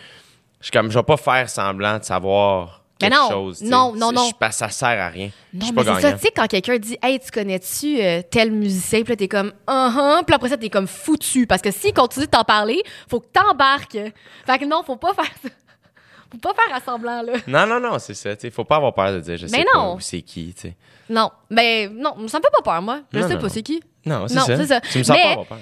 [0.61, 3.59] je suis comme, je vais pas faire semblant de savoir Mais non, chose.
[3.59, 3.65] sais.
[3.67, 4.29] non, non, non.
[4.41, 5.31] je- ça sert à rien.
[5.55, 8.23] je Non, mais pas c'est ça, tu sais, quand quelqu'un dit Hey, tu connais-tu euh,
[8.29, 9.03] tel musicien?
[9.03, 10.25] Puis là, t'es comme Uh-huh.
[10.25, 11.47] Puis après ça, t'es comme foutu.
[11.47, 13.99] Parce que s'il continue de t'en parler, faut que t'embarques.
[14.47, 15.49] Fait que non, faut pas faire ça.
[16.31, 17.33] Faut pas faire à semblant, là.
[17.47, 18.31] Non, non, non, c'est ça.
[18.43, 19.95] Il faut pas avoir peur de dire je sais Mais pas non.
[19.95, 20.53] où c'est qui.
[20.55, 20.77] tu sais.
[21.09, 23.01] Non, mais non, ça me fait pas peur, moi.
[23.13, 23.81] Je Non, sais non, pas c'est qui.
[24.05, 24.67] Non, c'est ça.
[24.67, 24.81] ça.
[24.83, 25.59] Tu me sens Mais- pas avoir peur.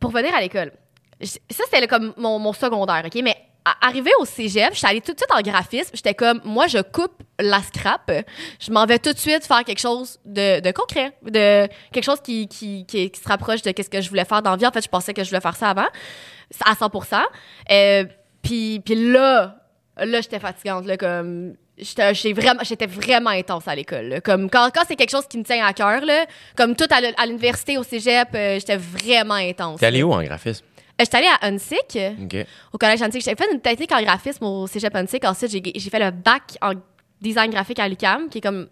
[0.00, 0.72] Pour venir à l'école,
[1.22, 3.20] ça, c'était comme mon, mon secondaire, OK?
[3.22, 5.90] Mais à- arrivé au cégep, j'étais allée tout de suite en graphisme.
[5.94, 8.10] J'étais comme, moi, je coupe la scrap.
[8.60, 12.20] Je m'en vais tout de suite faire quelque chose de, de concret, de quelque chose
[12.22, 14.66] qui, qui, qui, qui se rapproche de ce que je voulais faire dans la vie.
[14.66, 15.86] En fait, je pensais que je voulais faire ça avant,
[16.64, 16.90] à 100
[17.70, 18.04] Euh,
[18.42, 19.56] Puis puis là,
[19.96, 21.54] là, j'étais fatigante, là, comme...
[21.76, 24.20] J'étais vraiment, j'étais vraiment intense à l'école.
[24.24, 26.24] Comme quand, quand c'est quelque chose qui me tient à cœur, là,
[26.56, 29.80] comme tout à l'université, au cégep, euh, j'étais vraiment intense.
[29.80, 30.64] T'es allé où en graphisme?
[31.00, 32.46] Euh, J'étais allée à Hunsick, OK.
[32.72, 33.22] au collège Hunsick.
[33.24, 35.24] J'ai fait une technique en graphisme au cégep Hunsick.
[35.24, 36.72] Ensuite, j'ai j'ai fait le bac en
[37.20, 38.68] design graphique à l'UQAM, qui est comme...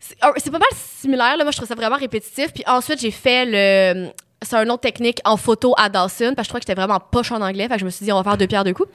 [0.00, 1.42] C'est euh, c'est pas mal similaire, là.
[1.44, 2.52] Moi, je trouve ça vraiment répétitif.
[2.52, 4.10] Puis ensuite, j'ai fait le...
[4.42, 7.00] C'est un autre technique en photo à Dawson, parce que je trouvais que j'étais vraiment
[7.00, 7.66] poche en anglais.
[7.66, 8.88] Fait que je me suis dit, on va faire deux pierres deux coups.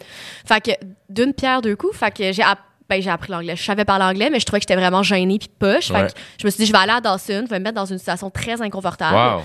[0.45, 0.71] Fait que
[1.09, 3.57] d'une pierre deux coups, fait que j'ai app- ben, j'ai appris l'anglais.
[3.57, 5.87] Je savais parler anglais, mais je trouvais que j'étais vraiment gênée puis poche.
[5.87, 6.07] Fait Ouais.
[6.07, 7.85] que je me suis dit, je vais aller à Dawson, je vais me mettre dans
[7.85, 9.15] une situation très inconfortable.
[9.39, 9.43] Wow.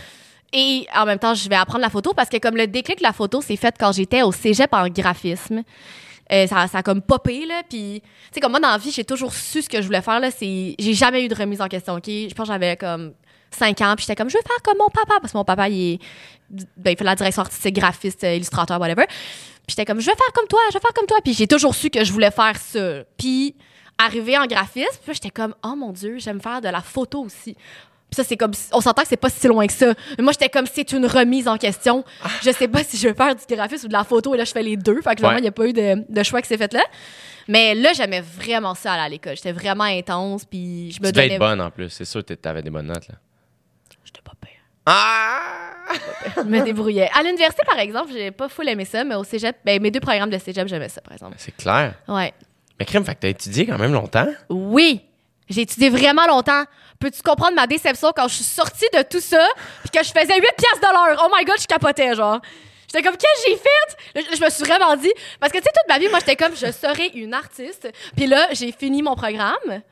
[0.53, 3.03] Et en même temps, je vais apprendre la photo parce que comme le déclic de
[3.03, 5.63] la photo, c'est fait quand j'étais au cégep en graphisme.
[6.31, 7.63] Euh, ça, ça a comme popé, là.
[7.69, 10.03] Puis, tu sais, comme moi, dans la vie, j'ai toujours su ce que je voulais
[10.03, 10.31] faire, là.
[10.31, 10.75] C'est...
[10.79, 12.07] J'ai jamais eu de remise en question, OK?
[12.07, 13.15] Je pense que j'avais comme
[13.51, 15.69] 5 ans, puis j'étais comme, je veux faire comme mon papa, parce que mon papa,
[15.69, 15.99] il.
[16.77, 19.07] Ben, fait la direction artistique, graphiste, euh, illustrateur, whatever.
[19.07, 21.19] Puis j'étais comme, je veux faire comme toi, je veux faire comme toi.
[21.23, 23.05] Puis j'ai toujours su que je voulais faire ça.
[23.19, 23.55] Puis,
[23.99, 27.57] arrivé en graphisme, puis j'étais comme, oh mon Dieu, j'aime faire de la photo aussi.
[28.11, 29.93] Puis ça, c'est comme, on s'entend que c'est pas si loin que ça.
[30.17, 32.05] Mais moi, j'étais comme, c'est une remise en question.
[32.43, 34.45] Je sais pas si je veux faire du graphisme ou de la photo, et là,
[34.45, 35.03] je fais les deux.
[35.03, 35.39] Fait que vraiment, Ouais.
[35.41, 36.83] il n'y a pas eu de, de choix qui s'est fait là.
[37.49, 39.37] Mais là, j'aimais vraiment ça aller à l'école.
[39.37, 41.35] J'étais vraiment intense, puis je me Tu donnais.
[41.35, 41.91] être bonne en plus.
[41.91, 43.09] C'est sûr que t'avais des bonnes notes.
[43.09, 43.15] Là.
[44.05, 44.51] J'étais pas pire.
[44.87, 45.85] Ah!
[46.37, 47.11] Je me débrouillais.
[47.19, 50.01] À l'université, par exemple, j'ai pas full aimé ça, mais au cégep, ben, mes deux
[50.01, 51.35] programmes de cégep, j'aimais ça, par exemple.
[51.39, 51.95] C'est clair.
[52.09, 52.33] Ouais.
[52.79, 54.29] Mais crème, fait que t'as étudié quand même longtemps?
[54.51, 55.03] Oui,
[55.49, 56.65] j'ai étudié vraiment longtemps.
[57.01, 59.47] Peux-tu comprendre ma déception quand je suis sortie de tout ça
[59.83, 61.23] puis que je faisais 8 piastres de l'heure?
[61.25, 62.41] Oh my God, je capotais, genre.
[62.93, 64.35] J'étais comme, qu'est-ce que j'ai fait?
[64.37, 66.57] Je- me suis vraiment dit, parce que tu sais, toute ma vie, moi, j'étais comme,
[66.57, 67.89] je serais une artiste.
[68.17, 69.83] Puis là, j'ai fini mon programme.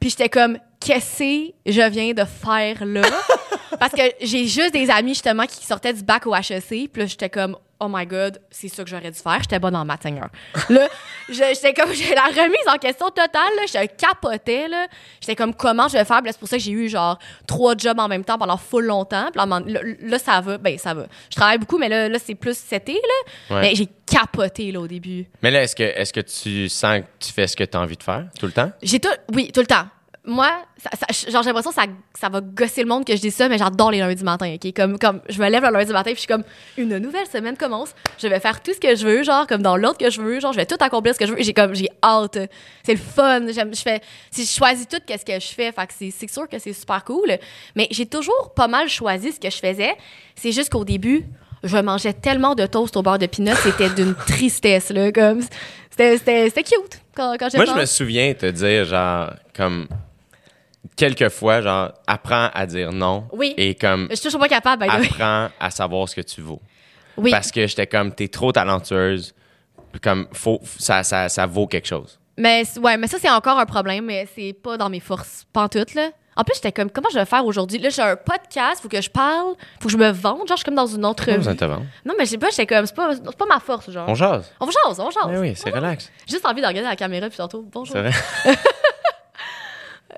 [0.00, 3.02] Puis j'étais comme, qu'est-ce que je viens de faire là?
[3.78, 6.90] Parce que j'ai juste des amis, justement, qui sortaient du bac au HEC.
[6.90, 9.38] Puis là, j'étais comme, oh my God, c'est ça que j'aurais dû faire.
[9.40, 10.28] J'étais bonne en maths, Seigneur.
[10.68, 10.88] Là,
[11.28, 13.62] j'étais comme, j'ai la remise en question totale, là.
[13.66, 14.86] Je capotais, là.
[15.20, 16.18] J'étais comme, comment je vais faire?
[16.18, 18.56] Puis là, c'est pour ça que j'ai eu, genre, trois jobs en même temps pendant
[18.56, 19.30] full longtemps.
[19.32, 20.58] Puis là, ça va.
[20.58, 21.06] Ben, ça va.
[21.30, 23.56] Je travaille beaucoup, mais là, là c'est plus cet été, là.
[23.56, 23.62] Ouais.
[23.62, 25.26] Mais j'ai capoté, là, au début.
[25.42, 27.96] Mais là, est-ce que, est-ce que tu sens que tu fais ce que t'as envie
[27.96, 28.70] de faire tout le temps?
[28.82, 29.08] J'ai tout.
[29.32, 29.86] Oui, tout le temps.
[30.28, 33.20] Moi, ça, ça- genre, j'ai l'impression que ça, ça va gosser le monde que je
[33.20, 34.74] dis ça, mais j'adore les lundis matin, OK?
[34.76, 36.44] Comme, comme je me lève le lundi matin, puis je suis comme,
[36.76, 37.94] une nouvelle semaine commence.
[38.18, 40.38] Je vais faire tout ce que je veux, genre, comme dans l'autre que je veux,
[40.38, 41.42] genre, je vais tout accomplir ce que je veux.
[41.42, 42.36] J'ai comme, j'ai hâte.
[42.84, 43.46] C'est le fun.
[43.50, 46.30] J'aime, je fais, si je choisis tout, qu'est-ce que je fais, fait que c'est, c'est
[46.30, 47.38] sûr que c'est super cool.
[47.74, 49.96] Mais j'ai toujours pas mal choisi ce que je faisais.
[50.36, 51.24] C'est juste qu'au début,
[51.64, 55.10] je mangeais tellement de toast au beurre de pinot, c'était d'une tristesse, là.
[55.10, 55.40] Comme,
[55.90, 59.88] c'était, cute quand, quand Moi, je me souviens te dire, genre, comme,
[60.96, 63.26] quelques fois, genre, apprends à dire non.
[63.32, 63.54] Oui.
[63.56, 65.06] Et comme, Je suis toujours pas capable, by the way.
[65.06, 66.60] apprends à savoir ce que tu vaux.
[67.16, 67.30] Oui.
[67.30, 69.34] Parce que j'étais comme, t'es trop talentueuse.
[70.02, 72.18] Comme, faut, ça, ça, ça vaut quelque chose.
[72.36, 75.94] Mais ouais, mais ça c'est encore un problème, mais c'est pas dans mes forces, pantoute
[75.94, 76.10] là.
[76.36, 77.80] En plus, j'étais comme comment je vais faire aujourd'hui?
[77.80, 80.56] Là, j'ai un podcast, faut que je parle, faut que je me vende, genre je
[80.58, 81.82] suis comme dans une autre de te vendre.
[82.04, 84.08] Non, mais je sais pas, j'étais comme c'est pas c'est pas ma force genre.
[84.08, 84.48] On jase.
[84.60, 85.24] On jase, on jase.
[85.26, 86.12] Oui, oui, c'est relax.
[86.28, 87.96] J'ai Juste envie de regarder la caméra puis tantôt bonjour.
[87.96, 88.12] C'est vrai.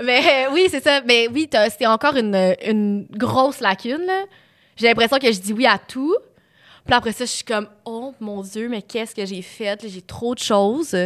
[0.02, 1.00] Mais euh, oui, c'est ça.
[1.06, 4.24] Mais oui, c'était encore une, une grosse lacune là.
[4.76, 6.16] J'ai l'impression que je dis oui à tout.
[6.86, 9.78] Puis après ça, je suis comme, oh mon Dieu, mais qu'est-ce que j'ai fait?
[9.86, 10.96] J'ai trop de choses.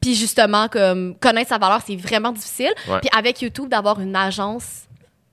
[0.00, 2.72] Puis justement, comme connaître sa valeur, c'est vraiment difficile.
[2.86, 3.00] Ouais.
[3.00, 4.82] Puis avec YouTube, d'avoir une agence,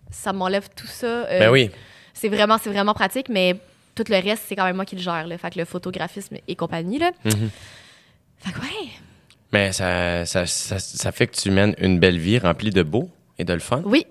[0.10, 1.06] ça m'enlève tout ça.
[1.06, 1.70] Euh, Ben oui.
[2.14, 3.58] C'est vraiment, c'est vraiment pratique, mais
[3.96, 5.28] tout le reste, c'est quand même moi qui le gère.
[5.28, 5.38] Là.
[5.38, 7.00] Fait que le photographisme et compagnie.
[7.00, 7.12] Là.
[7.26, 7.50] Mhm.
[8.38, 8.90] Fait que ouais.
[9.54, 13.10] Mais ça, ça, ça, ça fait que tu mènes une belle vie remplie de beau
[13.38, 13.82] et de le fun.
[13.86, 14.06] Oui.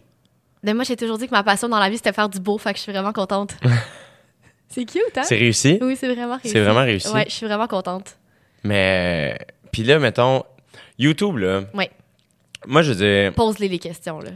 [0.63, 2.57] Mais moi, j'ai toujours dit que ma passion dans la vie, c'était faire du beau.
[2.59, 3.57] Fait que je suis vraiment contente.
[4.69, 5.23] c'est cute, hein?
[5.25, 5.79] C'est réussi?
[5.83, 6.49] Oui, c'est vraiment réussi.
[6.51, 7.09] C'est vraiment réussi?
[7.13, 8.17] Ouais, je suis vraiment contente.
[8.63, 9.37] Mais,
[9.73, 10.45] puis là, mettons,
[10.99, 11.91] YouTube, là, Ouais.
[12.65, 14.31] Moi, je dire, Pose-les les questions, là.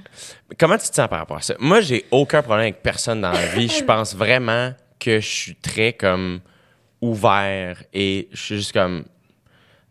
[0.59, 1.55] comment tu te sens par rapport à ça?
[1.61, 3.69] Moi, j'ai aucun problème avec personne dans la vie.
[3.69, 6.41] Je pense vraiment que je suis très comme
[7.01, 9.05] ouvert et je suis juste comme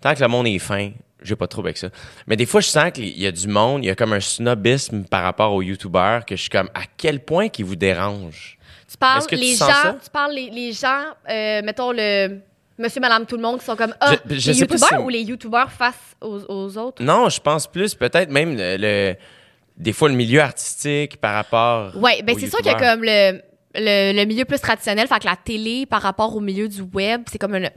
[0.01, 0.91] tant que le monde est fin,
[1.21, 1.89] j'ai pas trop avec ça.
[2.27, 4.19] Mais des fois, je sens qu'il y a du monde, il y a comme un
[4.19, 8.57] snobisme par rapport aux YouTubers que je suis comme à quel point qu'ils vous dérangent?
[8.89, 12.39] Tu parles que les gens, tu parles les, les gens, euh, mettons le
[12.77, 15.09] monsieur, madame, tout le monde qui sont comme ah, Je- je les youtubeurs si- ou
[15.09, 17.01] les youtubeurs face aux, aux autres?
[17.01, 19.15] Non, je pense plus peut-être même le, le-
[19.77, 21.95] des fois le milieu artistique par rapport.
[21.97, 22.91] Ouais, ben c'est sûr que youtubeurs.
[22.93, 23.41] comme le,
[23.75, 27.23] le, le milieu plus traditionnel, fait que la télé par rapport au milieu du web,
[27.31, 27.69] c'est comme une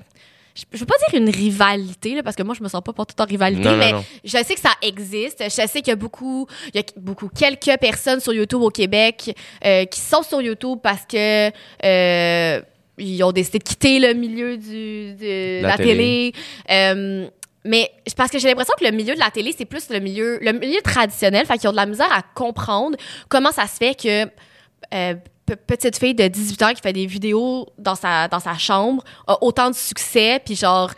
[0.59, 2.93] je je veux pas dire une rivalité là, parce que moi je me sens pas
[2.93, 4.05] pour tout en rivalité Non, mais non.
[4.25, 7.29] je sais que ça existe je sais qu'il y a beaucoup il y a beaucoup
[7.29, 9.35] quelques personnes sur YouTube au Québec
[9.65, 11.51] euh, qui sont sur YouTube parce que
[11.85, 12.61] euh,
[12.99, 15.87] ils ont décidé de quitter le milieu du, de La la, télé.
[15.87, 16.33] télé,
[16.71, 17.29] Euh,
[17.65, 20.39] mais parce que j'ai l'impression que le milieu de la télé, c'est plus le milieu,
[20.41, 21.45] le milieu traditionnel.
[21.47, 22.97] Fait qu'ils ont de la misère à comprendre
[23.29, 24.25] comment ça se fait que
[24.95, 25.15] euh,
[25.57, 29.43] petite fille de 18 ans qui fait des vidéos dans sa, dans sa chambre a
[29.43, 30.93] autant de succès, puis genre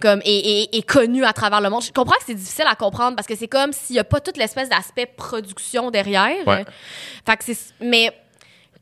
[0.00, 1.82] comme est, est, est connue à travers le monde.
[1.82, 4.20] Je comprends que c'est difficile à comprendre parce que c'est comme s'il n'y a pas
[4.20, 6.46] toute l'espèce d'aspect production derrière.
[6.46, 6.64] Ouais.
[7.24, 8.12] Fait que c'est mais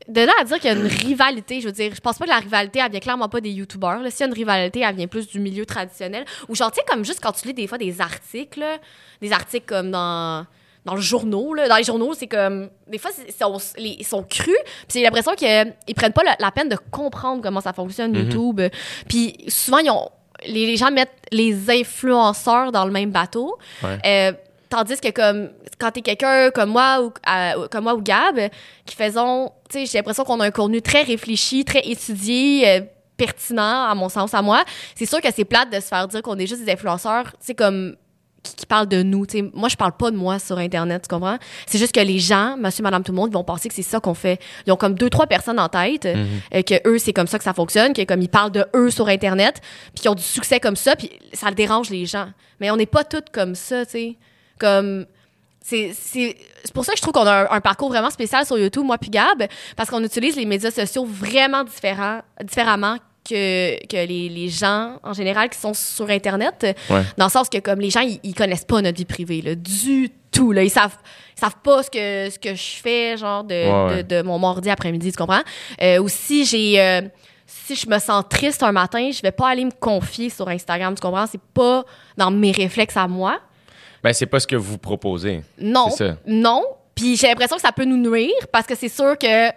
[0.07, 2.25] de là à dire qu'il y a une rivalité, je veux dire, je pense pas
[2.25, 3.99] que la rivalité, elle vient clairement pas des youtubeurs.
[3.99, 4.11] là.
[4.11, 6.25] S'il y a une rivalité, elle vient plus du milieu traditionnel.
[6.49, 8.77] Ou genre, tu sais, comme juste quand tu lis des fois des articles, là,
[9.21, 10.45] des articles comme dans
[10.85, 11.67] dans le journaux, là.
[11.69, 13.11] dans les journaux, c'est comme des fois
[13.41, 14.55] on- les- ils sont crus,
[14.87, 18.13] puis j'ai l'impression qu'ils ils prennent pas la, la peine de comprendre comment ça fonctionne
[18.15, 18.61] YouTube.
[19.07, 20.09] Puis souvent ils ont
[20.45, 23.57] les, les gens mettent les influenceurs dans le même bateau.
[23.81, 23.97] Ouais.
[24.05, 24.33] Euh,
[24.69, 28.39] tandis que comme quand t'es quelqu'un comme moi ou euh, comme moi ou Gab
[28.85, 32.81] qui faisons tu sais j'ai l'impression qu'on a un contenu très réfléchi très étudié euh,
[33.15, 34.63] pertinent à mon sens à moi
[34.95, 37.37] c'est sûr que c'est plate de se faire dire qu'on est juste des influenceurs tu
[37.41, 37.95] sais comme
[38.43, 39.49] qui, qui parlent de nous tu sais.
[39.53, 41.37] Moi je parle pas de moi sur internet tu comprends?
[41.65, 43.81] C'est juste que les gens monsieur madame tout le monde ils vont penser que c'est
[43.81, 44.39] ça qu'on fait.
[44.67, 47.43] Ils ont comme deux trois personnes en tête euh, que eux c'est comme ça que
[47.43, 49.61] ça fonctionne que comme ils parlent de eux sur internet
[49.93, 52.27] puis qu'ils ont du succès comme ça puis ça le dérange les gens.
[52.59, 54.15] Mais on n'est pas toutes comme ça tu sais.
[54.59, 55.05] Comme
[55.61, 55.93] c'est
[56.73, 58.97] pour ça que je trouve qu'on a un, un parcours vraiment spécial sur YouTube, moi
[58.97, 62.97] puis Gab, parce qu'on utilise les médias sociaux vraiment différents, différemment
[63.27, 66.75] que, que les, les gens en général qui sont sur Internet.
[66.89, 67.01] Ouais.
[67.17, 69.55] Dans le sens que comme les gens, ils, ils connaissent pas notre vie privée, là,
[69.55, 70.51] du tout.
[70.51, 70.63] Là.
[70.63, 70.97] Ils savent
[71.37, 74.37] ils savent pas ce que, ce que je fais, genre, de, Ouais, de, de mon
[74.39, 75.41] mardi après-midi, tu comprends?
[75.81, 76.79] Euh, ou si j'ai...
[76.79, 77.01] euh,
[77.45, 80.95] si je me sens triste un matin, je vais pas aller me confier sur Instagram,
[80.95, 81.27] tu comprends?
[81.27, 81.85] C'est pas
[82.17, 83.39] dans mes réflexes à moi.
[84.03, 85.41] Ben, c'est pas ce que vous proposez.
[85.59, 85.89] Non.
[85.89, 86.17] Ça.
[86.25, 86.63] Non.
[86.95, 89.49] Puis j'ai l'impression que ça peut nous nuire parce que c'est sûr que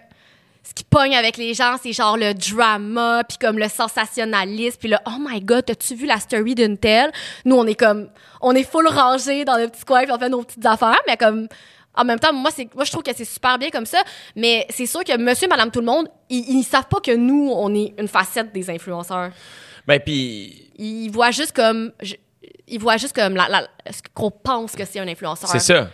[0.67, 4.89] ce qui pogne avec les gens, c'est genre le drama, puis comme le sensationnalisme, puis
[4.89, 7.11] le oh my god, t'as-tu vu la story d'une telle?
[7.45, 8.09] Nous, on est comme,
[8.41, 11.17] on est full rangé dans le petit coin, puis on fait nos petites affaires, mais
[11.17, 11.47] comme,
[11.95, 13.99] en même temps, moi, c'est, moi je trouve que c'est super bien comme ça,
[14.35, 17.49] mais c'est sûr que monsieur, madame, tout le monde, ils, ils savent pas que nous,
[17.55, 19.31] on est une facette des influenceurs.
[19.87, 22.15] Ben, puis Ils voient juste comme, je-
[22.67, 25.49] ils voient juste comme la, la- ce qu'on pense que c'est un influenceur.
[25.49, 25.89] c'est ça.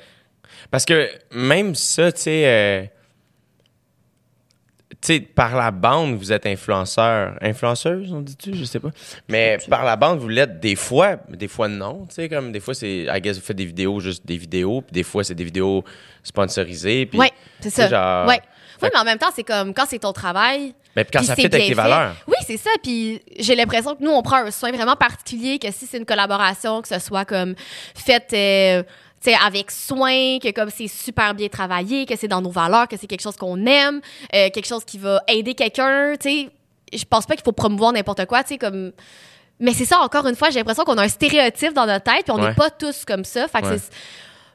[0.71, 2.84] Parce que même ça, tu sais, euh,
[5.07, 7.35] sais, par la bande, vous êtes influenceur.
[7.41, 8.55] Influenceuse, on dit-tu?
[8.55, 8.89] Je sais pas.
[9.29, 12.05] Mais par la bande, vous l'êtes des fois, mais des fois non.
[12.07, 14.81] Tu sais, comme des fois, c'est, I guess, vous faites des vidéos, juste des vidéos,
[14.81, 15.83] puis des fois, c'est des vidéos
[16.23, 17.05] sponsorisées.
[17.05, 17.27] Puis, Oui,
[17.59, 17.87] c'est ça.
[17.87, 18.39] genre- ouais.
[18.81, 20.73] Oui, mais en même temps, c'est comme quand c'est ton travail.
[20.95, 22.15] Mais quand ça fit avec tes valeurs.
[22.27, 22.69] Oui, c'est ça.
[22.83, 26.05] Puis j'ai l'impression que nous, on prend un soin vraiment particulier, que si c'est une
[26.05, 27.55] collaboration, que ce soit comme
[27.95, 28.31] faite.
[28.33, 28.83] euh,
[29.32, 32.97] sais, avec soin, que comme c'est super bien travaillé, que c'est dans nos valeurs, que
[32.97, 34.01] c'est quelque chose qu'on aime,
[34.36, 36.49] euh, quelque chose qui va aider quelqu'un, tu sais.
[36.95, 38.91] Je pense pas qu'il faut promouvoir n'importe quoi, tu sais, comme...
[39.59, 42.24] Mais c'est ça, encore une fois, j'ai l'impression qu'on a un stéréotype dans notre tête,
[42.24, 42.53] puis on n'est Ouais.
[42.55, 43.47] pas tous comme ça.
[43.47, 43.78] Fait que Ouais.
[43.78, 43.91] c'est-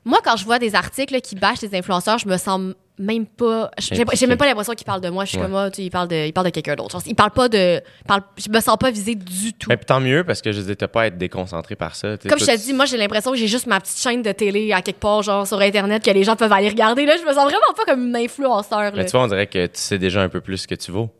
[0.08, 3.26] Moi, quand je vois des articles là, qui bâchent les influenceurs, je me sens même
[3.26, 3.70] pas.
[3.78, 5.24] J'ai même pas l'impression qu'ils parlent de moi.
[5.26, 5.44] Je suis Ouais.
[5.44, 6.98] comme, ah, tu ils parlent de, ils parlent de quelqu'un d'autre.
[7.04, 7.82] Ils parlent pas de.
[8.06, 9.68] parlent- je me sens pas visée du tout.
[9.68, 12.16] Mais puis tant mieux, parce que je t'as pas à être déconcentré par ça.
[12.26, 14.72] Comme je te dis, moi, j'ai l'impression que j'ai juste ma petite chaîne de télé
[14.72, 17.04] à quelque part, genre sur Internet, que les gens peuvent aller regarder.
[17.04, 18.90] Là, je me sens vraiment pas comme une influenceur.
[18.92, 19.04] Mais là.
[19.04, 21.10] tu vois, on dirait que tu sais déjà un peu plus ce que tu vaux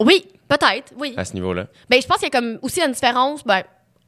[0.00, 1.14] Oui, peut-être, oui.
[1.16, 1.68] à ce niveau-là.
[1.88, 3.44] Ben, je pense qu'il y a comme aussi une différence.
[3.44, 3.62] Ben,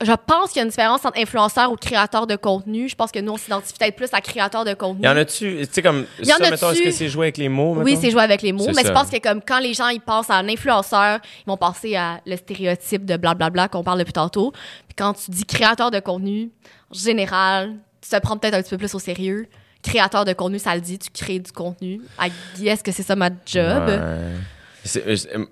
[0.05, 2.89] je pense qu'il y a une différence entre influenceur ou créateur de contenu.
[2.89, 5.05] Je pense que nous, on s'identifie peut-être plus à créateur de contenu.
[5.05, 7.39] Y en a-tu, tu sais, comme, Y en ça, mettons, est-ce que c'est joué avec
[7.39, 7.75] les mots?
[7.77, 8.89] Oui, c'est jouer avec les mots, mais ça.
[8.89, 11.97] je pense que comme quand les gens ils pensent à un influenceur, ils vont penser
[11.97, 14.53] à le stéréotype de blablabla qu'on parle depuis tantôt.
[14.87, 16.51] Puis quand tu dis créateur de contenu,
[16.91, 19.49] en général, tu te prends peut-être un petit peu plus au sérieux.
[19.83, 22.01] Créateur de contenu, ça le dit, tu crées du contenu.
[22.21, 23.89] I guess que c'est ça ma job.
[23.89, 25.47] Ouais.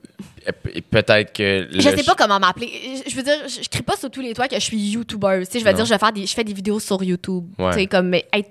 [0.75, 1.69] Et peut-être que.
[1.73, 2.71] Je sais pas comment m'appeler.
[3.07, 5.41] Je veux dire, je, je crie pas sur tous les toits que je suis YouTuber.
[5.45, 5.77] Tu sais, je veux Non.
[5.77, 7.45] dire, je, vais faire des, je fais des vidéos sur YouTube.
[7.59, 7.71] Ouais.
[7.73, 8.45] Tu sais, comme, mais, hey,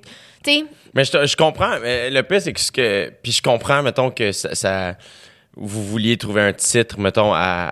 [0.94, 1.80] Mais je, je comprends.
[1.82, 3.12] Mais le pire, c'est que ce que.
[3.22, 4.98] Puis je comprends, mettons, que ça, ça-
[5.56, 7.72] Vous vouliez trouver un titre, mettons, à.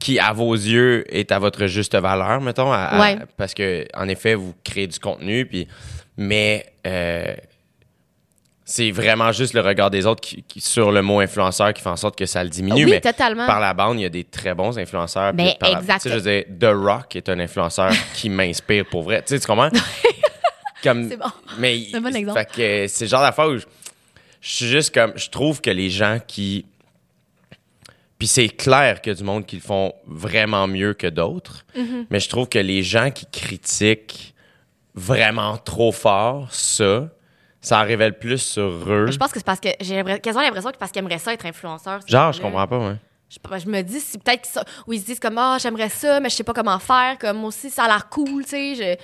[0.00, 2.72] Qui, à vos yeux, est à votre juste valeur, mettons.
[2.72, 3.18] à- à- Ouais.
[3.36, 5.68] parce que, en effet, vous créez du contenu, puis.
[6.16, 6.66] Mais.
[6.86, 7.34] euh,
[8.66, 11.88] c'est vraiment juste le regard des autres qui, qui- sur le mot influenceur qui fait
[11.90, 12.84] en sorte que ça le diminue.
[12.86, 13.46] oui, mais totalement.
[13.46, 15.32] par la bande, il y a des très bons influenceurs.
[15.34, 15.96] Ben, par la- exact.
[16.02, 19.20] Tu sais, je veux dire, The Rock est un influenceur qui m'inspire pour vrai.
[19.22, 19.68] Tu sais, tu comprends?
[20.82, 21.24] Comme, C'est bon.
[21.58, 22.38] Mais C'est un bon exemple.
[22.38, 23.64] Fait que c'est le genre d'affaire où je,
[24.42, 25.12] je suis juste comme.
[25.16, 26.66] Je trouve que les gens qui.
[28.18, 31.64] Puis c'est clair qu'il y a du monde qui le font vraiment mieux que d'autres.
[31.76, 32.06] Mm-hmm.
[32.10, 34.34] Mais je trouve que les gens qui critiquent
[34.94, 37.08] vraiment trop fort ça,
[37.64, 39.08] ça en révèle plus sur eux.
[39.10, 41.32] Je pense que c'est parce que j'ai l'impression- quasiment l'impression que parce qu'ils aimeraient ça
[41.32, 42.00] être influenceur.
[42.06, 42.96] ces Genre, je comprends pas, ouais.
[43.30, 46.20] Je, je me dis, c'est peut-être qu'ils ou ils se disent comme, ah, j'aimerais ça,
[46.20, 48.74] mais je sais pas comment faire, comme moi aussi, ça a l'air cool, tu sais.
[48.76, 48.96] je-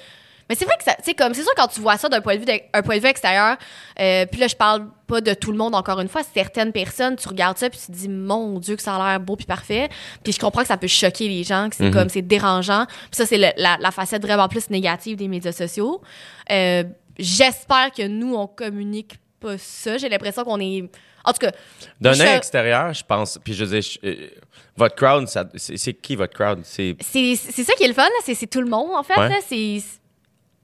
[0.48, 2.40] Mais c'est vrai que sais, comme, c'est sûr, quand tu vois ça d'un point de
[2.40, 3.56] vue, d'ex- un point de vue extérieur,
[4.00, 7.14] euh, puis là, je parle pas de tout le monde, encore une fois, certaines personnes,
[7.14, 9.46] tu regardes ça, puis tu te dis, mon Dieu, que ça a l'air beau puis
[9.46, 9.88] parfait.
[10.24, 11.92] Puis je comprends que ça peut choquer les gens, que c'est Mhm.
[11.92, 12.86] comme, c'est dérangeant.
[12.86, 16.02] Puis ça, c'est la, la facette vraiment plus négative des médias sociaux.
[16.50, 16.82] Euh,
[17.20, 19.96] J'espère que nous, on communique pas ça.
[19.98, 20.84] J'ai l'impression qu'on est.
[21.24, 21.52] En tout cas,
[22.00, 23.38] D'un Je- extérieur, je pense.
[23.44, 24.28] Puis je je- euh,
[24.76, 26.60] votre crowd, ça- c'est qui votre crowd?
[26.64, 26.96] C'est.
[27.00, 29.18] c'est c'est ça qui est le fun, là, c'est c'est tout le monde, en fait.
[29.18, 29.40] Ouais.
[29.46, 29.82] c'est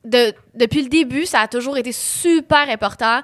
[0.04, 3.22] de, depuis le début, ça a toujours été super important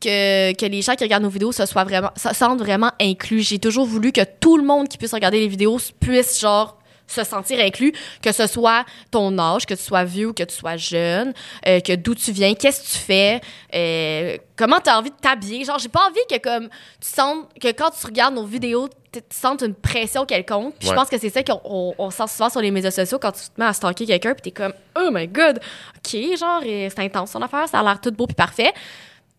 [0.00, 3.42] que, que les gens qui regardent nos vidéos se, soient vraiment, se sentent vraiment inclus.
[3.42, 6.78] J'ai toujours voulu que tout le monde qui puisse regarder les vidéos puisse, genre,
[7.12, 7.92] se sentir inclus,
[8.22, 11.32] que ce soit ton âge, que tu sois vieux ou que tu sois jeune,
[11.66, 13.40] euh, que d'où tu viens, qu'est-ce que tu fais,
[13.74, 15.64] euh, comment tu as envie de t'habiller.
[15.64, 16.68] Genre, j'ai pas envie que comme
[17.00, 20.74] tu sentes que quand tu regardes nos vidéos, tu sentes une pression quelconque.
[20.78, 20.94] Puis Ouais.
[20.94, 23.32] je pense que c'est ça qu'on on, on sent souvent sur les médias sociaux quand
[23.32, 25.58] tu te mets à stalker quelqu'un puis t'es comme oh my god,
[25.96, 28.72] ok, genre euh, c'est intense son affaire, ça a l'air tout beau puis parfait.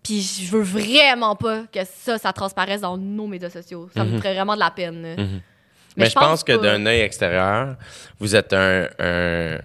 [0.03, 3.87] Puis je veux vraiment pas que ça, ça transparaisse dans nos médias sociaux.
[3.95, 5.15] Ça me ferait vraiment de la peine.
[5.15, 5.41] Mhm.
[5.97, 7.75] Mais, je pense, que d'un œil extérieur,
[8.19, 8.87] vous êtes un.
[8.99, 9.57] un-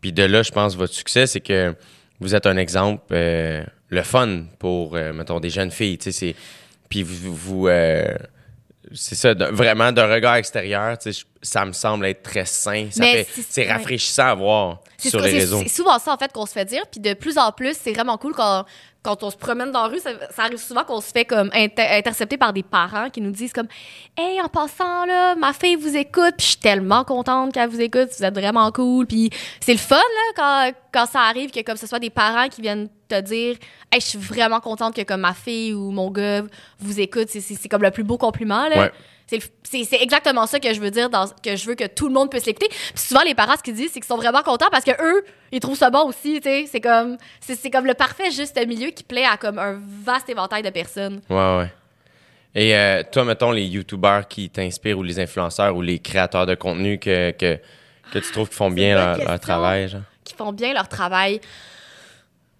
[0.00, 1.74] Puis de là, je pense, votre succès, c'est que
[2.20, 5.98] vous êtes un exemple, euh, le fun pour, euh, mettons, des jeunes filles.
[5.98, 6.34] Tu sais, c'est.
[6.88, 7.34] Puis vous.
[7.34, 8.04] vous, euh,
[8.92, 10.96] c'est ça, de- vraiment d'un regard extérieur,
[11.42, 12.88] ça me semble être très sain.
[12.90, 13.72] Ça Mais fait- c'est- ouais.
[13.72, 15.60] rafraîchissant à voir sur les réseaux.
[15.62, 16.82] C'est souvent ça, en fait, qu'on se fait dire.
[16.90, 18.64] Puis de plus en plus, c'est vraiment cool quand,
[19.04, 19.98] quand on se promène dans la rue.
[20.00, 23.52] Ça, arrive souvent qu'on se fait comme inter- intercepter par des parents qui nous disent
[23.52, 23.68] comme
[24.16, 26.34] Hey, en passant, là, ma fille vous écoute.
[26.38, 28.08] Puis je suis tellement contente qu'elle vous écoute.
[28.18, 29.06] Vous êtes vraiment cool.
[29.06, 29.30] Puis
[29.60, 32.62] c'est le fun, là, quand, quand ça arrive que comme ce soit des parents qui
[32.62, 33.56] viennent te dire
[33.92, 36.42] Hey, je suis vraiment contente que comme ma fille ou mon gars
[36.80, 37.28] vous écoute.
[37.28, 38.76] C'est- comme le plus beau compliment, là.
[39.26, 42.30] C'est exactement ça que je veux dire, dans, que je veux que tout le monde
[42.30, 42.68] puisse l'écouter.
[42.68, 45.24] Puis souvent, les parents, ce qu'ils disent, c'est qu'ils sont vraiment contents parce que eux,
[45.50, 46.66] ils trouvent ça bon aussi, tu sais.
[46.70, 50.62] C'est comme, c'est comme le parfait juste milieu qui plaît à comme un vaste éventail
[50.62, 51.20] de personnes.
[51.30, 51.72] Ouais, ouais.
[52.54, 56.54] Et euh, toi, mettons, les YouTubers qui t'inspirent ou les influenceurs ou les créateurs de
[56.54, 57.58] contenu que, que,
[58.12, 60.02] que tu trouves qui font bien une bonne leur, travail, genre?
[60.22, 61.40] qui font bien leur travail.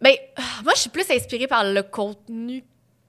[0.01, 2.65] Ben, ah, moi, je suis plus inspirée par le contenu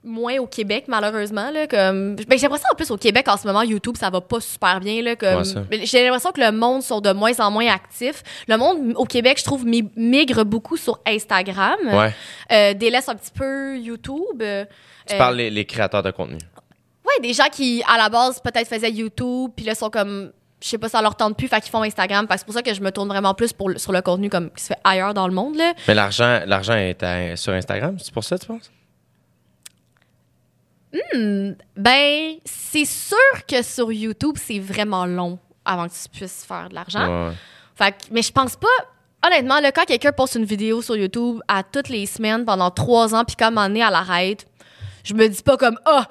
[0.05, 1.49] moins au Québec, malheureusement.
[1.51, 2.15] Là, comme...
[2.15, 4.79] ben, j'ai l'impression, en plus, au Québec, en ce moment, YouTube, ça va pas super
[4.79, 5.01] bien.
[5.01, 5.43] Là, comme...
[5.69, 5.85] Ouais.
[5.85, 8.23] J'ai l'impression que le monde sont de moins en moins actifs.
[8.47, 11.77] Le monde, au Québec, je trouve, mi- migre beaucoup sur Instagram.
[11.83, 12.13] Ouais.
[12.51, 14.41] Euh, délaisse un petit peu YouTube.
[14.41, 14.65] Euh,
[15.07, 16.37] Tu parles les, les créateurs de contenu.
[17.05, 20.31] Ouais, des gens qui, à la base, peut-être faisaient YouTube, puis là, sont comme...
[20.63, 22.25] Je sais pas, ça leur tente plus, fait qu'ils font Instagram.
[22.31, 24.63] C'est pour ça que je me tourne vraiment plus pour, sur le contenu comme qui
[24.63, 25.55] se fait ailleurs dans le monde.
[25.57, 25.73] Là.
[25.87, 28.71] Mais l'argent, l'argent est à- sur Instagram, c'est pour ça, tu penses?
[31.75, 33.17] Ben, c'est sûr
[33.47, 37.27] que sur YouTube, c'est vraiment long avant que tu puisses faire de l'argent.
[37.29, 37.33] Ouais.
[37.75, 38.67] Fait que- mais je pense pas.
[39.25, 43.15] Honnêtement, là, quand quelqu'un poste une vidéo sur YouTube à toutes les semaines pendant trois
[43.15, 44.45] ans, puis comme donné, elle arrête,
[45.05, 46.05] je me dis pas comme Ah,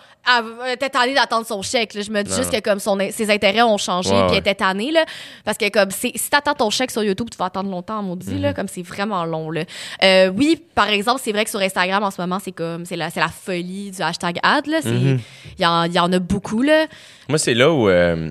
[0.66, 1.92] elle était tannée d'attendre son chèque.
[1.92, 2.01] là.
[2.01, 4.55] Je me dis Non, juste que comme son, ses intérêts ont changé, puis elle était
[4.55, 4.90] tannée.
[4.90, 5.05] Là,
[5.45, 8.34] parce que comme si t'attends ton chèque sur YouTube, tu vas attendre longtemps, maudit.
[8.36, 8.40] Mhm.
[8.40, 9.51] là, comme c'est vraiment long.
[9.51, 9.64] Là.
[10.03, 12.97] Euh, oui, par exemple, c'est vrai que sur Instagram en ce moment, c'est comme c'est
[12.97, 14.66] la, c'est la folie du hashtag ad.
[14.66, 14.78] là.
[14.80, 15.20] C'est- Il Mhm.
[15.59, 16.62] y, en, y en a beaucoup.
[16.62, 16.86] Là.
[17.28, 17.88] Moi, c'est là où.
[17.88, 18.30] euh,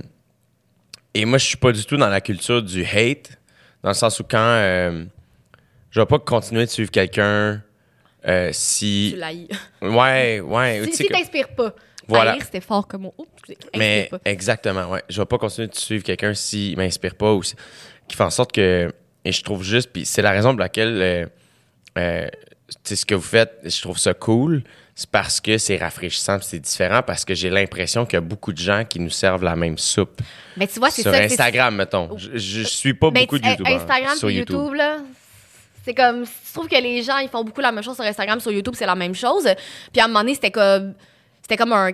[1.14, 3.38] et moi, je suis pas du tout dans la culture du hate,
[3.84, 4.38] dans le sens où quand.
[4.40, 5.04] euh,
[5.92, 7.62] je vais pas continuer de suivre quelqu'un
[8.28, 9.12] euh, si.
[9.14, 9.48] Tu l'haïs.
[9.82, 10.82] Ouais, ouais.
[10.86, 11.74] tu Si, sais si t'inspires pas.
[12.08, 12.36] Voilà.
[12.42, 13.16] C'était fort comme mot.
[13.78, 14.20] Mais pas.
[14.26, 15.02] exactement, ouais.
[15.10, 17.56] Je vais pas continuer de suivre quelqu'un s'il m'inspire pas ou si-
[18.08, 18.92] qui fait en sorte que.
[19.26, 19.90] Et je trouve juste.
[19.94, 21.02] Puis c'est la raison pour laquelle.
[21.02, 21.26] euh,
[21.98, 22.28] euh,
[22.84, 24.64] sais, ce que vous faites, je trouve ça cool.
[24.96, 28.54] C'est parce que c'est rafraîchissant, c'est différent, parce que j'ai l'impression qu'il y a beaucoup
[28.54, 30.22] de gens qui nous servent la même soupe.
[30.56, 31.20] Mais tu vois, c'est Sur ça.
[31.22, 32.16] Instagram, mettons.
[32.18, 34.56] Je, je suis pas Ben, beaucoup de tu- YouTubeurs Instagram sur YouTube.
[34.56, 34.98] YouTube, là.
[35.84, 38.40] C'est comme, je trouve que les gens, ils font beaucoup la même chose sur Instagram,
[38.40, 39.48] sur YouTube, c'est la même chose.
[39.92, 40.94] Puis à un moment donné, c'était comme,
[41.42, 41.92] c'était comme un,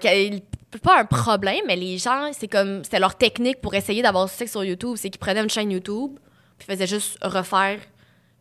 [0.83, 4.31] pas un problème, mais les gens, c'est comme, c'était leur technique pour essayer d'avoir du
[4.31, 4.95] succès sur YouTube.
[4.97, 6.11] C'est qu'ils prenaient une chaîne YouTube,
[6.57, 7.79] puis faisaient juste refaire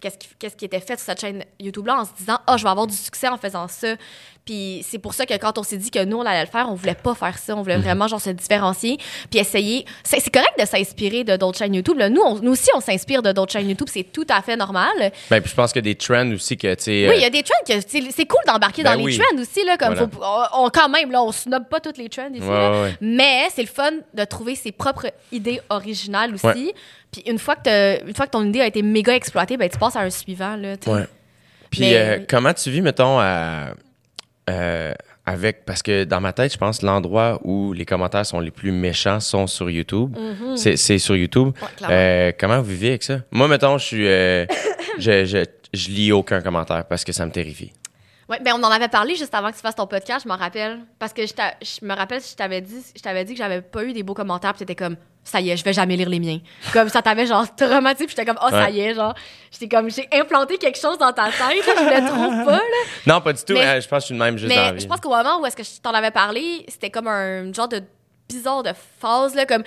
[0.00, 2.70] qu'est-ce qui, qui était fait sur cette chaîne YouTube-là en se disant, ah, je vais
[2.70, 3.94] avoir du succès en faisant ça.
[4.48, 6.68] Puis c'est pour ça que quand on s'est dit que nous, on allait le faire,
[6.70, 7.54] on voulait pas faire ça.
[7.54, 8.96] On voulait vraiment, genre, se différencier.
[9.30, 9.84] Puis essayer.
[10.04, 11.98] C'est correct de s'inspirer de d'autres chaînes YouTube.
[11.98, 12.08] là.
[12.08, 13.88] Nous, on- nous aussi, on s'inspire de d'autres chaînes YouTube.
[13.90, 15.12] C'est tout à fait normal.
[15.28, 17.08] Ben, puis je pense qu'il y a des trends aussi que, tu sais.
[17.10, 19.12] Oui, il euh, y a des trends que c'est cool d'embarquer Ben dans oui.
[19.12, 19.64] les trends aussi.
[19.66, 20.08] Là, comme Voilà.
[20.10, 22.40] faut- on, on- quand même, là, on snob pas toutes les trends ici.
[22.42, 22.82] Ouais, là.
[22.84, 22.96] ouais.
[23.02, 26.72] Mais c'est le fun de trouver ses propres idées originales aussi.
[27.12, 29.76] Puis une fois, que une fois que ton idée a été méga exploitée, ben, tu
[29.78, 30.56] passes à un suivant.
[30.56, 30.76] Là.
[30.86, 31.04] Ouais.
[31.70, 33.74] Puis Mais- euh, comment tu vis, mettons, à-
[34.48, 34.92] euh,
[35.26, 35.64] avec.
[35.64, 39.20] Parce que dans ma tête, je pense l'endroit où les commentaires sont les plus méchants
[39.20, 40.16] sont sur YouTube.
[40.56, 41.50] C'est c'est sur YouTube.
[41.82, 41.86] Ouais.
[41.90, 43.18] Euh, comment vous vivez avec ça?
[43.30, 44.06] Moi, mettons, je suis.
[44.08, 44.46] euh,
[44.98, 45.44] je, je,
[45.74, 47.72] je lis aucun commentaire parce que ça me terrifie.
[48.28, 50.36] Ouais, ben on en avait parlé juste avant que tu fasses ton podcast, je m'en
[50.36, 50.80] rappelle.
[50.98, 53.94] Parce que je, me rappelle, je t'avais dit, je t'avais dit que j'avais pas eu
[53.94, 56.38] des beaux commentaires, puis t'étais comme, ça y est, je vais jamais lire les miens.
[56.74, 59.14] Comme ça t'avait genre traumatisé, puis j'étais comme, oh, ça y est, genre.
[59.50, 61.70] J'étais comme, j'ai implanté quelque chose dans ta tête, je
[62.02, 62.84] le trouve pas, là.
[63.06, 63.54] Non, pas du tout.
[63.54, 64.82] Mais- hein, je pense que je suis le même juste dans la Mais vie.
[64.84, 67.68] je pense qu'au moment où est-ce que je t'en avais parlé, c'était comme un genre
[67.68, 67.82] de
[68.28, 69.46] bizarre de phase, là.
[69.46, 69.62] Comme,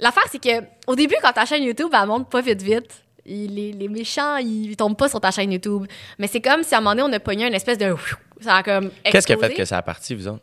[0.00, 3.04] l'affaire, c'est que au début, quand ta chaîne YouTube, elle monte pas vite, vite.
[3.28, 5.86] Les, les méchants, ils tombent pas sur ta chaîne YouTube.
[6.18, 7.94] Mais c'est comme si à un moment donné, on a pogné une espèce de.
[8.40, 8.90] Ça a comme.
[9.04, 10.42] Qu'est-ce qui a fait que ça a parti, vous autres?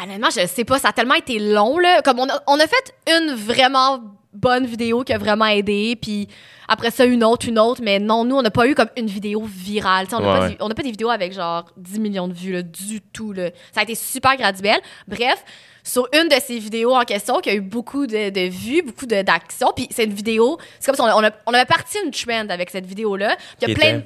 [0.00, 2.02] Honnêtement, je sais pas, ça a tellement été long, là.
[2.02, 4.00] Comme on a, on a fait une vraiment
[4.40, 6.28] bonne vidéo qui a vraiment aidé, puis
[6.68, 9.06] après ça, une autre, une autre, mais non, nous, on n'a pas eu comme une
[9.06, 10.06] vidéo virale.
[10.12, 13.00] On n'a Ouais, pas, pas des vidéos avec genre 10 millions de vues, là, du
[13.00, 13.50] tout, là.
[13.72, 14.78] Ça a été super graduel.
[15.06, 15.42] Bref,
[15.82, 19.06] sur une de ces vidéos en question, qui a eu beaucoup de, de vues, beaucoup
[19.06, 21.64] de- d'actions, puis c'est une vidéo, c'est comme si on, a- on, a- on avait
[21.64, 23.36] parti une trend avec cette vidéo-là.
[23.62, 24.02] Il y a plein de-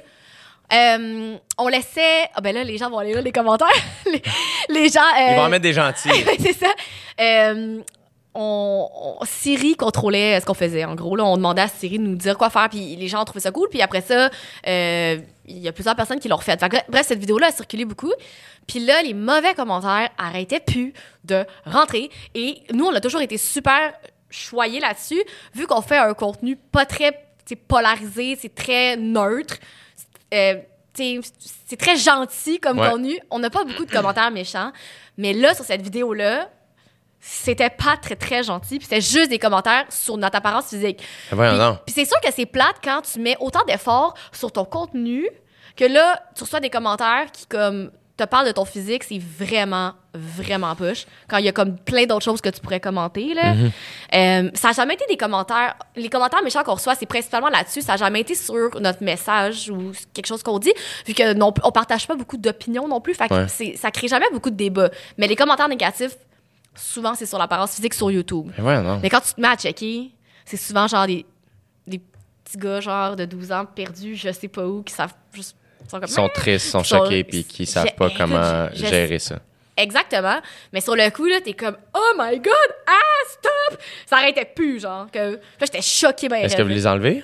[0.73, 2.29] euh, on laissait.
[2.33, 3.67] Ah ben là, les gens vont aller là, les commentaires.
[4.05, 4.21] les,
[4.69, 5.01] les gens.
[5.17, 6.09] Ils euh, vont en mettre des gentils.
[6.39, 6.67] c'est ça.
[7.19, 7.81] Euh,
[8.35, 10.85] on, on- Siri contrôlait ce qu'on faisait.
[10.85, 13.21] En gros, là, on demandait à Siri de nous dire quoi faire, puis les gens
[13.21, 13.69] ont trouvé ça cool.
[13.69, 14.29] Puis après ça,
[14.67, 16.57] euh, il y a plusieurs personnes qui l'ont refait.
[16.57, 18.11] Bref, cette vidéo-là a circulé beaucoup.
[18.67, 20.93] Puis là, les mauvais commentaires arrêtaient plus
[21.25, 22.09] de rentrer.
[22.33, 23.93] Et nous, on a toujours été super
[24.29, 25.21] choyés là-dessus,
[25.53, 27.11] vu qu'on fait un contenu pas très
[27.67, 29.57] polarisé, c'est très neutre.
[30.33, 30.55] Euh,
[30.95, 32.89] c'est très gentil comme Ouais.
[32.89, 33.19] contenu.
[33.31, 34.71] On n'a pas beaucoup de commentaires méchants.
[35.17, 36.49] Mais là, sur cette vidéo-là,
[37.25, 38.79] c'était pas très, très gentil.
[38.79, 41.01] Puis c'était juste des commentaires sur notre apparence physique.
[41.31, 44.65] Voyons Puis, puis c'est sûr que c'est plate quand tu mets autant d'efforts sur ton
[44.65, 45.29] contenu
[45.77, 49.05] que là, tu reçois des commentaires qui, comme, te parlent de ton physique.
[49.05, 51.05] C'est vraiment, vraiment push.
[51.29, 53.53] Quand il y a comme plein d'autres choses que tu pourrais commenter, là.
[53.55, 53.71] Mm-hmm.
[54.15, 55.75] Euh, ça n'a jamais été des commentaires.
[55.95, 57.81] Les commentaires méchants qu'on reçoit, c'est principalement là-dessus.
[57.81, 60.73] Ça n'a jamais été sur notre message ou quelque chose qu'on dit,
[61.07, 63.15] vu que non, on partage pas beaucoup d'opinions non plus.
[63.15, 63.75] Fait que Ouais.
[63.77, 64.89] ça crée jamais beaucoup de débats.
[65.17, 66.15] Mais les commentaires négatifs,
[66.75, 68.51] souvent, c'est sur l'apparence physique sur YouTube.
[68.57, 68.99] Ben.
[69.01, 70.11] Mais quand tu te mets à checker,
[70.45, 71.25] c'est souvent genre des,
[71.87, 71.99] des
[72.43, 75.55] petits gars genre de 12 ans perdus, je sais pas où, qui savent juste.
[75.89, 78.85] sont comme, Ils sont tristes, ils sont choqués, puis qui savent pas comment je- je-
[78.87, 79.39] gérer ça.
[79.75, 80.39] Exactement.
[80.71, 82.53] Mais sur le coup, là, t'es comme, oh my god,
[82.85, 83.79] ah, stop!
[84.05, 85.09] Ça arrêtait plus, genre.
[85.11, 85.33] Que...
[85.33, 87.23] Là, j'étais choquée, ben, Est-ce que vous les enlevez?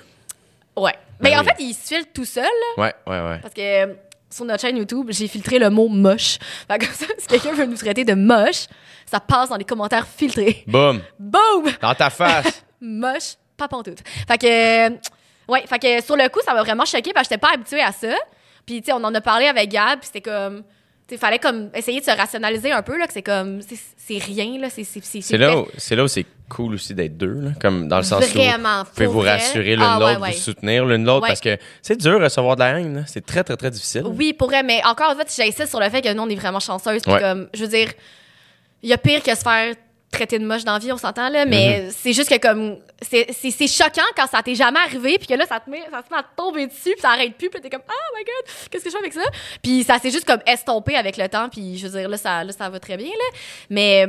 [0.76, 0.93] Ouais.
[1.20, 1.45] Mais en oui.
[1.45, 3.39] fait, ils se filtrent tout seuls, là, Ouais, ouais, ouais.
[3.41, 3.93] parce que euh,
[4.30, 6.38] sur notre chaîne YouTube, j'ai filtré le mot moche.
[6.68, 8.68] Fait que ça, si quelqu'un veut nous traiter de moche,
[9.06, 10.64] ça passe dans les commentaires filtrés.
[10.68, 11.02] Boum!
[11.18, 11.72] Boom!
[11.82, 12.64] Dans ta face!
[12.82, 14.00] moche, pas pantoute.
[14.28, 14.96] Fait que, euh,
[15.48, 17.82] ouais, fait que sur le coup, ça m'a vraiment choqué parce que j'étais pas habituée
[17.82, 18.16] à ça.
[18.66, 20.64] Puis, tu sais, on en a parlé avec Gab, puis c'était comme,
[21.16, 23.78] sais, fallait comme essayer de se rationaliser un peu, là, que c'est comme, c'est-
[24.20, 27.16] rien, là, c'est c'est- c'est- C'est là, où- c'est là où c'est cool aussi d'être
[27.17, 29.32] deux, là, comme dans le sens Vraiment, où vous pouvez vous vrai.
[29.34, 30.32] rassurer l'une Ah, ouais, l'autre, ouais.
[30.32, 31.28] vous soutenir l'une l'autre, Ouais.
[31.29, 34.04] parce que c'est dur recevoir de la haine, c'est très, très, très difficile.
[34.05, 36.36] Oui, pour vrai, mais encore une fois, j'insiste sur le fait que nous, on est
[36.36, 36.59] vraiment
[37.13, 37.20] Ouais.
[37.20, 37.89] comme, je veux dire,
[38.82, 39.75] il y a pire que se faire
[40.12, 41.94] traiter de moche dans la vie, on s'entend, là, mais Mm-hmm.
[41.96, 45.34] c'est juste que comme, c'est c'est- c'est choquant quand ça t'est jamais arrivé, puis que
[45.36, 47.62] là, ça te met, ça te met à tomber dessus, puis ça arrête plus, puis
[47.62, 49.22] t'es comme, oh my god, qu'est-ce que je fais avec ça?
[49.62, 52.44] Puis ça s'est juste comme estompé avec le temps, puis je veux dire, là, ça,
[52.44, 53.38] là, ça va très bien, là.
[53.70, 54.08] Mais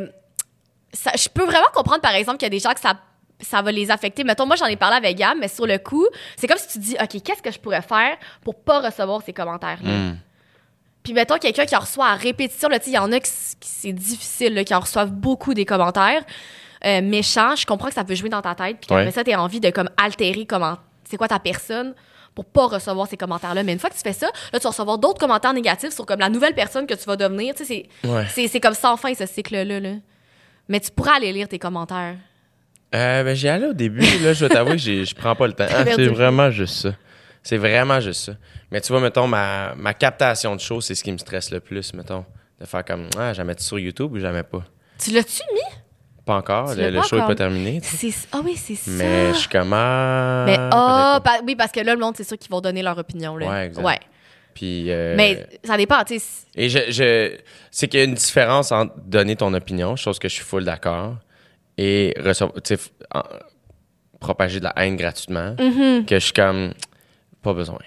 [0.92, 2.94] ça, je peux vraiment comprendre, par exemple, qu'il y a des gens que ça
[3.42, 4.22] ça va les affecter.
[4.22, 6.06] Mettons, moi, j'en ai parlé avec Gab, mais sur le coup,
[6.36, 9.32] c'est comme si tu dis, OK, qu'est-ce que je pourrais faire pour pas recevoir ces
[9.32, 9.90] commentaires-là?
[9.90, 10.16] Hmm.
[11.02, 13.68] Puis mettons quelqu'un qui en reçoit à répétition, là, il y en a qui, qui-
[13.68, 16.22] c'est difficile, là, qui en reçoivent beaucoup des commentaires
[16.84, 17.56] euh, méchants.
[17.56, 19.10] Je comprends que ça peut jouer dans ta tête, puis qu'après Ouais.
[19.10, 21.94] ça, t'as envie de comme altérer comment, c'est quoi ta personne
[22.34, 23.62] pour pas recevoir ces commentaires-là.
[23.64, 26.06] Mais une fois que tu fais ça, là, tu vas recevoir d'autres commentaires négatifs sur
[26.06, 27.54] comme la nouvelle personne que tu vas devenir.
[27.54, 28.24] Tu sais, c'est, Ouais.
[28.30, 29.80] c'est, c'est comme sans fin, ce cycle-là.
[29.80, 29.94] là.
[30.68, 32.14] Mais tu pourras aller lire tes commentaires.
[32.94, 34.00] Euh, ben, j'y allais au début.
[34.22, 35.66] Là, je vais t'avouer que je prends pas le temps.
[35.68, 36.90] Ah, c'est vraiment juste ça.
[37.42, 38.32] C'est vraiment juste ça.
[38.70, 41.60] Mais tu vois, mettons, ma, ma captation de choses, c'est ce qui me stresse le
[41.60, 42.24] plus, mettons.
[42.60, 44.62] De faire comme, ah, jamais sur YouTube ou jamais pas.
[44.98, 45.60] Tu l'as-tu mis?
[46.26, 46.74] Pas encore.
[46.74, 47.80] Le, show n'est pas terminé.
[48.32, 48.90] ah oui, c'est ça.
[48.90, 52.24] Mais je suis comme, ah, Mais ah, pa- oui, parce que là, le monde, c'est
[52.24, 53.36] sûr qu'ils vont donner leur opinion.
[53.38, 53.48] Là.
[53.48, 53.82] Ouais, exact.
[53.84, 53.98] Ouais.
[54.52, 56.46] Puis, euh, Mais ça dépend, tu sais.
[56.54, 57.36] Et je, je
[57.70, 60.64] c'est qu'il y a une différence entre donner ton opinion, chose que je suis full
[60.64, 61.16] d'accord,
[61.78, 62.52] et recevoir,
[63.14, 63.22] en-
[64.20, 66.04] propager de la haine gratuitement, Mm-hmm.
[66.04, 66.74] que je suis comme,
[67.42, 67.78] pas besoin.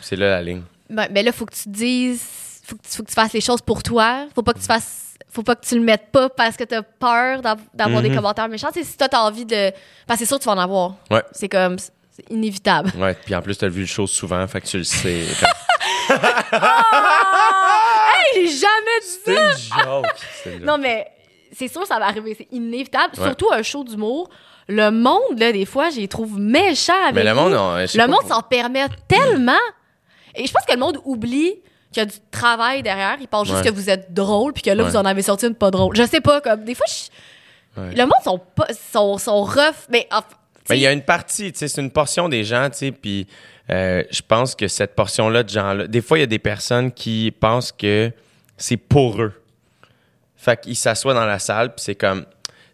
[0.00, 0.62] C'est là la ligne.
[0.88, 2.22] Ben, ben là, faut que tu dises,
[2.64, 4.26] faut que tu, faut que tu fasses les choses pour toi.
[4.34, 6.82] Faut pas que tu fasses, faut pas que tu le mettes pas parce que t'as
[6.82, 8.70] peur d'av- d'avoir des commentaires méchants.
[8.72, 9.70] Si toi t'as envie de,
[10.06, 10.94] parce que c'est sûr que tu vas en avoir.
[11.10, 11.22] Ouais.
[11.32, 12.90] C'est comme, c'est inévitable.
[12.96, 15.24] Ouais, puis en plus, t'as vu le show souvent, fait que tu le sais.
[18.10, 20.06] Hey, j'ai jamais dit C'est une joke.
[20.42, 20.66] c'est une joke.
[20.66, 21.06] Non, mais
[21.52, 22.34] c'est sûr, ça va arriver.
[22.36, 23.14] C'est inévitable.
[23.18, 23.24] Ouais.
[23.26, 24.28] Surtout un show d'humour.
[24.68, 27.58] Le monde, là, des fois, je les trouve méchants avec Mais le monde, vous.
[27.58, 29.52] on- je sais Le monde s'en permet tellement.
[30.34, 31.54] Et je pense que le monde oublie
[31.90, 33.16] qu'il y a du travail derrière.
[33.20, 33.70] Il pense juste Ouais.
[33.70, 34.90] que vous êtes drôle puis que là, Ouais.
[34.90, 35.96] vous en avez sorti une pas drôle.
[35.96, 37.94] Je sais pas, comme, des fois, je- Ouais.
[37.94, 39.86] le monde sont, pas, sont, sont rough.
[39.90, 40.26] Mais, enfin,
[40.68, 42.92] Mais il y a une partie, tu sais, c'est une portion des gens, tu sais,
[42.92, 43.26] puis
[43.70, 46.92] euh, je pense que cette portion-là de gens-là, des fois, il y a des personnes
[46.92, 48.12] qui pensent que
[48.58, 49.32] c'est pour eux.
[50.36, 52.26] Fait qu'ils s'assoient dans la salle, puis c'est comme,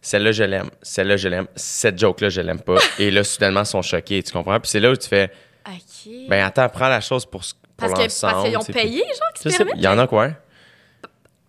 [0.04, 2.76] celle-là, je l'aime, celle-là, je l'aime, cette joke-là, je l'aime pas.
[2.98, 4.60] Et là, soudainement, ils sont choqués, tu comprends?
[4.60, 5.30] Puis c'est là où tu fais,
[5.66, 6.28] OK.
[6.28, 8.32] ben attends, prends la chose pour, pour parce que- l'ensemble.
[8.34, 9.74] parce qu'ils ont payé, genre, qui se permettent?
[9.78, 10.28] il y en a quoi?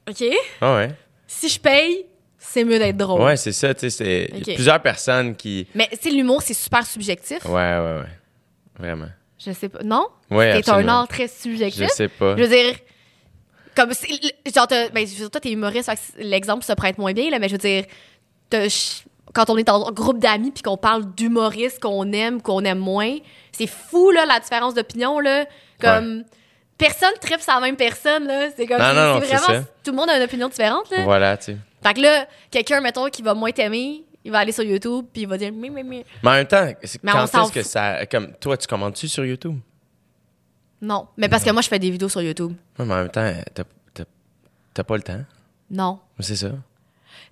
[0.10, 0.24] OK.
[0.62, 0.92] Ah ouais.
[1.28, 2.06] Si je paye,
[2.38, 3.22] c'est mieux d'être drôle.
[3.22, 5.68] Ouais, c'est ça, tu sais, c'est plusieurs personnes qui...
[5.76, 7.44] Mais, tu sais, l'humour, c'est super subjectif.
[7.44, 8.80] Ouais, ouais, ouais.
[8.80, 9.10] Vraiment.
[9.38, 9.84] Je sais pas.
[9.84, 10.08] Non?
[10.32, 11.90] Ouais, C'est un art très subjectif.
[11.90, 12.38] Je sais pas.
[12.38, 12.76] Je veux dire,
[13.76, 17.50] comme genre, ben, toi, t'es humoriste, fait que l'exemple se prête moins bien, là, mais
[17.50, 17.84] je veux dire,
[19.34, 23.18] quand on est en groupe d'amis puis qu'on parle d'humoristes qu'on aime, qu'on aime moins,
[23.52, 25.46] c'est fou, là, la différence d'opinion, là.
[25.82, 26.24] Comme,
[26.78, 28.50] personne tripe sur la même personne, là.
[28.56, 31.04] C'est comme, Non, c'est vraiment, tout le monde a une opinion différente, là.
[31.04, 31.56] Voilà, tu.
[31.84, 35.22] Fait que là, quelqu'un, mettons, qui va moins t'aimer, il va aller sur YouTube puis
[35.24, 36.04] il va dire, mi, mi, mi.
[36.24, 38.06] Mais en même temps, c'est- Mais quand est-ce que ça.
[38.08, 39.60] Comme, toi, tu commandes-tu sur YouTube?
[40.82, 41.08] Non.
[41.18, 42.54] Mais parce que moi, je fais des vidéos sur YouTube.
[42.80, 43.64] Ouais, mais en même temps, t'as,
[43.94, 44.04] t'as-
[44.74, 45.22] t'as pas le temps.
[45.70, 46.00] Non.
[46.20, 46.50] C'est ça.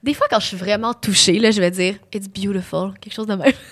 [0.04, 3.28] Des fois, quand je suis vraiment touchée, là, je vais dire It's beautiful, quelque chose
[3.28, 3.52] de même.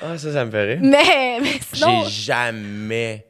[0.00, 0.78] Ah, ça, ça me fait rire.
[0.80, 2.04] Mais, mais sinon.
[2.04, 3.26] J'ai jamais,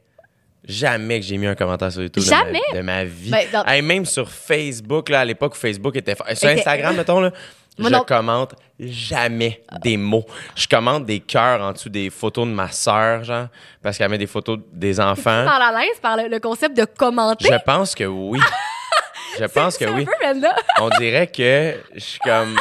[0.63, 2.61] jamais que j'ai mis un commentaire sur YouTube de Jamais?
[2.71, 3.31] ma, de ma vie.
[3.31, 6.13] Ben, dans- Hey, même sur Facebook, là, à l'époque où Facebook était.
[6.15, 7.31] Sur Était- Instagram, mettons, là,
[7.79, 8.03] Moi je non.
[8.03, 10.25] commente jamais des mots.
[10.55, 13.47] Je commente des cœurs en dessous des photos de ma sœur, genre,
[13.81, 15.45] parce qu'elle met des photos des enfants.
[15.45, 17.49] mal à l'aise par le, le concept de commenter?
[17.51, 18.39] Je pense que oui.
[19.39, 20.01] Je pense que oui.
[20.03, 20.55] un peu, Brenda.
[20.79, 22.55] On dirait que je suis comme.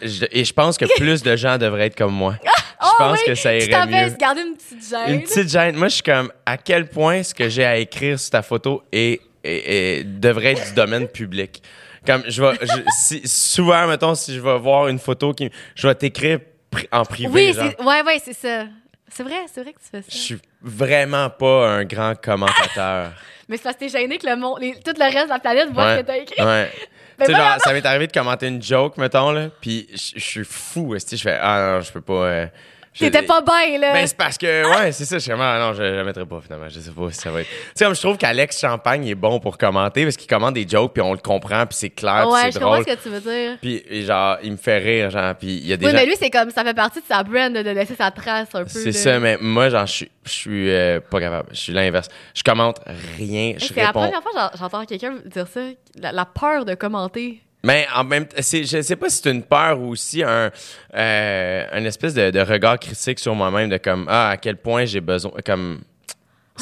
[0.00, 2.36] je- et je pense que plus de gens devraient être comme moi.
[2.44, 2.48] Je
[2.84, 4.16] Oh pense oui, que ça Tu irait mieux.
[4.16, 5.14] gardé une petite gêne.
[5.14, 5.76] Une petite gêne.
[5.76, 8.82] Moi, je suis comme, à quel point ce que j'ai à écrire sur ta photo
[8.90, 11.62] est, est- est- devrait être du domaine public?
[12.04, 15.86] Comme, je vais, je- si, souvent, mettons, si je vais voir une photo qui, je
[15.86, 16.40] vais t'écrire
[16.72, 17.30] pri- en privé.
[17.32, 17.70] Oui, genre.
[17.78, 18.64] c'est, ouais, ouais, c'est ça.
[19.08, 20.18] C'est vrai, c'est vrai que tu fais Je ça.
[20.18, 23.12] suis vraiment pas un grand commentateur.
[23.48, 25.38] Mais c'est parce que t'es gêné que le monde, les- tout le reste de la
[25.38, 26.02] planète voit ce Ouais.
[26.02, 26.42] que t'as écrit.
[26.44, 26.70] Ouais.
[27.18, 30.24] Tu sais, genre, ça m'est arrivé de commenter une joke, mettons, là, puis je je
[30.24, 32.12] suis fou, esti, je fais, ah non, je peux pas.
[32.14, 32.50] euh, je-
[32.98, 33.92] T'étais pas bien, là.
[33.94, 36.26] Ben, c'est parce que, ouais, c'est ça, je suis vraiment, ah non, je, la mettrai
[36.26, 37.48] pas, finalement, je sais pas si ça va être.
[37.48, 40.68] Tu sais, comme je trouve qu'Alex Champagne est bon pour commenter, parce qu'il commente des
[40.68, 42.84] jokes, puis on le comprend, puis c'est clair, puis ouais, c'est je comprends drôle.
[42.88, 43.58] ce que tu veux dire.
[43.62, 46.06] Puis, genre, il me fait rire, genre, puis il y a des Oui, gens- mais
[46.06, 48.68] lui, c'est comme, ça fait partie de sa brand de laisser sa trace un peu.
[48.68, 51.48] C'est ça, mais moi, genre, je suis, je suis euh, pas capable.
[51.52, 52.08] Je suis l'inverse.
[52.34, 52.78] Je commente
[53.16, 54.00] rien, je C'est la réponds.
[54.02, 55.60] première fois que j'en- j'entends quelqu'un dire ça,
[55.98, 57.40] la, la peur de commenter.
[57.64, 60.50] Mais en même temps, je sais pas si c'est une peur ou aussi un,
[60.94, 64.84] euh, un espèce de, de regard critique sur moi-même de comme, ah, à quel point
[64.84, 65.80] j'ai besoin, comme,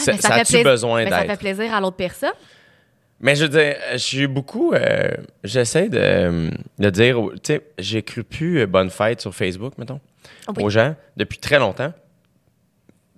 [0.07, 1.39] Ouais, ça, a-tu besoin mais Ça fait d'être?
[1.41, 2.31] plaisir à l'autre personne.
[3.19, 5.11] Mais je veux dire, je suis beaucoup, euh,
[5.43, 10.01] j'essaie de, de dire, tu sais, j'écris plus euh, bonne fête sur Facebook, mettons,
[10.49, 10.63] Oui.
[10.65, 11.93] aux gens depuis très longtemps.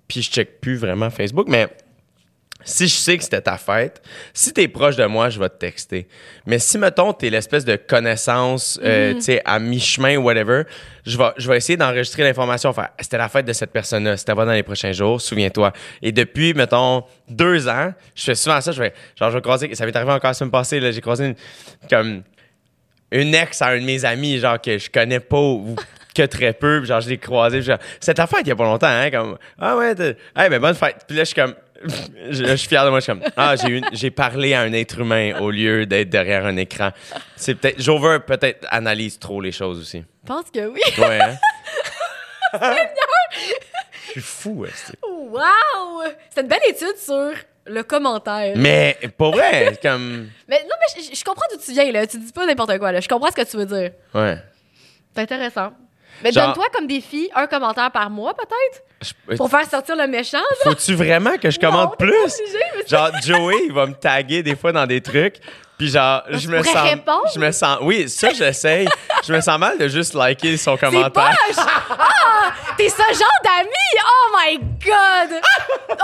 [0.07, 1.67] Puis je check plus vraiment Facebook, mais
[2.63, 4.01] si je sais que c'était ta fête,
[4.33, 6.07] si t'es proche de moi, je vais te texter.
[6.45, 10.63] Mais si, mettons, t'es l'espèce de connaissance, euh, tu sais, à mi-chemin ou whatever,
[11.05, 12.71] je vais, je vais essayer d'enregistrer l'information.
[12.73, 14.15] Faire, c'était la fête de cette personne-là.
[14.17, 15.73] T'as pas dans les prochains jours, souviens-toi.
[16.01, 18.71] Et depuis, mettons, deux ans, je fais souvent ça.
[18.71, 21.01] Je vais, genre, je vais croiser, ça m'est arrivé encore la semaine passée, là, j'ai
[21.01, 21.35] croisé une,
[21.89, 22.23] comme,
[23.11, 25.75] une ex à un de mes amis, genre, que je connais pas ou
[26.13, 26.79] que très peu.
[26.79, 27.57] Puis genre, je l'ai croisé.
[27.57, 29.93] puis genre, cette affaire il y a pas longtemps, hein, comme, ah ouais,
[30.35, 30.97] hey, ben bonne fête.
[31.07, 31.55] Puis là, je suis comme,
[32.29, 33.55] je, je suis fier de moi, je suis comme, ah,
[33.91, 36.91] j'ai, parlé à un être humain au lieu d'être derrière un écran.
[37.35, 39.99] C'est peut-être, Jover peut-être analyse trop les choses aussi.
[39.99, 40.81] Je pense que oui.
[40.97, 41.37] Ouais, hein?
[44.15, 44.93] Je suis fou, esti.
[45.01, 46.03] Wow!
[46.29, 47.31] C'est une belle étude sur
[47.65, 48.53] le commentaire.
[48.55, 52.05] Mais pour vrai, comme, Mais non, mais je, je comprends d'où tu viens, là.
[52.05, 52.99] Tu dis pas n'importe quoi, là.
[52.99, 53.91] Je comprends ce que tu veux dire.
[54.13, 54.37] ouais.
[55.15, 55.73] C'est intéressant.
[56.23, 58.83] Mais Genre- donne-toi comme défi un commentaire par mois, peut-être,
[59.29, 60.37] Je- pour faire sortir le méchant.
[60.63, 60.73] genre.
[60.73, 62.11] Faut-tu vraiment que je commente plus?
[62.11, 65.37] pas obligé, mais Genre, Joey, il va me taguer des fois dans des trucs.
[65.77, 66.75] Puis genre, je me sens.
[66.89, 67.23] répondre?
[67.33, 67.77] Je me sens.
[67.81, 68.87] Oui, ça, j'essaye.
[69.25, 71.35] je me sens mal de juste liker son commentaire.
[71.57, 72.51] Ah!
[72.77, 73.69] T'es ce genre d'ami!
[74.05, 75.41] Oh my god!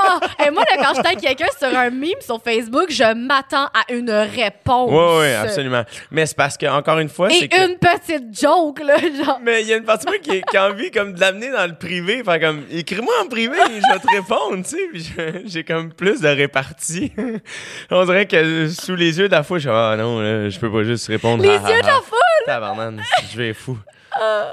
[0.02, 0.20] Oh!
[0.46, 3.92] Et moi, là, quand je tag quelqu'un sur un meme sur Facebook, je m'attends à
[3.92, 4.90] une réponse.
[4.92, 5.84] Oui, oui, absolument.
[6.12, 7.70] Mais c'est parce que, encore une fois, Et c'est que.
[7.72, 9.40] une petite joke, là, genre.
[9.44, 11.50] Mais il y a une partie de moi qui, qui a envie comme de l'amener
[11.50, 12.22] dans le privé.
[12.24, 14.88] Fait comme, écris-moi en privé, je vais te répondre, tu sais.
[14.94, 17.12] Puis j'ai comme plus de répartie.
[17.92, 20.72] On dirait que sous les yeux de la je suis ah non, là, je peux
[20.72, 21.44] pas juste répondre.
[21.44, 22.18] Les yeux de la foule!
[22.46, 23.78] Tabarnane, je vais fou.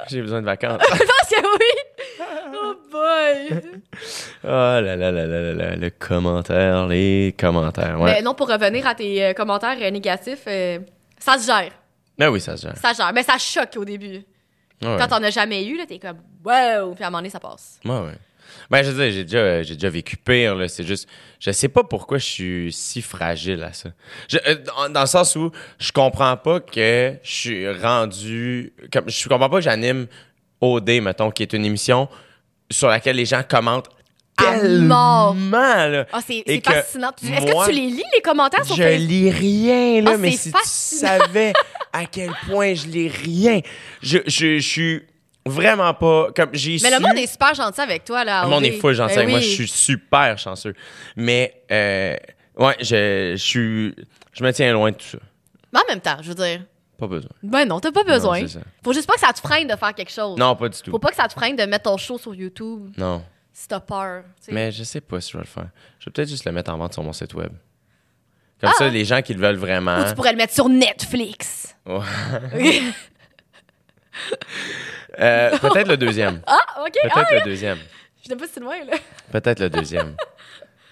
[0.09, 0.81] J'ai besoin de vacances.
[0.93, 2.25] Je pense que oui!
[2.55, 3.63] Oh boy!
[4.45, 7.99] Oh là là là là là là, le commentaire, les commentaires.
[8.01, 8.13] Ouais.
[8.15, 10.79] Mais non, pour revenir à tes euh, commentaires euh, négatifs, euh,
[11.19, 11.73] ça se gère.
[12.19, 12.77] Ben oui, ça se gère.
[12.77, 13.13] Ça se gère.
[13.13, 14.23] Mais ça choque au début.
[14.83, 16.95] Ouais, Quand t'en as jamais eu, là, t'es comme wow!
[16.95, 17.81] Puis à un moment donné, ça passe.
[17.85, 17.91] ouais.
[17.91, 18.19] ouais.
[18.71, 20.69] Ben, je veux dire, j'ai déjà, j'ai déjà vécu pire, là.
[20.69, 21.09] C'est juste,
[21.41, 23.91] je sais pas pourquoi je suis si fragile à ça.
[24.29, 24.57] Je- euh,
[24.91, 29.57] dans, le sens où je comprends pas que je suis rendu, comme, je comprends pas
[29.57, 30.07] que j'anime
[30.61, 32.09] OD, mettons, qui est une émission
[32.71, 33.89] sur laquelle les gens commentent
[34.37, 35.35] tellement.
[36.13, 37.11] Ah, c'est que fascinant.
[37.23, 40.51] Est-ce que tu les lis, les commentaires sur Je lis rien, là, Ah, mais si
[40.51, 40.61] fascinant.
[41.19, 41.53] tu savais
[41.93, 43.61] à quel point je lis rien.
[44.03, 45.03] Je, je, je suis
[45.47, 46.29] vraiment pas.
[46.35, 48.45] Comme j'ai Mais le monde est super gentil avec toi, là.
[48.45, 49.41] Le monde est full gentil Ben avec moi.
[49.41, 50.75] Je suis super chanceux.
[51.17, 52.17] Mais, euh,
[52.59, 53.95] ouais, je, je suis.
[54.33, 55.19] Je me tiens loin de tout ça.
[55.73, 56.61] Mais en même temps, je veux dire.
[56.99, 57.31] Pas besoin.
[57.43, 58.41] Ben non, t'as pas besoin.
[58.83, 60.39] Faut juste pas que ça te freine de faire quelque chose.
[60.39, 60.91] Non, pas du tout.
[60.91, 63.23] Faut pas que ça te freine de mettre ton show sur YouTube Non.
[63.53, 64.23] si t'as peur.
[64.51, 65.69] Mais je sais pas si je vais le faire.
[65.99, 67.53] Je vais peut-être juste le mettre en vente sur mon site web.
[68.59, 68.79] Comme Ah.
[68.79, 70.01] ça, les gens qui le veulent vraiment.
[70.01, 71.77] Ou tu pourrais le mettre sur Netflix.
[71.85, 72.01] Ouais.
[75.19, 76.41] Euh, peut-être le deuxième.
[76.47, 76.93] ah, ok.
[77.05, 77.79] Ah, Peut-être le deuxième.
[78.25, 78.97] je n'ai pas si loin, là.
[79.33, 80.15] Peut-être le deuxième.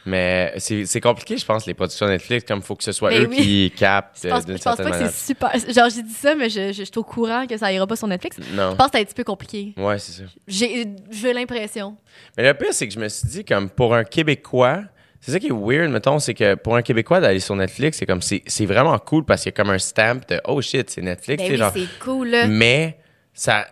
[0.07, 3.21] Mais c'est compliqué, je pense, les productions Netflix, comme il faut que ce soit Mais
[3.21, 3.37] eux oui.
[3.37, 5.51] qui captent Je euh, pense, d'une je pense certaine pas que c'est super.
[5.53, 7.97] Genre, j'ai dit ça, mais je, je, je suis au courant que ça ira pas
[7.97, 8.37] sur Netflix.
[8.53, 8.73] Non.
[8.73, 9.73] Je pense que c'est un petit peu compliqué.
[9.79, 10.25] Ouais, c'est ça.
[10.47, 11.97] J'ai l'impression.
[12.37, 14.83] Mais le pire, c'est que je me suis dit, comme pour un Québécois,
[15.23, 18.05] c'est ça qui est weird, mettons, c'est que pour un Québécois d'aller sur Netflix, c'est
[18.07, 21.01] comme, c'est vraiment cool parce qu'il y a comme un stamp de oh shit, c'est
[21.01, 21.73] Netflix, Ben oui, genre.
[21.75, 22.47] c'est cool, là.
[22.47, 22.99] Mais
[23.35, 23.67] ça,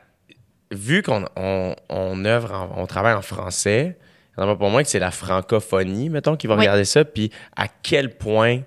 [0.71, 3.97] vu qu'on on, on œuvre, en- on travaille en français,
[4.37, 6.61] il y en a pas pour moi que c'est la francophonie, mettons, qui va Oui.
[6.61, 8.61] regarder ça, puis à quel point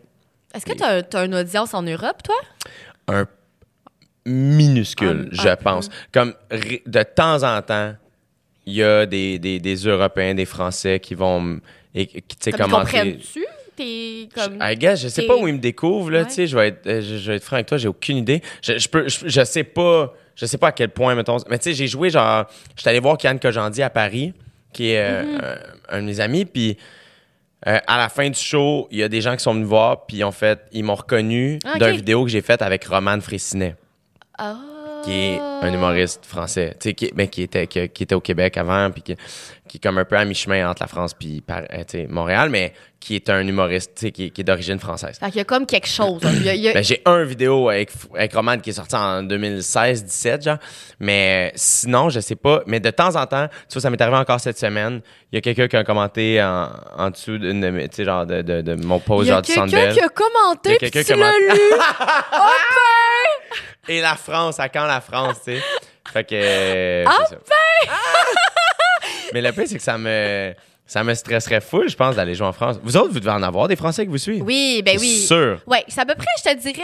[0.54, 2.36] Est-ce que t'as as une audience en Europe, toi?
[3.08, 3.28] un
[4.26, 5.90] minuscule, Un- je un pense.
[6.12, 7.96] Comme de temps en temps,
[8.66, 11.60] il y a des, des, des Européens, des Français qui vont
[11.94, 13.46] et qui, tu Comme comprennent-tu?
[13.76, 14.58] T'es comme.
[14.62, 16.26] I guess, je sais pas où ils me découvrent là, Ouais.
[16.28, 18.18] tu sais, je vais être euh, je, je vais être franc avec toi, j'ai aucune
[18.18, 18.42] idée.
[18.62, 21.58] Je, je peux je, je sais pas je sais pas à quel point mettons mais
[21.58, 22.46] tu sais j'ai joué genre
[22.76, 24.34] j'étais allé voir Kian Kojandi à Paris
[24.74, 25.58] qui est euh, Mm-hmm.
[25.92, 26.78] un, un de mes amis puis
[27.68, 30.06] euh, à la fin du show, il y a des gens qui sont venus voir
[30.06, 33.76] puis en fait, ils m'ont reconnu Ah, d'une vidéo que j'ai faite avec Roman Frécinet
[34.38, 34.56] Ah.
[35.06, 38.22] Qui est un humoriste français, tu sais, qui, mais qui était, qui, qui était au
[38.22, 39.16] Québec avant, puis qui,
[39.68, 43.16] qui est comme un peu à mi-chemin entre la France puis euh, Montréal, mais qui
[43.16, 45.18] est un humoriste, tu sais, qui, est d'origine française.
[45.20, 46.22] Fait qu'il y a comme quelque chose.
[46.26, 46.32] hein.
[46.34, 48.74] Il y a- il y a- Ben, j'ai un vidéo avec, avec Roman qui est
[48.74, 50.58] sorti en 2016-17, genre.
[51.00, 52.64] Mais sinon, je sais pas.
[52.66, 55.02] Mais de temps en temps, tu vois, ça m'est arrivé encore cette semaine.
[55.32, 58.06] Il y a quelqu'un qui a commenté en, en dessous d'une de mes- tu sais,
[58.06, 59.94] genre de, de, de mon il post, y a genre du quelqu'un Sandbell.
[59.94, 61.60] qui a commenté, Il y a puis quelqu'un tu qui a l'as lu.
[63.88, 65.64] Et la France, à quand la France, tu sais?
[66.12, 66.36] Fait que.
[67.30, 67.36] c'est ça.
[69.34, 70.54] Mais le pire, c'est que ça me.
[70.88, 72.78] Ça me stresserait full, je pense, d'aller jouer en France.
[72.84, 74.42] Vous autres, vous devez en avoir des Français que vous suivez.
[74.44, 75.26] Oui, ben C'est oui.
[75.26, 75.60] sûr.
[75.66, 76.84] Ouais, c'est à peu près, je te dirais.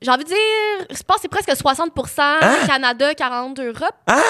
[0.00, 0.36] J'ai envie de dire,
[0.90, 2.56] je pense que c'est presque 60% Hein?
[2.66, 3.94] Canada, 40 Europe.
[4.08, 4.20] Ah!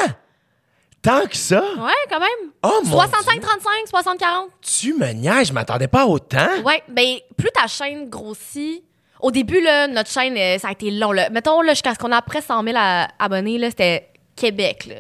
[1.01, 1.63] Tant que ça?
[1.79, 2.51] Ouais, quand même.
[2.63, 3.41] Oh mon 65, Dieu.
[3.41, 4.51] 35, 60, 40.
[4.61, 6.61] Tu me niaises, je m'attendais pas autant.
[6.63, 8.85] Ouais, ben plus ta chaîne grossit.
[9.23, 11.13] Au début, là, notre chaîne, euh, ça a été long.
[11.13, 11.31] Là.
[11.31, 14.87] Mettons, là, jusqu'à ce qu'on a après 100 000 à- abonnés, là, c'était Québec.
[14.87, 14.95] Là.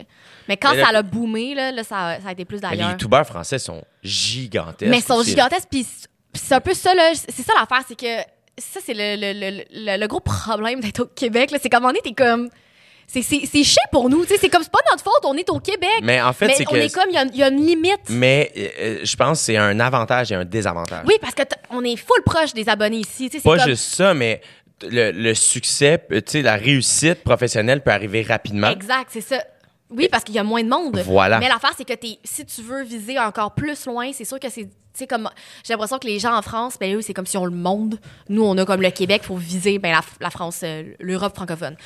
[0.48, 2.76] Mais quand Mais ça a boomé, là, là, ça, ça a été plus Mais les
[2.76, 2.90] d'ailleurs.
[2.92, 4.90] youtubeurs français sont gigantesques.
[4.90, 5.30] Mais ils sont aussi.
[5.30, 5.86] gigantesques, puis
[6.34, 7.12] c'est un peu ça, là.
[7.14, 8.18] C'est ça l'affaire, c'est que
[8.58, 11.58] ça, c'est le, le, le, le- gros problème d'être au Québec, là.
[11.62, 12.48] C'est un moment donné, t'es comme.
[13.06, 13.22] C'est
[13.64, 14.24] chiant pour nous.
[14.24, 16.00] C'est comme, c'est pas notre faute, on est au Québec.
[16.02, 16.76] Mais en fait, c'est on que.
[16.78, 18.08] est comme, il y a- il y, a une limite.
[18.08, 21.04] Mais euh, je pense que c'est un avantage et un désavantage.
[21.06, 23.28] Oui, parce que on est full proche des abonnés ici.
[23.44, 24.40] Pas comme- juste ça, mais
[24.82, 26.02] le, le succès,
[26.34, 28.70] la réussite professionnelle peut arriver rapidement.
[28.70, 29.42] Exact, c'est ça.
[29.90, 31.02] Oui, parce qu'il y a moins de monde.
[31.04, 31.38] Voilà.
[31.38, 34.48] Mais l'affaire, c'est que t'es- si tu veux viser encore plus loin, c'est sûr que
[34.48, 34.62] c'est.
[34.64, 35.28] Tu sais, comme.
[35.64, 37.98] J'ai l'impression que les gens en France, ben eux, c'est comme si on le monde.
[38.30, 41.76] Nous, on a comme le Québec pour viser ben, la, la France, euh, l'Europe francophone.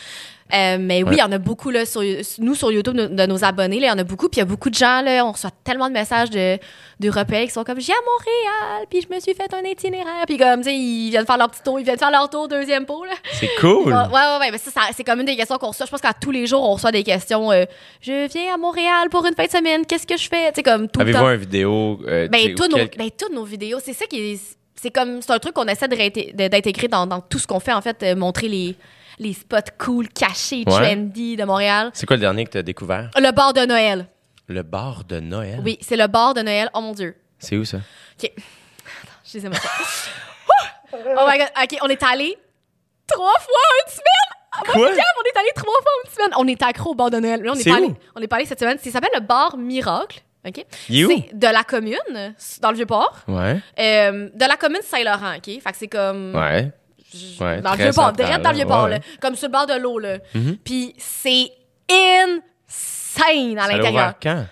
[0.54, 1.16] Euh, mais oui, il Ouais.
[1.18, 2.02] y en a beaucoup, là, sur,
[2.38, 4.28] nous, sur YouTube, de, de nos abonnés, il y en a beaucoup.
[4.28, 6.56] Puis il y a beaucoup de gens, là, on reçoit tellement de messages de-
[7.00, 10.24] d'Européens qui sont comme, j'ai à Montréal, puis je me suis fait un itinéraire.
[10.26, 12.46] Puis comme, tu sais, ils viennent faire leur petit tour, ils viennent faire leur tour
[12.46, 13.12] deuxième pot, là.
[13.32, 13.88] C'est cool.
[13.92, 15.86] Ouais, ouais, ouais, mais ça, ça- c'est comme une des questions qu'on reçoit.
[15.86, 17.50] Je pense qu'à tous les jours, on reçoit des questions.
[17.50, 17.64] euh,
[18.00, 20.48] je viens à Montréal pour une fin de semaine, qu'est-ce que je fais?
[20.52, 21.98] Tu sais, comme tout Avez-vous une vidéo?
[22.06, 24.40] euh, Ben, toutes ou nos, quelque- ben, toutes nos vidéos, c'est ça qui est.
[24.76, 25.22] C'est comme.
[25.22, 28.14] C'est un truc qu'on essaie d'intégrer dans, dans tout ce qu'on fait, en fait, euh,
[28.14, 28.76] montrer les,
[29.18, 30.72] les spots cool, cachés, Ouais.
[30.72, 31.90] trendy de Montréal.
[31.94, 33.10] C'est quoi le dernier que tu as découvert?
[33.16, 34.06] Le bar de Noël.
[34.48, 35.60] Le bar de Noël?
[35.64, 36.68] Oui, c'est le bar de Noël.
[36.74, 37.16] Oh mon Dieu.
[37.38, 37.78] C'est où ça?
[37.78, 38.30] OK.
[38.36, 39.46] Attends, je les
[40.92, 41.48] oh my God.
[41.62, 42.36] OK, on est allé
[43.06, 44.74] trois fois en une semaine.
[44.74, 45.04] Moi, Quoi?
[45.20, 46.30] on est allé trois fois une semaine.
[46.38, 47.42] On est accro au bar de Noël.
[47.42, 47.86] Là, on est allé.
[47.86, 47.96] où?
[48.14, 48.78] On est pas allé cette semaine.
[48.78, 50.20] Ça s'appelle le bar Miracle.
[50.46, 50.64] OK?
[50.70, 53.16] C'est de la commune, dans le Vieux-Port.
[53.26, 53.60] Ouais.
[53.80, 55.44] Euh, de la commune Saint-Laurent, OK?
[55.44, 56.34] Fait que c'est comme...
[56.36, 56.70] Ouais.
[57.40, 58.90] Ouais, dans le Vieux-Port, central, direct dans le Vieux-Port, ouais.
[58.90, 58.98] là.
[59.20, 60.18] Comme sur le bord de l'eau, là.
[60.34, 60.56] Mhm.
[60.64, 61.50] Puis c'est
[61.90, 64.14] insane à l'intérieur.
[64.22, 64.44] quand?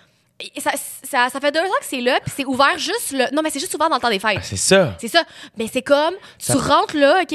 [0.59, 0.73] Ça,
[1.05, 3.33] ça, ça fait deux ans que c'est là, puis c'est ouvert juste le...
[3.35, 4.39] Non, mais c'est juste ouvert dans le temps des fêtes.
[4.41, 4.95] Ah, c'est ça.
[5.01, 5.23] C'est ça.
[5.57, 7.35] Mais c'est comme, Ça- tu rentres là, OK?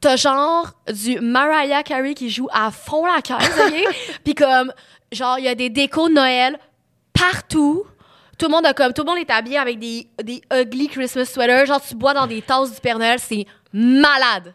[0.00, 3.94] T'as genre du Mariah Carey qui joue à fond la caisse, OK?
[4.24, 4.72] Puis comme,
[5.12, 6.56] genre, il y a des décos de Noël
[7.12, 7.84] partout.
[8.38, 11.24] Tout le monde a comme, tout le monde est habillé avec des, des ugly Christmas
[11.26, 11.66] sweaters.
[11.66, 13.18] Genre, tu bois dans des tasses du Père Noël.
[13.18, 14.54] C'est malade.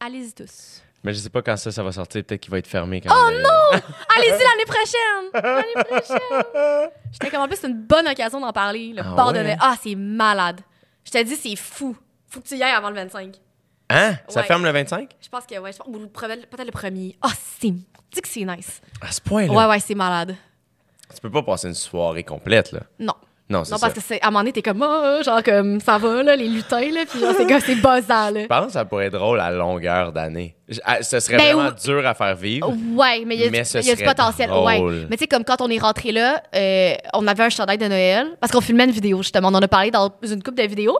[0.00, 0.82] Allez-y tous.
[1.02, 2.24] Mais je sais pas quand ça, ça va sortir.
[2.24, 3.42] Peut-être qu'il va être fermé quand Oh même.
[3.42, 3.80] non!
[4.16, 5.30] Allez-y l'année prochaine!
[5.34, 6.90] L'année prochaine!
[7.12, 8.92] J'étais comme, en plus, c'est une bonne occasion d'en parler.
[8.94, 9.44] Le Ah bord de ouais?
[9.44, 9.58] Noël.
[9.60, 10.60] Ah, c'est malade.
[11.04, 11.96] Je te dis, c'est fou.
[12.28, 13.34] Faut que tu y ailles avant le 25.
[13.90, 14.14] Hein?
[14.28, 14.46] Ça Ouais.
[14.46, 15.10] ferme le 25?
[15.20, 17.16] Je pense que, ouais, je pense, ou le premier- peut-être le premier.
[17.20, 17.28] Ah,
[17.60, 17.70] c'est.
[17.70, 18.80] Dis que c'est nice.
[19.02, 19.52] À ce point-là?
[19.52, 20.34] Ouais, ouais, c'est malade.
[21.14, 22.80] Tu peux pas passer une soirée complète, là.
[22.98, 23.14] Non.
[23.50, 23.76] Non, Non, ça.
[23.78, 26.34] parce que c'est, à un moment donné, t'es comme, ah, genre, comme, ça va, là,
[26.34, 28.40] les lutins, là, puis genre, c'est comme, c'est buzzant, là.
[28.42, 30.56] Je pense que ça pourrait être drôle à longueur d'année.
[30.82, 32.72] Ah, Ce serait Ben, vraiment ou- dur à faire vivre.
[32.94, 34.48] Ouais, mais il y a, Mais du- y a du potentiel.
[34.48, 34.64] drôle.
[34.66, 35.06] Ouais.
[35.10, 37.86] Mais tu sais, comme quand on est rentré là, euh, on avait un chandail de
[37.86, 39.48] Noël, parce qu'on filmait une vidéo, justement.
[39.48, 40.98] On en a parlé dans une couple de vidéos.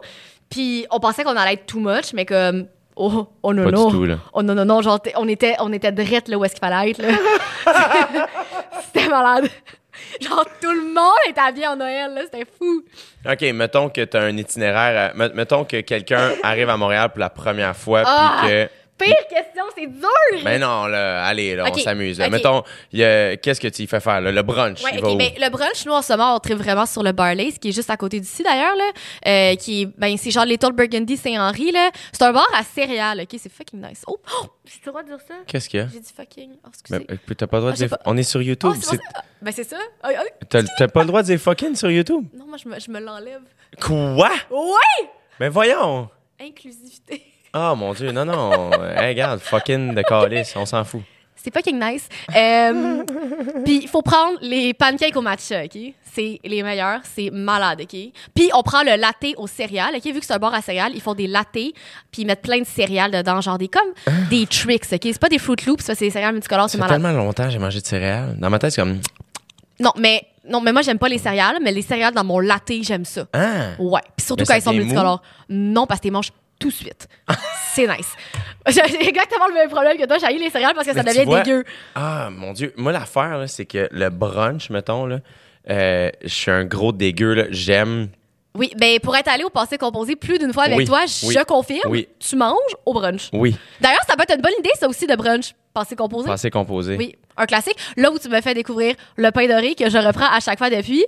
[0.51, 3.87] Puis on pensait qu'on allait être too much, mais comme, oh, oh non, Pas non.
[3.87, 4.17] du tout, là.
[4.35, 6.91] Oh non, non, non, genre, on était, on était drette là où est-ce qu'il fallait
[6.91, 7.09] être, là.
[8.93, 9.49] C'était malade.
[10.21, 12.23] Genre, tout le monde était habillé en Noël, là.
[12.25, 12.83] C'était fou.
[13.31, 15.13] OK, mettons que tu as un itinéraire.
[15.17, 18.37] à- mettons que quelqu'un arrive à Montréal pour la première fois, Ah!
[18.43, 18.69] puis que.
[18.97, 20.09] Pire question, c'est dur!
[20.45, 22.21] Ben non, là, allez, là, on s'amuse.
[22.21, 22.63] Mettons,
[22.93, 24.31] qu'est-ce que tu y fais faire, là?
[24.31, 25.17] Le brunch, Ouais, il ok, va où?
[25.17, 27.73] ben, le brunch, nous, en ce moment, on tripe vraiment sur le Barley's, qui est
[27.73, 28.91] juste à côté d'ici, d'ailleurs, là.
[29.27, 31.91] Euh, qui est, ben, c'est genre Little Burgundy Saint-Henri, là.
[32.13, 33.37] C'est un bar à céréales, OK?
[33.43, 34.03] C'est fucking nice.
[34.07, 34.17] Oh!
[34.41, 35.35] oh j'ai le droit de dire ça?
[35.47, 35.89] Qu'est-ce qu'il y a?
[35.93, 36.51] J'ai dit fucking.
[36.65, 37.07] Oh, Ben, excusez.
[37.11, 37.99] euh, t'as pas le droit de Ah, j'ai dire.
[37.99, 38.71] pas- On est sur YouTube.
[38.73, 39.03] Oh, c'est ça.
[39.43, 39.77] Ben, c'est ça.
[40.79, 42.25] T'as pas le droit de dire fucking sur YouTube?
[42.33, 43.43] Non, moi, je me, je me l'enlève.
[43.83, 44.31] Quoi?
[44.51, 45.09] Ouais!
[45.41, 46.09] Ben voyons!
[46.41, 47.23] Inclusivité.
[47.55, 48.71] Oh mon dieu, non, non.
[48.97, 51.03] hey, regarde, fucking de calice, on s'en fout.
[51.37, 52.09] C'est fucking nice.
[52.35, 53.05] Euh,
[53.67, 55.79] Puis il faut prendre les pancakes au matcha, OK?
[56.15, 57.99] C'est les meilleurs, c'est malade, OK?
[58.35, 60.05] Puis on prend le latte aux céréales, OK?
[60.07, 61.75] Vu que c'est un bar à céréales, ils font des lattés,
[62.11, 63.83] puis ils mettent plein de céréales dedans, genre des comme
[64.31, 65.01] des tricks, OK?
[65.03, 67.01] C'est pas des Fruit Loops, c'est des céréales multicolores, c'est malade.
[67.03, 68.37] tellement longtemps que j'ai mangé de céréales.
[68.39, 69.01] Dans ma tête, c'est comme.
[69.79, 72.73] Non, mais non, mais moi j'aime pas les céréales, mais les céréales dans mon latte,
[72.83, 73.27] j'aime ça.
[73.35, 73.73] Ah!
[73.79, 74.01] Ouais.
[74.17, 75.21] Puis surtout quand ils sont multicolores.
[75.51, 77.09] Non, parce que tu les manges tout de suite.
[77.75, 78.13] c'est nice.
[78.69, 81.25] J'ai exactement le même problème que toi, j'ai les céréales parce que ça Mais devient
[81.25, 81.65] vois- dégueu.
[81.95, 82.73] Ah, mon Dieu.
[82.77, 85.19] Moi, l'affaire, c'est que le brunch, mettons, là,
[85.69, 87.49] euh, je suis un gros dégueu.
[87.51, 88.09] J'aime.
[88.57, 91.27] Oui, ben pour être allé au passé composé plus d'une fois avec Oui, toi, je
[91.27, 92.09] oui, confirme, oui.
[92.21, 92.55] tu manges
[92.87, 93.29] au brunch.
[93.33, 95.55] Oui, D'ailleurs, ça peut être une bonne idée, ça aussi, de brunch.
[95.75, 96.29] Passé composé.
[96.29, 96.97] passé composé.
[96.97, 97.77] Oui, un classique.
[97.97, 100.71] Là où tu me fais découvrir le pain doré que je reprends à chaque fois
[100.71, 101.05] depuis,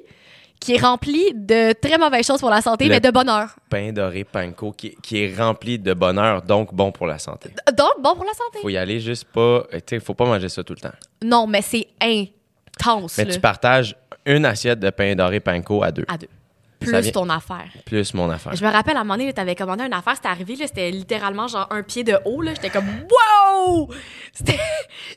[0.61, 3.55] qui est rempli de très mauvaises choses pour la santé, Le- mais de bonheur.
[3.69, 7.51] Pain doré panko qui, qui est rempli de bonheur, donc bon pour la santé.
[7.77, 8.59] Donc, bon pour la santé.
[8.63, 9.65] Faut y aller juste pas.
[9.73, 10.95] Tu sais, faut pas manger ça tout le temps.
[11.23, 13.19] Non, mais c'est intense.
[13.19, 13.33] Mais là.
[13.35, 16.05] tu partages une assiette de pain doré panko à deux.
[16.09, 16.29] À deux.
[16.79, 17.69] Plus vient- ton affaire.
[17.87, 18.55] Plus mon affaire.
[18.55, 20.67] Je me rappelle, à un moment donné, tu avais commandé une affaire, c'était arrivé, là,
[20.67, 22.43] c'était littéralement genre un pied de haut.
[22.43, 22.53] là.
[22.55, 23.89] J'étais comme wow!
[24.33, 24.59] C'était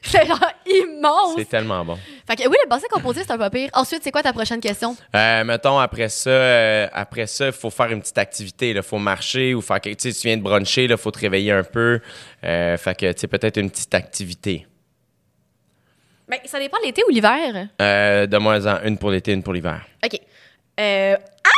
[0.01, 1.33] c'était genre immense.
[1.37, 1.97] C'est tellement bon.
[2.25, 3.69] Fait que oui, le bassin composé, c'est un peu pire.
[3.73, 4.95] Ensuite, c'est quoi ta prochaine question?
[5.13, 8.69] Euh, mettons, après ça, euh, après ça, il faut faire une petite activité.
[8.69, 11.19] Il faut marcher ou faire quelque Tu sais, tu viens de bruncher, il faut te
[11.19, 11.99] réveiller un peu.
[12.45, 14.65] Euh, fait que, tu sais, peut-être une petite activité.
[16.29, 17.67] Ben, ça dépend l'été ou l'hiver?
[17.81, 19.81] Euh, Donne-moi-en une pour l'été, une pour l'hiver.
[20.05, 20.17] OK.
[20.79, 21.15] Euh...
[21.43, 21.49] Ah!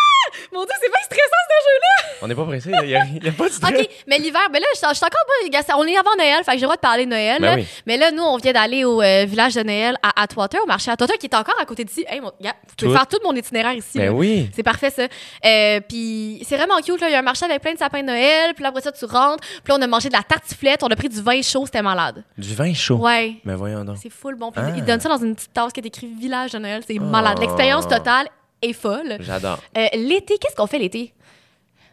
[0.54, 1.20] Mon Dieu, c'est pas stressant,
[1.50, 2.18] ce jeu-là!
[2.22, 3.80] On n'est pas pressé, il n'y a, pas de stress.
[3.82, 5.76] OK, mais l'hiver, ben là, je suis encore pas...
[5.78, 7.42] On est avant Noël, fait que j'ai le droit de parler de Noël.
[7.42, 7.56] Ben là.
[7.56, 7.68] oui.
[7.88, 10.92] Mais là, nous, on vient d'aller au euh, village de Noël à Atwater, au marché
[10.92, 12.06] Atwater, qui est encore à côté d'ici.
[12.08, 12.32] Hey, mon...
[12.40, 12.96] gars, vous pouvez Tout.
[12.98, 13.98] faire tout mon itinéraire ici.
[13.98, 14.12] Ben là.
[14.14, 14.50] oui.
[14.54, 15.04] C'est parfait, ça.
[15.46, 17.10] Euh, puis c'est vraiment cute, là.
[17.10, 18.54] Il y a un marché avec plein de sapins de Noël.
[18.54, 19.44] Puis là, après ça, tu rentres.
[19.64, 20.84] Puis là, on a mangé de la tartiflette.
[20.84, 21.66] On a pris du vin chaud.
[21.66, 22.24] C'était malade.
[22.38, 22.98] Du vin chaud?
[22.98, 23.36] Ouais.
[23.44, 23.98] Mais voyons donc.
[24.02, 24.52] C'est full bon.
[24.52, 24.74] Puis Ah.
[24.76, 26.84] ils donnent ça dans une petite tasse qui est écrit village de Noël.
[26.86, 27.36] C'est malade.
[27.38, 27.42] Oh.
[27.42, 28.28] L'expérience totale
[28.62, 29.18] est folle.
[29.20, 29.60] J'adore.
[29.78, 31.14] Euh, l'été, qu'est-ce qu'on fait l'été?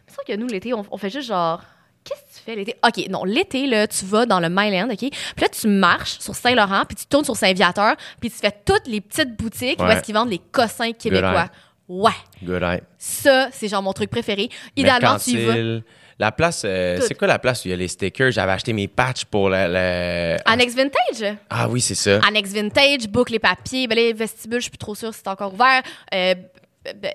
[0.07, 1.61] C'est sûr que nous, l'été, on, on fait juste genre.
[2.03, 2.75] Qu'est-ce que tu fais l'été?
[2.85, 4.97] OK, non, l'été, là, tu vas dans le Myland, OK?
[4.99, 8.87] Puis là, tu marches sur Saint-Laurent, puis tu tournes sur Saint-Viateur, puis tu fais toutes
[8.87, 9.93] les petites boutiques où Ouais.
[9.93, 11.43] est-ce qu'ils vendent les cossins québécois.
[11.43, 11.49] eye.
[11.89, 12.11] Ouais.
[12.43, 12.81] Good eye.
[12.97, 14.49] Ça, c'est genre mon truc préféré.
[14.75, 15.81] Idéalement, tu y vas.
[16.21, 18.31] La place, euh, c'est quoi la place où il y a les stickers?
[18.31, 19.55] J'avais acheté mes patchs pour le.
[19.69, 21.37] le- Annex Vintage?
[21.49, 22.19] Ah oui, c'est ça.
[22.27, 25.29] Annex Vintage, boucle les papiers, ben les vestibules, je suis plus trop sûre si c'est
[25.29, 25.81] encore ouvert,
[26.13, 26.35] euh,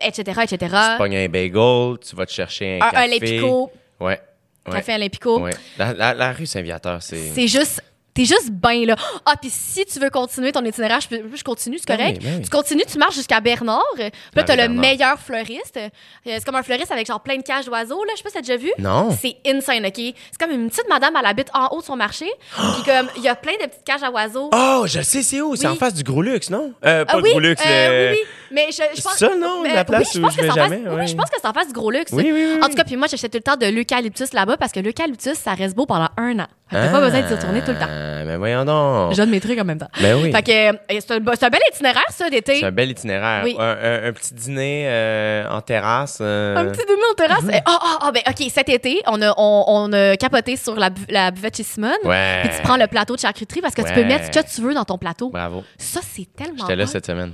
[0.00, 0.56] etc., etc.
[0.92, 2.96] Tu pognes un bagel, tu vas te chercher un, Un, café.
[2.96, 4.20] un Olympico, Ouais.
[4.66, 4.72] ouais.
[4.72, 5.40] café Olympico.
[5.40, 5.52] Ouais.
[5.78, 7.16] La, la- la rue Saint-Viateur, c'est.
[7.34, 7.82] C'est juste.
[8.14, 8.96] T'es juste bien là.
[9.26, 12.20] Ah, puis si tu veux continuer ton itinéraire, je, peux- je continue, c'est Ben correct.
[12.22, 12.42] oui, oui.
[12.42, 13.82] Tu continues, tu marches jusqu'à Bernard.
[13.96, 14.04] Puis
[14.36, 14.80] là, t'as le Bernard.
[14.80, 15.76] meilleur fleuriste.
[15.76, 15.88] Euh,
[16.24, 18.12] C'est comme un fleuriste avec genre plein de cages d'oiseaux, là.
[18.12, 18.70] Je sais pas si t'as déjà vu.
[18.78, 19.10] Non.
[19.20, 19.96] C'est insane, OK?
[19.96, 22.26] C'est comme une petite madame, elle habite en haut de son marché.
[22.56, 24.48] Puis comme, il y a plein de petites cages à oiseaux.
[24.54, 25.56] Oh, je sais c'est où?
[25.56, 25.72] C'est Oui.
[25.72, 26.72] en face du Gros Luxe, non?
[26.84, 28.28] Euh, pas Ah le oui, Gros Luxe, euh, le- oui, oui.
[28.52, 30.42] Mais je, je pense, Ça, non, mais- la place oui, je où pense je que
[30.42, 31.06] vais c'est en face- jamais, Oui, oui.
[31.08, 32.12] je pense que c'est en face du gros luxe.
[32.12, 32.70] Oui, oui, oui, En oui.
[32.70, 35.54] tout cas, puis moi, j'achète tout le temps de l'eucalyptus là-bas parce que l'eucalyptus, ça
[35.54, 36.46] reste beau pendant un an.
[36.74, 37.86] T'as pas besoin d'y retourner tout le temps.
[37.88, 39.12] Ah, Mais voyons donc.
[39.12, 39.88] Je donne mes trucs en même temps.
[40.00, 40.32] Ben oui.
[40.32, 41.20] Fait que euh, c'est un, un
[41.50, 42.56] bel itinéraire, ça, d'été.
[42.60, 43.42] C'est un bel itinéraire.
[43.44, 43.56] Oui.
[43.58, 46.18] Un, un- un petit dîner euh, en terrasse.
[46.20, 47.44] euh, Un petit dîner en terrasse?
[47.52, 50.74] Eh, Ah, ah, ah, ben, OK, cet été, on a, on, on a capoté sur
[50.76, 51.92] la, bu- la buvette chez Simone.
[52.04, 52.40] Ouais.
[52.44, 54.60] Puis tu prends le plateau de charcuterie parce que tu peux mettre ce que tu
[54.62, 55.30] veux dans ton plateau.
[55.30, 55.62] Bravo.
[55.78, 57.32] Ça, c'est tellement J'étais là cette semaine.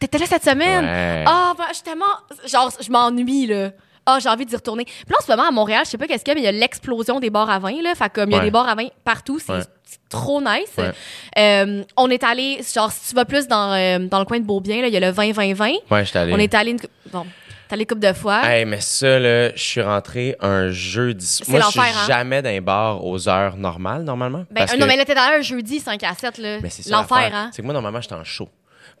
[0.00, 0.84] T'étais là cette semaine?
[0.84, 1.24] Ouais.
[1.26, 2.04] Ah, ben, je suis tellement.
[2.46, 3.70] Genre, je m'ennuie, là.
[4.10, 4.84] Ah, j'ai envie d'y retourner.
[4.84, 6.40] Puis là, en ce moment, à Montréal, je sais pas qu'est-ce qu'il y a, mais
[6.40, 7.94] il y a l'explosion des bars à vin, là.
[7.94, 8.44] Fait comme, il y a Ouais.
[8.46, 9.38] des bars à vin partout.
[9.38, 9.60] C'est Ouais.
[10.08, 10.70] trop nice.
[10.78, 10.92] Ouais.
[11.38, 14.44] Euh, on est allé, genre, si tu vas plus dans, euh, dans le coin de
[14.46, 15.74] Beaubien, là, il y a le 20-20-20.
[15.90, 16.32] Ouais, j'étais allé.
[16.32, 16.78] On est allé une.
[17.12, 17.26] Bon,
[17.70, 18.40] allé une couple de fois.
[18.44, 21.40] Hey, mais ça, là, je suis rentré un jeudi.
[21.48, 21.84] Moi, je suis hein?
[22.06, 24.44] jamais dans les bars aux heures normales, normalement.
[24.50, 26.58] ben, parce euh, non, que- mais là, t'es allé un jeudi 5 à 7, là.
[26.62, 27.50] Mais c'est ça L'enfer, hein?
[27.52, 28.48] C'est que moi, normalement, j'étais en show.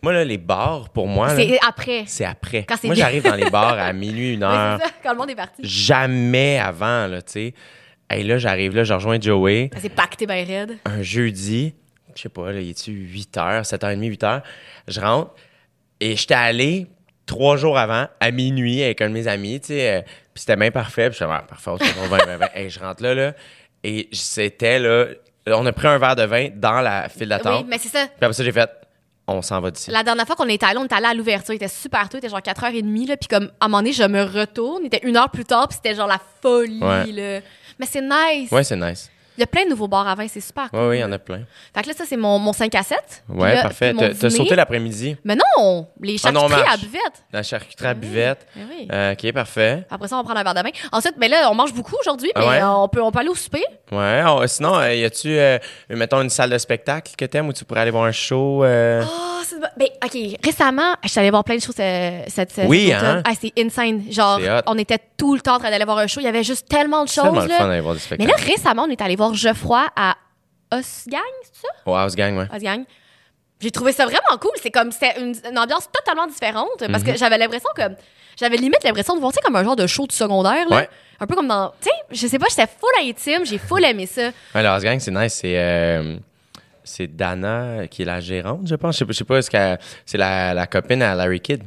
[0.02, 2.04] Moi, là, les bars, pour moi, C'est après.
[2.06, 2.64] c'est après.
[2.68, 4.78] Quand c'est Moi, j'arrive dans les bars à minuit, une heure.
[4.80, 5.62] ça, quand le monde est parti.
[5.64, 7.54] Jamais avant, là, tu sais.
[8.10, 9.70] Hey, là, j'arrive là, je rejoins Joey.
[9.80, 10.78] C'est pacté ben raide.
[10.86, 11.74] un jeudi,
[12.14, 14.42] je sais pas, là, il est-tu 8 h, 7h30, 8 h.
[14.88, 15.34] Je rentre
[16.00, 16.86] et j'étais allé
[17.26, 19.96] trois jours avant, à minuit, avec un de mes amis, tu sais.
[19.96, 20.00] euh,
[20.32, 21.10] puis c'était bien parfait.
[21.10, 21.70] Puis je suis ah, parfait,
[22.08, 22.46] 20, 20, 20.
[22.54, 23.32] Hey, je rentre là, là.
[23.84, 25.06] Et c'était, là,
[25.48, 27.64] on a pris un verre de vin dans la file d'attente.
[27.64, 28.06] Oui, mais c'est ça.
[28.06, 28.70] Puis après ça, j'ai fait,
[29.28, 29.90] on s'en va d'ici.
[29.90, 31.54] La dernière fois qu'on était allé, on était allé à l'ouverture.
[31.54, 33.08] Il était super tôt, il était genre 4h30.
[33.08, 34.82] Là, puis comme, à un moment donné, je me retourne.
[34.82, 36.82] Il était une heure plus tard, puis c'était genre la folie.
[36.82, 37.06] Ouais.
[37.12, 37.40] Là.
[37.78, 38.50] Mais c'est nice.
[38.50, 39.10] Ouais, c'est nice.
[39.38, 40.80] Il y a plein de nouveaux bars à vin, c'est super cool.
[40.80, 41.42] Ouais, oui, il y en a plein.
[41.72, 42.98] Fait que là, ça, c'est mon, mon 5 à 7.
[43.28, 43.94] Puis Ouais, là, parfait.
[43.94, 45.86] T'as sauté l'après-midi, Mais non!
[46.00, 47.24] Les Ah non, charcuteries à buvette.
[47.32, 48.46] la charcuterie à buvette.
[48.56, 48.88] Eh oui.
[48.92, 49.86] Euh, ok, parfait.
[49.90, 50.74] Après ça, on va prendre un verre de vin.
[50.92, 52.60] Ensuite, ben là, on mange beaucoup aujourd'hui, mais Ah ouais?
[52.62, 53.62] euh, on, peut, on peut aller au souper.
[53.92, 54.22] Ouais.
[54.26, 55.58] on- sinon, euh, y a-tu, euh,
[55.90, 58.64] mettons, une salle de spectacle que t'aimes où tu pourrais aller voir un show?
[58.64, 59.04] euh?
[59.06, 59.66] Oh, c'est bon.
[59.76, 60.38] Ben, OK.
[60.44, 63.22] Récemment, je suis allée voir plein de choses cette, cette Oui, hein?
[63.24, 64.02] Ah, c'est insane.
[64.10, 66.20] Genre, on était tout le temps en train d'aller voir un show.
[66.20, 67.44] Il y avait juste tellement de C'est tellement choses.
[67.44, 67.58] le là.
[67.58, 68.30] fun d'aller voir des Mais spectacles.
[68.40, 70.16] là, récemment, on est allé voir Geoffroy à
[70.72, 71.68] Osgang, c'est ça?
[71.86, 72.46] Au House Gang, ouais.
[72.54, 72.84] Osgang.
[73.60, 74.50] J'ai trouvé ça vraiment cool.
[74.62, 77.12] C'est comme, c'était une, une ambiance totalement différente parce Mhm.
[77.12, 77.82] que j'avais l'impression que,
[78.38, 80.76] j'avais limite l'impression de voir, tu sais, comme un genre de show de secondaire, là.
[80.76, 80.88] Ouais.
[81.20, 84.06] Un peu comme dans, tu sais, je sais pas, j'étais full intime, j'ai full aimé
[84.06, 84.28] ça.
[84.54, 85.34] Ouais, le House Gang, c'est nice.
[85.34, 86.16] C'est, euh,
[86.84, 88.94] c'est Dana qui est la gérante, je pense.
[88.94, 91.64] Je sais pas, je sais pas est-ce qu'elle- c'est la, la copine à Larry Kidd?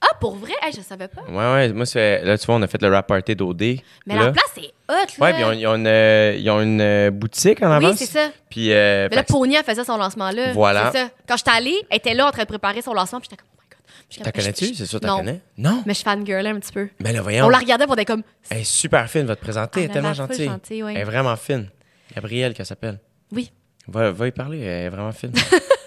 [0.00, 0.52] Ah, pour vrai?
[0.62, 1.22] Hey, je savais pas.
[1.28, 1.72] Ouais, ouais.
[1.72, 3.60] Moi, c'est, là, tu vois, on a fait le rap party d'OD.
[4.06, 4.26] Mais là.
[4.26, 5.04] la place est hot, là.
[5.18, 7.90] Ouais, puis ils ont, une, euh, ils ont une euh, boutique en avance.
[7.92, 8.28] Oui, c'est ça.
[8.48, 10.52] Puis, euh, Mais là, Pony, elle faisait son lancement là.
[10.52, 10.90] Voilà.
[10.92, 11.10] C'est ça.
[11.28, 13.50] Quand j'étais allée, elle était là en train de préparer son lancement, puis j'étais comme,
[13.56, 13.80] oh my god.
[14.08, 14.66] Puis T'as connais-tu?
[14.66, 15.40] je- C'est sûr, t'as connais?
[15.56, 15.82] Non.
[15.84, 16.88] Mais je fangirlais un petit peu.
[17.00, 17.46] Mais là, voyons.
[17.46, 19.80] On la regardait pour des comme, Elle est super fine, va te présenter.
[19.82, 20.46] Elle est tellement gentille.
[20.46, 20.92] gentille, ouais.
[20.94, 21.68] Elle est vraiment fine.
[22.14, 22.98] Gabrielle, qu'elle s'appelle.
[23.32, 23.50] oui.
[23.90, 25.32] Va, va y parler, elle est vraiment fine.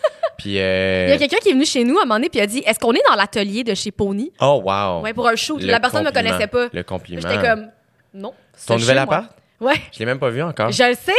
[0.42, 1.14] puis, Il y euh...
[1.14, 2.80] a quelqu'un qui est venu chez nous à un moment donné, puis a dit, est-ce
[2.80, 4.32] qu'on est dans l'atelier de chez Pony?
[4.40, 5.02] Oh, wow.
[5.02, 5.62] Ouais, pour un shoot.
[5.62, 6.68] Le la personne ne me connaissait pas.
[6.72, 7.22] Le compliment.
[7.22, 7.70] J'étais comme,
[8.14, 8.34] non.
[8.66, 9.04] Ton chez nouvel moi.
[9.04, 9.30] appart?
[9.60, 9.76] Ouais.
[9.92, 10.72] Je l'ai même pas vu encore.
[10.72, 11.14] Je le sais,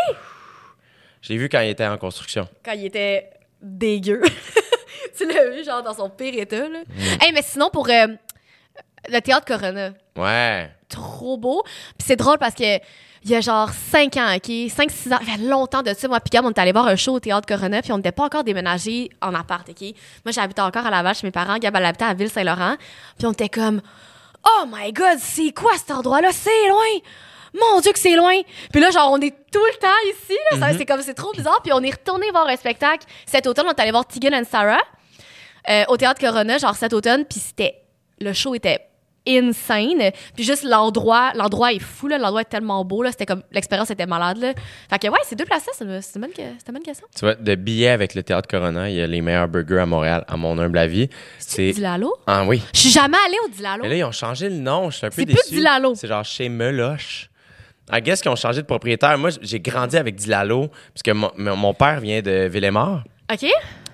[1.20, 2.48] Je l'ai vu quand il était en construction.
[2.64, 3.30] quand il était
[3.60, 4.20] dégueu.
[5.16, 6.80] tu l'as vu, genre, dans son pire état, là.
[6.80, 7.02] Mm.
[7.22, 7.88] Hey, mais sinon, pour.
[7.88, 8.06] euh,
[9.08, 9.92] Le théâtre Corona.
[10.16, 10.70] Ouais.
[10.88, 11.62] Trop beau.
[11.64, 12.78] Puis c'est drôle parce que
[13.24, 14.48] il y a genre 5 ans, OK?
[14.48, 15.18] 5-6 ans.
[15.22, 16.08] Il y a longtemps de ça.
[16.08, 18.12] Moi, puis Gab, on est allé voir un show au théâtre Corona, puis on n'était
[18.12, 19.80] pas encore déménagé en appart, OK?
[20.24, 21.56] Moi, j'habitais encore à Laval chez mes parents.
[21.58, 22.76] Gab, elle habitait à Ville-Saint-Laurent.
[23.18, 23.80] Puis on était comme,
[24.44, 26.30] oh my God, c'est quoi cet endroit-là?
[26.32, 27.00] C'est loin!
[27.54, 28.34] Mon Dieu, que c'est loin!
[28.72, 30.36] Puis là, genre, on est tout le temps ici.
[30.50, 30.58] là.
[30.58, 31.60] Ça, C'est comme, c'est trop bizarre.
[31.62, 33.66] Puis on est retourné voir un spectacle cet automne.
[33.68, 34.80] On est allé voir Tegan and Sarah
[35.68, 37.24] euh, au théâtre Corona, genre cet automne.
[37.24, 37.82] Puis c'était,
[38.20, 38.80] le show était
[39.28, 40.10] insane.
[40.34, 42.18] Puis juste l'endroit, l'endroit est fou, là.
[42.18, 43.10] L'endroit est tellement beau, là.
[43.12, 44.52] C'était comme, l'expérience était malade, là.
[44.90, 47.06] Fait que ouais, c'est deux places, c'est une, c'est bonne, que- c'est une bonne question.
[47.14, 49.86] Tu vois, de billets avec le Théâtre Corona, il y a les meilleurs burgers à
[49.86, 51.08] Montréal, à mon humble avis.
[51.38, 51.72] C'est.
[51.72, 52.14] Dilalo?
[52.26, 52.62] Ah oui.
[52.74, 53.82] Je suis jamais allée au Dilalo.
[53.82, 54.90] Mais là, ils ont changé le nom.
[54.90, 55.38] Je suis un peu C'est déçu.
[55.48, 55.94] plus Dilalo.
[55.94, 57.28] C'est genre chez Meloche.
[57.92, 59.18] I guess qu'ils ont changé de propriétaire.
[59.18, 63.02] Moi, j'ai grandi avec Dilalo, parce que mon, mon- mon père vient de Villemort.
[63.32, 63.46] OK?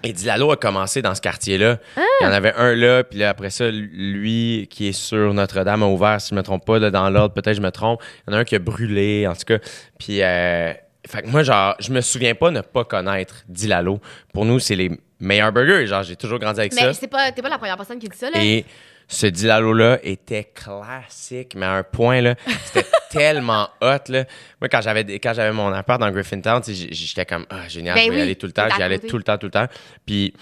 [0.02, 1.78] Et Dilalo a commencé dans ce quartier-là.
[1.96, 2.02] Ah!
[2.20, 5.82] Il y en avait un là, puis là, après ça, lui qui est sur Notre-Dame
[5.82, 8.00] a ouvert, si je me trompe pas, là, dans l'ordre, peut-être je me trompe.
[8.26, 9.58] Il y en a un qui a brûlé, en tout cas.
[9.98, 10.72] Puis, euh,
[11.06, 14.00] fait que moi, genre, je me souviens pas ne pas connaître Dilalo.
[14.32, 15.86] Pour nous, c'est les meilleurs burgers.
[15.86, 16.86] Genre, j'ai toujours grandi avec ça.
[16.86, 18.42] Mais c'est pas, t'es pas la première personne qui dit ça, là.
[18.42, 18.64] Et
[19.08, 22.34] ce Dilalo-là était classique, mais à un point, là,
[22.66, 24.24] c'était tellement hot, là.
[24.60, 28.10] Moi, quand j'avais, quand j'avais mon appart dans Griffintown, j'étais comme, ah, génial, Ben je
[28.12, 28.66] vais y aller tout le temps.
[28.76, 29.66] J'y allais tout le temps, tout le temps.
[30.06, 30.35] Puis,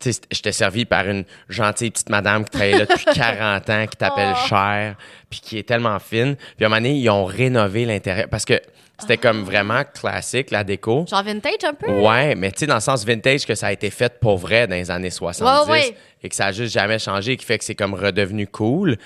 [0.00, 3.86] tu sais, j'étais servi par une gentille petite madame qui travaillait là depuis 40 ans,
[3.86, 4.46] qui t'appelle Oh.
[4.48, 4.96] Cher,
[5.28, 6.36] puis qui est tellement fine.
[6.56, 8.60] Puis, à un moment donné, ils ont rénové l'intérieur, parce que
[8.98, 9.28] c'était Ah.
[9.28, 11.06] comme vraiment classique, la déco.
[11.08, 11.90] Genre vintage un peu?
[11.90, 14.66] Ouais, mais tu sais, dans le sens vintage que ça a été fait pour vrai
[14.66, 15.96] dans les années 70 Ouais, ouais.
[16.22, 18.96] et que ça a juste jamais changé, qui fait que c'est comme redevenu cool.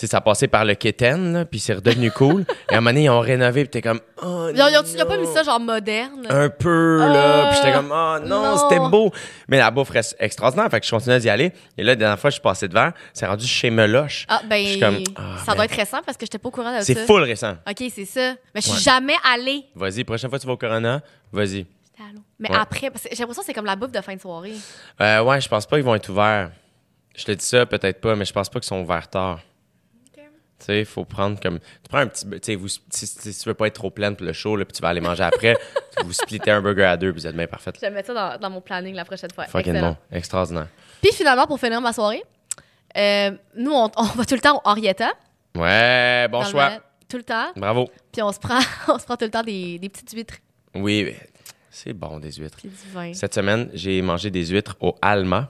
[0.00, 2.46] Tu sais, ça a passé par le kitten, là, puis c'est redevenu cool.
[2.70, 4.78] et à un moment donné, ils ont rénové, puis t'es comme, oh Ils ont, ils
[4.78, 6.26] ont- ils ont pas mis ça genre moderne?
[6.30, 7.42] Un peu, là.
[7.44, 8.56] Ah, Puis j'étais comme, oh non, non.
[8.56, 9.12] c'était beau.
[9.46, 10.70] Mais la bouffe reste extraordinaire.
[10.70, 11.52] Fait que je continuais d'y aller.
[11.76, 12.92] Et là, la dernière fois, je suis passé devant.
[13.12, 14.24] C'est rendu chez Meloche.
[14.30, 16.48] Ah, ben, Je suis comme, ah, ça ben, doit être récent parce que j'étais pas
[16.48, 16.84] au courant de ça.
[16.84, 17.56] C'est full récent.
[17.68, 18.30] OK, c'est ça.
[18.54, 18.78] Mais je suis Ouais.
[18.78, 19.64] jamais allée.
[19.74, 21.66] Vas-y, prochaine fois que tu vas au Corona, vas-y.
[22.38, 22.56] Mais Ouais.
[22.58, 24.54] après, parce que j'ai l'impression que c'est comme la bouffe de fin de soirée.
[25.02, 26.50] Euh, ouais, je pense pas qu'ils vont être ouverts.
[27.14, 29.40] Je te dis ça, peut-être pas, mais je pense pas qu'ils sont ouverts tard.
[30.60, 31.58] Tu sais, il faut prendre comme.
[31.58, 32.24] Tu prends un petit.
[32.28, 34.54] Tu sais, vous- si, si- si tu veux pas être trop pleine pour le show,
[34.56, 35.56] là, puis tu vas aller manger après,
[36.04, 37.74] vous splittez un burger à deux, puis vous êtes bien parfaite.
[37.76, 39.46] Je vais mettre ça dans, dans mon planning la prochaine fois.
[39.46, 39.96] Fucking bon.
[40.12, 40.68] Extraordinaire.
[41.02, 42.22] Puis finalement, pour finir ma soirée,
[42.96, 45.12] euh, nous, on, on va tout le temps au Henrietta.
[45.56, 46.72] Ouais, bon choix.
[47.08, 47.48] Tout le temps.
[47.56, 47.88] Bravo.
[48.12, 50.34] Puis on se prend, on se prend tout le temps des, des petites huîtres.
[50.74, 51.16] Oui, mais
[51.70, 52.58] c'est bon, des huîtres.
[52.58, 53.12] Puis du vin.
[53.14, 55.48] Cette semaine, j'ai mangé des huîtres au Alma.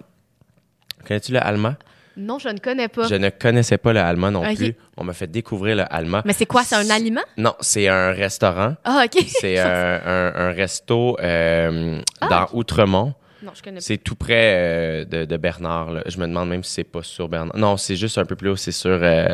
[1.06, 1.76] Connais-tu le Alma?
[2.16, 3.06] Non, je ne connais pas.
[3.08, 4.74] Je ne connaissais pas le Alma non plus.
[4.96, 6.22] On m'a fait découvrir le Alma.
[6.24, 6.62] Mais c'est quoi?
[6.64, 7.22] C'est un aliment?
[7.36, 8.74] Non, c'est un restaurant.
[8.84, 9.22] Ah, OK.
[9.40, 12.28] C'est un, un resto euh, Ah.
[12.28, 13.14] dans Outremont.
[13.42, 13.80] Non, je connais pas.
[13.80, 15.92] C'est tout près euh, de, de Bernard.
[15.92, 16.02] là.
[16.06, 17.56] Je me demande même si c'est pas sur Bernard.
[17.56, 18.56] Non, c'est juste un peu plus haut.
[18.56, 18.90] C'est sur.
[19.02, 19.26] euh,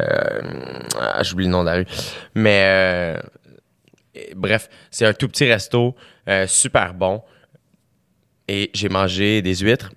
[1.01, 1.87] ah, J'oublie le nom de la rue.
[2.37, 3.17] Mais
[4.37, 5.95] bref, c'est un tout petit resto,
[6.47, 7.23] super bon.
[8.49, 9.91] Et j'ai mangé des huîtres.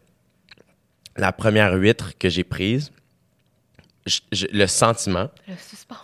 [1.20, 2.92] La première huître que j'ai prise,
[4.06, 5.54] je- je- le sentiment, Le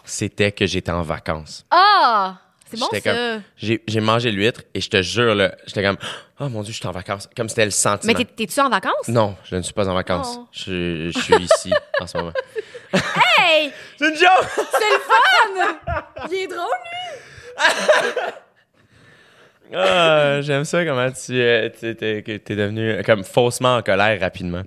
[0.04, 1.66] c'était que j'étais en vacances.
[1.72, 2.38] Ah!
[2.68, 3.40] C'est bon, ça.
[3.58, 5.36] J'ai mangé l'huître et je te jure,
[5.68, 5.98] j'étais comme,
[6.40, 7.30] oh mon Dieu, je suis en vacances.
[7.38, 8.12] Comme c'était le sentiment.
[8.18, 9.08] Mais t'es- t'es-tu en vacances?
[9.08, 10.36] Non, je ne suis pas en vacances.
[10.40, 10.48] Oh.
[10.52, 11.72] Je, je suis ici
[12.02, 12.34] en ce moment.
[12.94, 13.72] Hey!
[13.98, 14.50] C'est une joke!
[14.56, 16.28] C'est le fun!
[16.32, 18.34] Il est drôle, lui!
[19.74, 21.96] Ah, J'aime ça comment tu euh, t'es,
[22.40, 24.64] t'es devenu comme faussement en colère rapidement.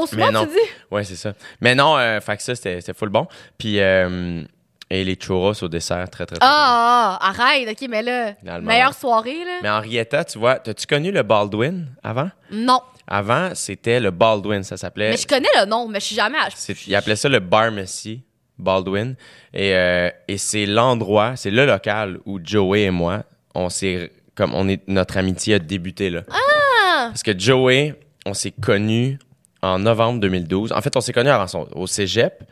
[0.00, 0.70] Faussement, tu dis?
[0.90, 1.32] Ouais, c'est ça.
[1.60, 3.26] Mais non, euh, fait que ça, c'était full bon.
[3.58, 4.42] Puis, euh,
[4.90, 6.52] et les churros au dessert, très, très, très bon.
[6.52, 8.94] Ah, ah, arrête, OK, mais là, Finalement, meilleure ouais.
[8.94, 9.58] soirée, là?
[9.62, 12.30] Mais Henrietta, tu vois, t'as-tu connu le Baldwin avant?
[12.50, 12.80] Non.
[13.06, 15.10] Avant, c'était le Baldwin, ça s'appelait.
[15.10, 16.38] Mais je connais le nom, mais je suis jamais...
[16.54, 18.22] C'est- Ils appelaient ça le Bar Messi,
[18.58, 19.14] Baldwin.
[19.52, 23.24] Et, euh, et c'est l'endroit, c'est le local où Joey et moi,
[23.54, 26.22] on s'est, comme on est, notre amitié a débuté là.
[26.30, 27.08] Ah!
[27.08, 27.94] Parce que Joey,
[28.24, 29.18] on s'est connus
[29.62, 30.72] en novembre 2012.
[30.72, 32.42] En fait, on s'est connus avant son, au cégep,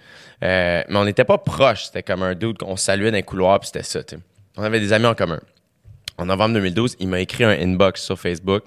[0.43, 1.87] euh, mais on n'était pas proches.
[1.87, 4.01] C'était comme un dude qu'on saluait dans les couloirs, puis c'était ça.
[4.57, 5.41] On avait des amis en commun.
[6.19, 8.65] En novembre 2012, il m'a écrit un inbox sur Facebook.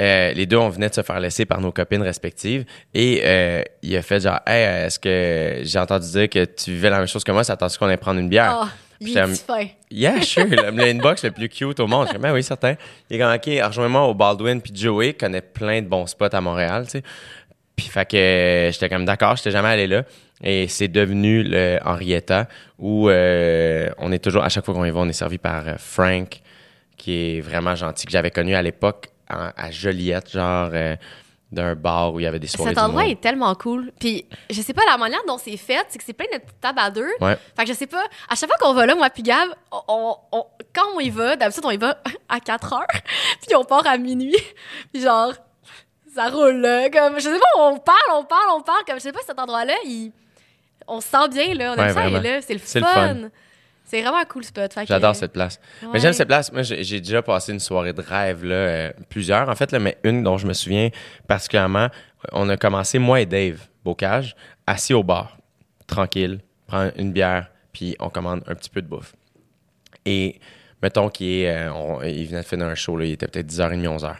[0.00, 2.64] Euh, les deux, on venait de se faire laisser par nos copines respectives.
[2.94, 6.90] Et euh, il a fait genre, hey, est-ce que j'ai entendu dire que tu vivais
[6.90, 7.44] la même chose que moi?
[7.44, 8.58] Ça attendu qu'on allait prendre une bière?
[8.62, 8.68] Ah,
[9.00, 9.76] il est.
[9.90, 10.46] Yeah, sure.
[10.46, 12.08] le, le inbox le plus cute au monde.
[12.08, 12.74] Je dis, ben oui, certain.
[13.08, 14.60] Il est comme, OK, rejoins-moi au Baldwin.
[14.60, 17.02] Puis Joey connaît plein de bons spots à Montréal, tu sais.
[17.76, 20.04] Puis fait que euh, j'étais comme, d'accord, j'étais jamais allé là.
[20.42, 22.48] Et c'est devenu le Henrietta
[22.78, 25.66] où euh, on est toujours, à chaque fois qu'on y va, on est servi par
[25.66, 26.40] euh, Frank,
[26.96, 30.96] qui est vraiment gentil, que j'avais connu à l'époque à Joliette, genre euh,
[31.50, 33.90] d'un bar où il y avait des soirées Cet endroit est tellement cool.
[33.98, 36.60] Puis, je sais pas, la manière dont c'est fait, c'est que c'est plein de petites
[36.60, 37.08] tables à deux.
[37.20, 37.36] Ouais.
[37.56, 39.48] Fait que je sais pas, à chaque fois qu'on va là, moi puis Gab,
[39.88, 40.16] on-
[40.74, 41.96] quand on y va, d'habitude, on y va
[42.28, 42.86] à 4 heures,
[43.46, 44.36] puis on part à minuit.
[44.92, 45.32] Puis genre,
[46.14, 46.88] ça roule là.
[46.90, 48.84] Comme, je sais pas, on parle, on parle, on parle.
[48.86, 50.12] Comme, je sais pas, cet endroit-là, il...
[50.86, 51.72] on se sent bien, là.
[51.72, 52.40] On aime Ouais, ça, là.
[52.42, 53.16] C'est le fun.
[53.86, 54.74] C'est vraiment un cool spot.
[54.74, 55.60] Que- J'adore cette place.
[55.82, 55.88] Ouais.
[55.92, 56.50] Mais j'aime cette place.
[56.52, 59.48] Moi, j'ai déjà passé une soirée de rêve, là, euh, plusieurs.
[59.48, 60.88] En fait, là, mais une dont je me souviens
[61.28, 61.88] particulièrement,
[62.32, 64.34] on a commencé, moi et Dave Bocage,
[64.66, 65.36] assis au bar,
[65.86, 69.12] tranquille, prend une bière, puis on commande un petit peu de bouffe.
[70.06, 70.40] Et
[70.82, 73.46] mettons qu'il est, euh, on- il venait de finir un show, là, il était peut-être
[73.46, 74.16] 10h30, 11h.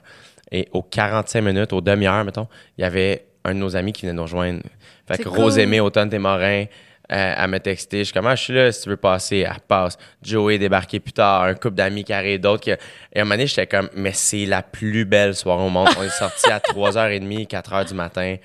[0.57, 2.47] Et aux 45 minutes, aux demi-heures, mettons,
[2.79, 4.61] il y avait un de nos amis qui venait nous rejoindre.
[5.09, 5.39] Fait que cool.
[5.41, 6.67] Rosemée, Automne Desmarins,
[7.13, 7.99] euh, elle m'a texté.
[7.99, 9.99] Je suis comme, Ah, je suis là, si tu veux passer, elle passe.
[10.23, 12.63] Joey est débarqué plus tard, un couple d'amis qui arrivent, d'autres.
[12.63, 12.79] qui- Et à
[13.17, 15.89] un moment donné, j'étais comme, mais c'est la plus belle soirée au monde.
[15.99, 18.37] On est sorti à 3h30, 4h du matin.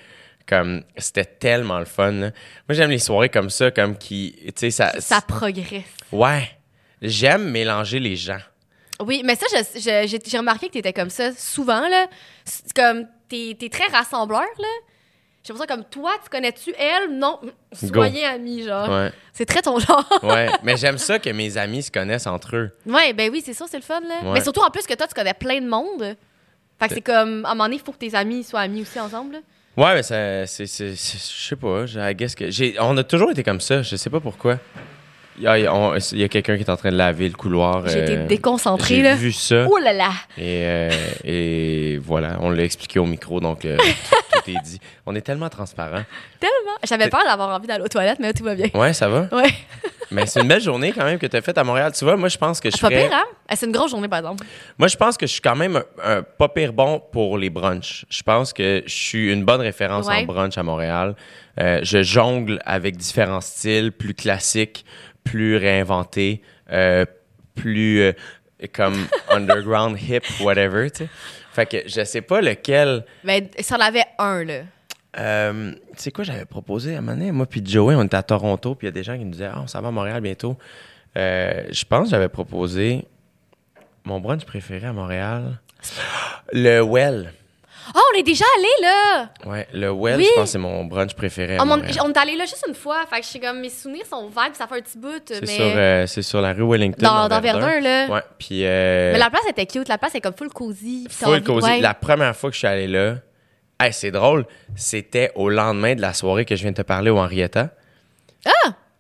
[0.48, 2.11] Comme, c'était tellement le fun.
[2.11, 2.31] là.
[2.68, 4.94] Moi, j'aime les soirées comme ça, comme qui, tu sais, ça.
[4.99, 5.84] Ça progresse.
[6.11, 6.49] Ouais.
[7.03, 8.40] J'aime mélanger les gens.
[9.05, 9.45] Oui, mais ça,
[9.76, 12.07] j'ai remarqué que t'étais comme ça souvent, là.
[12.43, 14.67] C'est comme, t'es es très rassembleur, là.
[15.43, 17.17] J'ai l'impression comme, toi, tu connais-tu elle?
[17.17, 17.39] Non.
[17.71, 18.89] Soyez amis, genre.
[18.89, 19.11] Ouais.
[19.31, 20.05] C'est très ton genre.
[20.23, 20.49] Ouais.
[20.63, 22.71] mais j'aime ça que mes amis se connaissent entre eux.
[22.85, 24.19] ouais, ben oui, c'est ça, c'est le fun, là.
[24.23, 24.34] Ouais.
[24.34, 26.15] Mais surtout, en plus que toi, tu connais plein de monde.
[26.80, 28.81] Fait que c'est comme, à un moment donné, il faut que tes amis soient amis
[28.81, 29.39] aussi ensemble, là.
[29.77, 33.61] Ouais, mais ça, c'est, je sais pas, I guess que on a toujours été comme
[33.61, 34.59] ça, je sais pas pourquoi.
[35.40, 37.88] Il y a, il y quelqu'un qui est en train de laver le couloir.
[37.88, 39.16] J'ai été euh, déconcentrée, J'ai là.
[39.16, 39.66] vu ça.
[39.70, 40.11] Oh là là!
[40.38, 40.90] Et, euh,
[41.24, 43.78] et voilà, on l'a expliqué au micro, donc euh,
[44.34, 44.80] tout, tout est dit.
[45.06, 46.03] On est tellement transparent.
[46.40, 46.78] Tellement!
[46.84, 48.68] J'avais peur d'avoir envie d'aller aux toilettes, mais tout va bien.
[48.74, 49.30] Ouais, ça va.
[49.32, 49.49] Ouais.
[50.11, 51.91] Mais c'est une belle journée quand même que tu as faite à Montréal.
[51.95, 53.26] Tu vois, moi, je pense que je C'est pas ferais- pire, hein?
[53.52, 54.44] Eh, C'est une grosse journée, par exemple.
[54.80, 57.52] Moi, je pense que je suis quand même un, un pas pire bon pour les
[57.52, 58.06] brunchs.
[58.10, 60.22] Je pense que je suis une bonne référence Ouais.
[60.22, 61.14] en brunch à Montréal.
[61.60, 64.84] Euh, je jongle avec différents styles, plus classiques,
[65.30, 66.41] plus réinventés,
[66.72, 67.06] euh,
[67.53, 68.14] plus euh,
[68.73, 68.95] comme
[69.30, 71.10] underground, hip, whatever, tu sais.
[71.53, 73.06] Fait que je sais pas lequel.
[73.23, 74.61] Mais ça en avait un, là.
[75.18, 78.18] Euh, tu sais quoi, j'avais proposé à un moment donné, moi puis Joey, on était
[78.18, 79.89] à Toronto, puis il y a des gens qui nous disaient Ah, on s'en va
[79.89, 80.57] à Montréal bientôt.
[81.15, 83.06] Je pense que j'avais proposé
[84.03, 85.60] mon brunch préféré à Montréal.
[86.53, 87.34] Le Well.
[87.95, 89.30] Oh, on est déjà allé là!
[89.45, 90.26] Ouais, le Well, Oui.
[90.30, 91.98] je pense que c'est mon brunch préféré à Oh, mon- Montréal.
[92.03, 93.06] on est allé là juste une fois.
[93.10, 95.22] Fait que je sais comme mes souvenirs sont vagues, ça fait un petit bout.
[95.28, 97.02] C'est mais sur, euh, c'est sur la rue Wellington.
[97.02, 98.07] dans, dans Verdun, là.
[98.07, 98.66] Ouais, puis.
[98.66, 101.07] euh, Mais la place était cute, la place est comme full cozy.
[101.10, 101.80] full envie- ouais.
[101.82, 103.16] La première fois que je suis allé là,
[103.80, 104.45] hey, c'est drôle,
[104.76, 107.70] c'était au lendemain de la soirée que je viens de te parler au Henrietta.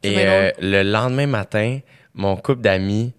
[0.01, 1.79] C'est Et euh, le lendemain matin,
[2.13, 3.13] mon couple d'amis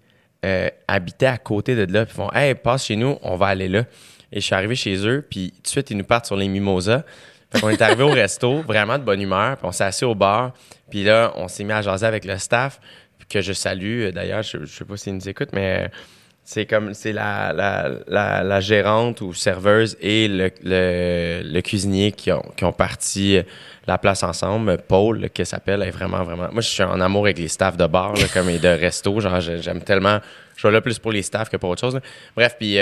[0.87, 2.05] habitait à côté de là.
[2.05, 3.83] Puis ils font Hey, passe chez nous, on va aller là.
[4.31, 6.47] Et je suis arrivé chez eux, puis tout de suite, ils nous partent sur les
[6.47, 7.03] mimosas.
[7.51, 10.15] Fait qu'on est arrivé au resto, vraiment de bonne humeur, puis on s'est assis au
[10.15, 10.53] bar.
[10.89, 12.79] Puis là, on s'est mis à jaser avec le staff,
[13.31, 14.01] que je salue.
[14.03, 15.87] euh, D'ailleurs, je, je sais pas s'ils nous écoutent, mais euh,
[16.43, 23.43] c'est comme c'est la, la, gérante ou serveuse et le, cuisinier qui ont, parti euh,
[23.87, 24.77] la place ensemble.
[24.87, 26.49] Paul, qui s'appelle, est vraiment, vraiment.
[26.51, 29.19] Moi, je suis en amour avec les staffs de bar, là, comme et de resto.
[29.19, 30.19] Genre, j'aime tellement.
[30.57, 31.99] Je vais là plus pour les staffs que pour autre chose.
[32.35, 32.77] Bref, puis.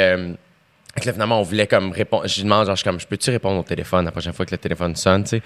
[0.94, 2.28] Fait que là, finalement, on voulait comme répondre.
[2.28, 4.45] Je lui demande, genre, je suis comme, je peux-tu répondre au téléphone la prochaine fois
[4.45, 5.41] que le téléphone sonne, tu sais?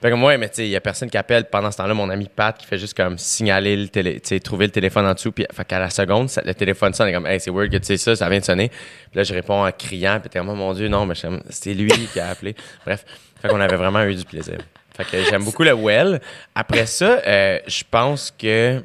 [0.00, 1.46] Fait que ouais, mais tu sais, il y a personne qui appelle.
[1.46, 4.40] Pendant ce temps-là, mon ami Pat qui fait juste comme signaler le télé, tu sais,
[4.40, 5.32] trouver le téléphone en dessous.
[5.32, 7.08] Puis, fait qu'à la seconde, le téléphone sonne.
[7.08, 8.68] Est comme, hey, c'est weird que tu sais ça, ça vient de sonner.
[8.68, 10.20] Puis là, je réponds en criant.
[10.20, 12.54] Puis t'es comme, oh, mon Dieu, non, mais comme, c'est lui qui a appelé.
[12.84, 13.04] Bref.
[13.42, 14.58] Fait qu'on avait vraiment eu du plaisir.
[14.96, 16.20] Fait que j'aime beaucoup le well.
[16.54, 18.82] Après ça, euh, je pense que,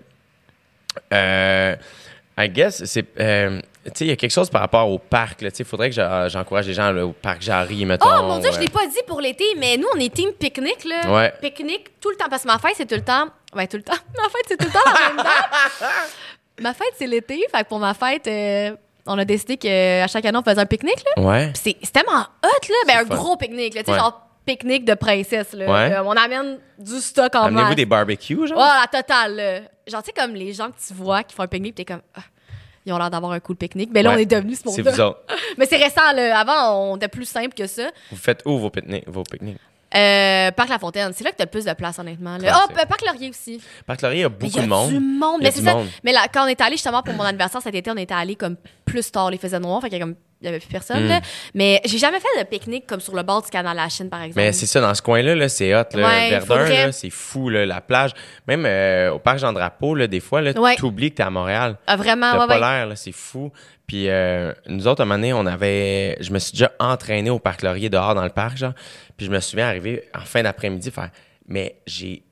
[1.11, 1.75] euh,
[2.37, 5.41] I guess, c'est, euh, tu sais, il y a quelque chose par rapport au parc,
[5.41, 5.51] là.
[5.51, 5.95] Tu sais, il faudrait que
[6.29, 8.07] j'encourage les gens là, au parc Jarry, mettons.
[8.09, 10.31] Oh mon dieu, je euh, l'ai pas dit pour l'été, mais nous, on est team
[10.31, 11.13] pique-nique, là.
[11.13, 11.33] Ouais.
[11.41, 12.25] Pique-nique tout le temps.
[12.29, 13.27] Parce que ma fête, c'est tout le temps.
[13.55, 13.93] Ouais, tout le temps.
[14.17, 15.83] Ma fête, c'est tout le temps la même date.
[16.59, 17.45] ma fête, c'est l'été.
[17.55, 20.65] Fait que pour ma fête, euh, on a décidé qu'à chaque année, on faisait un
[20.65, 21.21] pique-nique, là.
[21.23, 21.51] Ouais.
[21.53, 22.75] C'est tellement hot, là.
[22.87, 23.15] Ben, un fun.
[23.15, 23.81] gros pique-nique, là.
[23.83, 23.99] Tu sais, Ouais.
[23.99, 25.65] genre pique-nique de princesse, là.
[25.71, 25.93] Ouais.
[25.95, 27.75] Euh, on amène du stock en Amenez-vous masse.
[27.75, 28.57] des barbecues, genre?
[28.59, 29.59] Oh, la totale, là.
[29.87, 32.01] Genre, tu sais, comme les gens que tu vois qui font un pique-nique, t'es comme.
[32.15, 32.21] Ah,
[32.85, 33.89] ils ont l'air d'avoir un cool pique-nique.
[33.93, 34.15] Mais là, Ouais.
[34.15, 34.91] on est devenu ce C'est monde-là.
[34.91, 35.19] vous autres.
[35.57, 36.37] Mais c'est récent, là.
[36.39, 37.89] Avant, on était plus simple que ça.
[38.11, 39.07] Vous faites où vos pique-niques?
[39.07, 39.57] Vos pique-niques?
[39.95, 42.35] Euh, Parc La Fontaine, c'est là que t'as le plus de place, honnêtement.
[42.39, 42.61] Là.
[42.65, 43.61] Oh, c'est- Parc Laurier aussi.
[43.85, 44.89] Parc Laurier, il y a beaucoup il y a de monde.
[44.89, 45.37] du monde.
[45.41, 45.75] Il y a Mais c'est du ça.
[45.75, 45.87] monde.
[46.03, 48.35] Mais là, quand on est allé justement pour mon anniversaire cet été, on était allé
[48.35, 48.55] comme
[48.85, 49.79] plus tard, les faisait noir.
[49.81, 51.05] Fait qu'il y a comme il y avait plus personne.
[51.05, 51.07] Mm.
[51.07, 51.21] là.
[51.53, 54.09] Mais j'ai jamais fait de pique-nique comme sur le bord du canal à la Chine,
[54.09, 54.41] par exemple.
[54.45, 55.83] Mais c'est ça, dans ce coin-là, là, c'est hot.
[55.93, 56.07] Là.
[56.07, 57.49] Ouais, Verdun, c'est fou.
[57.49, 58.11] Là, la plage,
[58.47, 60.75] même euh, au parc Jean-Drapeau, des fois, Ouais.
[60.75, 61.77] tu oublies que t'es à Montréal.
[61.87, 62.59] Ah, vraiment, ouais, pas ouais.
[62.59, 63.51] l'air, là, c'est fou.
[63.87, 66.17] Puis euh, nous autres, à un moment donné, on avait...
[66.19, 68.73] Je me suis déjà entraîné au Parc Laurier dehors dans le parc, genre.
[69.17, 71.09] Puis je me souviens arriver en fin d'après-midi faire...
[71.47, 72.23] Mais j'ai...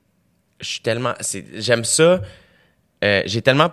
[0.60, 1.14] Je suis tellement...
[1.56, 2.22] J'aime ça.
[3.04, 3.70] Euh, j'ai tellement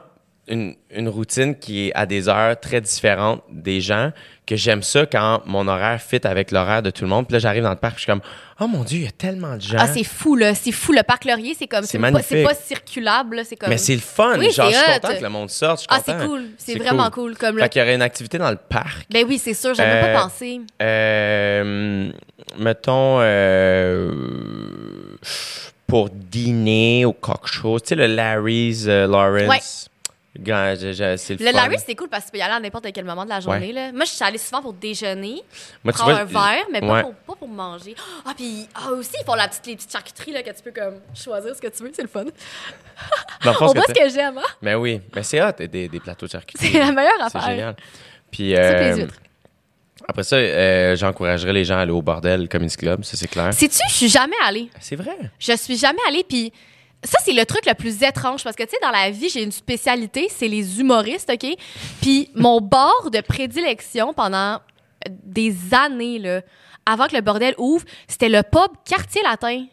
[0.48, 4.12] une, une routine qui est à des heures très différentes des gens
[4.46, 7.26] que j'aime ça quand mon horaire fit avec l'horaire de tout le monde.
[7.26, 8.22] Puis là, j'arrive dans le parc, puis je suis comme...
[8.60, 9.76] Oh mon Dieu, il y a tellement de gens.
[9.78, 10.54] Ah, c'est fou, là.
[10.54, 10.92] C'est fou.
[10.92, 11.84] Le parc Laurier, c'est comme.
[11.84, 13.44] C'est pas, pas circulable, là.
[13.44, 13.68] C'est comme.
[13.68, 14.36] Mais c'est le fun.
[14.36, 15.76] Oui, genre, je suis content que le monde sorte.
[15.76, 16.42] Je suis Ah, c'est cool.
[16.56, 17.36] C'est vraiment cool.
[17.36, 17.56] Comme.
[17.60, 19.06] Fait qu'il y aurait une activité dans le parc.
[19.12, 19.74] Ben oui, c'est sûr.
[19.74, 20.60] J'avais Euh, pas pensé.
[20.82, 22.10] Euh,
[22.58, 24.12] mettons, euh,
[25.86, 29.87] pour dîner au coq show, tu sais, le Larry's euh, Lawrence.
[30.44, 31.52] C'est le.
[31.52, 33.40] Larry, c'est cool parce que tu peux y aller à n'importe quel moment de la
[33.40, 33.72] journée.
[33.72, 33.92] Là.
[33.92, 35.42] Moi, je suis allée souvent pour déjeuner,
[35.84, 37.02] Moi, tu prendre vois, un verre, mais pas, ouais.
[37.02, 37.94] pour, pas pour manger.
[38.24, 40.72] Ah, puis ah, aussi, ils font la petite, les petites charcuteries là, que tu peux
[40.72, 41.90] comme choisir ce que tu veux.
[41.92, 42.24] C'est le fun.
[43.44, 44.38] Dans On voit ce que j'aime.
[44.38, 44.42] Hein?
[44.62, 46.70] Mais oui, mais c'est hot, des, des plateaux de charcuterie.
[46.72, 47.50] C'est la meilleure C'est affaire.
[47.50, 47.76] génial.
[48.30, 49.14] Puis, euh, les huîtres.
[50.06, 53.52] après ça, euh, j'encouragerais les gens à aller au bordel Comedy Club, ça c'est clair.
[53.54, 54.70] Sais-tu, je suis jamais allée.
[54.80, 55.16] C'est vrai?
[55.38, 56.52] Je suis jamais allée, puis
[57.04, 59.42] ça, c'est le truc le plus étrange parce que, tu sais, dans la vie, j'ai
[59.42, 61.48] une spécialité, c'est les humoristes, OK?
[62.00, 64.60] Puis mon bar de prédilection pendant
[65.08, 66.40] des années, là,
[66.84, 69.66] avant que le bordel ouvre, c'était le pub Quartier Latin.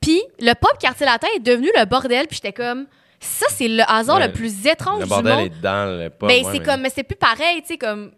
[0.00, 2.86] Puis le pub Quartier Latin est devenu le bordel, puis j'étais comme,
[3.20, 5.46] ça, c'est le hasard Ouais, le plus étrange Le du bordel monde.
[5.46, 6.28] est dans le pub.
[6.28, 8.12] Ben, ouais, c'est mais- comme, mais c'est plus pareil, tu sais, comme.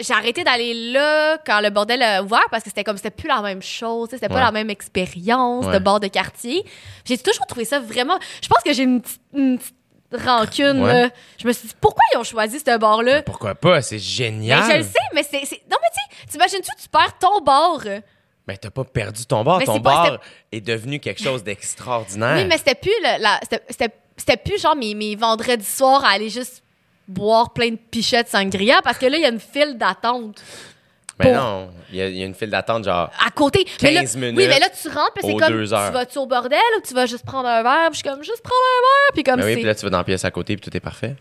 [0.00, 3.28] J'ai arrêté d'aller là quand le bordel a ouvert parce que c'était comme, c'était plus
[3.28, 4.40] la même chose, c'était pas Ouais.
[4.40, 6.64] la même expérience de bord de quartier.
[7.04, 8.18] J'ai toujours trouvé ça vraiment.
[8.42, 9.74] Je pense que j'ai une petite, une petite
[10.26, 11.02] rancune, Ouais.
[11.04, 11.10] là.
[11.38, 13.22] Je me suis dit, pourquoi ils ont choisi ce bar-là?
[13.22, 13.82] Pourquoi pas?
[13.82, 14.70] C'est Ben, génial.
[14.72, 15.40] je le sais, mais c'est.
[15.70, 15.88] Non, mais
[16.22, 17.80] tu t'imagines-tu, tu perds ton bar?
[18.46, 19.42] Ben, t'as pas perdu ton.
[19.58, 20.18] Mais ton pas- bar
[20.52, 22.36] est devenu quelque chose d'extraordinaire.
[22.36, 22.92] Oui, mais c'était plus
[24.16, 26.62] c'était plus genre mes, mes vendredis soirs à aller juste
[27.08, 30.42] boire plein de pichettes sangria parce que là, il y a une file d'attente.
[31.18, 33.08] Ben pour- non, il y, a- il y a une file d'attente, genre.
[33.24, 33.64] à côté.
[33.82, 36.26] Mais là- 15 minutes Oui, mais là, tu rentres, puis c'est comme, tu vas-tu au
[36.26, 37.90] bordel ou tu vas juste prendre un verre?
[37.92, 39.74] Puis je suis comme, juste prendre un verre, puis comme Ben oui, c'est puis là,
[39.76, 41.14] tu vas dans la pièce à côté, puis tout est parfait.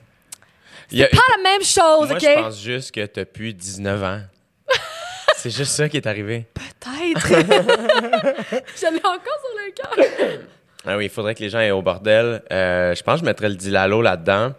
[0.94, 2.22] A- pas la même chose, Moi, OK?
[2.22, 4.22] je pense juste que t'as plus 19 ans.
[5.36, 6.46] C'est juste ça qui est arrivé.
[6.54, 7.28] Peut-être.
[7.28, 10.40] je l'ai encore sur le cœur.
[10.86, 12.42] Ah oui, il faudrait que les gens aient au bordel.
[12.52, 14.54] Euh, je pense que je mettrais le Dilalo là-dedans.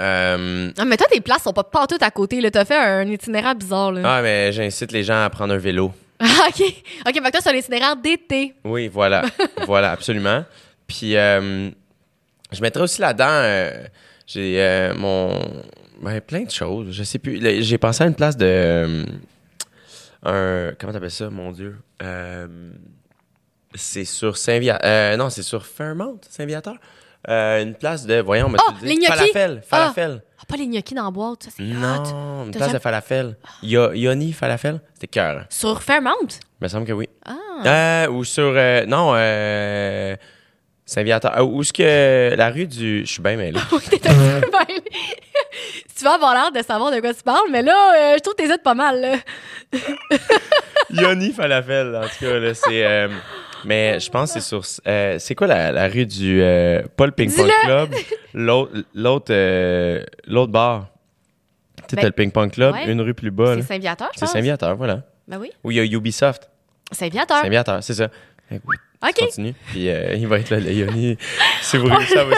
[0.00, 2.50] Euh, Non, mais toi, tes places sont pas partout à côté.
[2.50, 4.02] T'as fait un itinéraire bizarre, là.
[4.04, 5.92] ah, mais j'incite les gens à prendre un vélo.
[6.24, 6.62] Ah, OK.
[6.62, 8.54] OK, fait que toi, c'est un itinéraire d'été.
[8.64, 9.22] Oui, voilà.
[9.66, 10.44] voilà, absolument.
[10.86, 11.68] Puis, euh,
[12.52, 13.70] je mettrais aussi là-dedans, euh,
[14.26, 15.40] j'ai mon.
[16.00, 16.92] Ben, plein de choses.
[16.92, 17.62] Je sais plus.
[17.64, 19.04] J'ai pensé à une place de.
[20.24, 20.72] un.
[20.78, 21.76] Comment t'appelles ça, mon Dieu?
[23.74, 25.16] C'est sur Saint-Viateur.
[25.16, 26.76] non, c'est sur Fairmount, Saint-Viateur.
[27.28, 28.20] Euh, une place de.
[28.20, 29.00] Voyons, mais Oh, les!
[29.06, 29.62] Falafel.
[29.66, 30.22] Falafel.
[30.40, 31.66] Ah, pas les gnocchis dans la boîte, ça, c'est hot.
[31.66, 33.36] Non, une place jamais- de falafel.
[33.62, 34.80] Yo- Yoni falafel.
[34.94, 35.44] C'était cœur.
[35.48, 36.26] Sur Fairmount?
[36.60, 37.08] Il me semble que oui.
[37.24, 37.34] Ah.
[37.64, 38.52] Euh, ou sur.
[38.56, 40.16] euh, non, euh,
[40.84, 41.38] Saint-Viateur.
[41.38, 42.34] Euh, où est-ce que.
[42.34, 43.06] La rue du.
[43.06, 43.58] Je suis bien mêlé.
[43.72, 44.82] Oui, t'es un peu mêlé.
[45.96, 48.34] tu vas avoir l'air de savoir de quoi tu parles, mais là, euh, je trouve
[48.34, 49.16] que t'hésites pas mal, là.
[50.90, 52.38] Yoni falafel, en tout cas.
[52.38, 52.84] Là, c'est.
[52.84, 53.08] euh,
[53.64, 54.62] mais je pense que c'est sur.
[54.86, 56.40] euh, c'est quoi la, la rue du.
[56.42, 57.50] euh, pas le Ping Pong.
[57.64, 57.94] Club?
[58.34, 58.72] L'autre.
[58.94, 59.26] L'autre.
[59.30, 60.88] euh, l'autre bar.
[61.88, 62.90] Tu Ben, le Ping Pong Club, ouais.
[62.90, 63.56] une rue plus bas.
[63.56, 63.62] C'est.
[63.62, 64.26] Saint-Viateur, je C'est.
[64.26, 65.02] Saint-Viateur, voilà.
[65.28, 65.50] Ben oui.
[65.64, 66.48] Où il y a Ubisoft.
[66.90, 67.42] Saint-Viateur.
[67.42, 68.08] Saint-Viateur, c'est ça.
[68.50, 69.18] OK.
[69.18, 69.54] Continue.
[69.70, 71.16] Puis euh, il va être là, le Yoni.
[71.60, 71.88] Si vous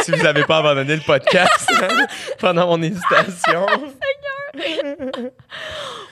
[0.03, 1.71] si n'avez pas abandonné le podcast
[2.39, 3.67] pendant mon hésitation,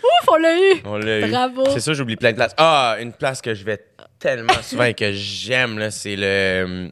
[0.02, 0.82] Ouf, on l'a eu.
[0.84, 1.30] on l'a eu.
[1.30, 1.64] Bravo.
[1.70, 2.54] C'est ça, j'oublie plein de places.
[2.56, 3.78] Ah, une place que je vais
[4.22, 6.90] tellement souvent et que j'aime, là, c'est le.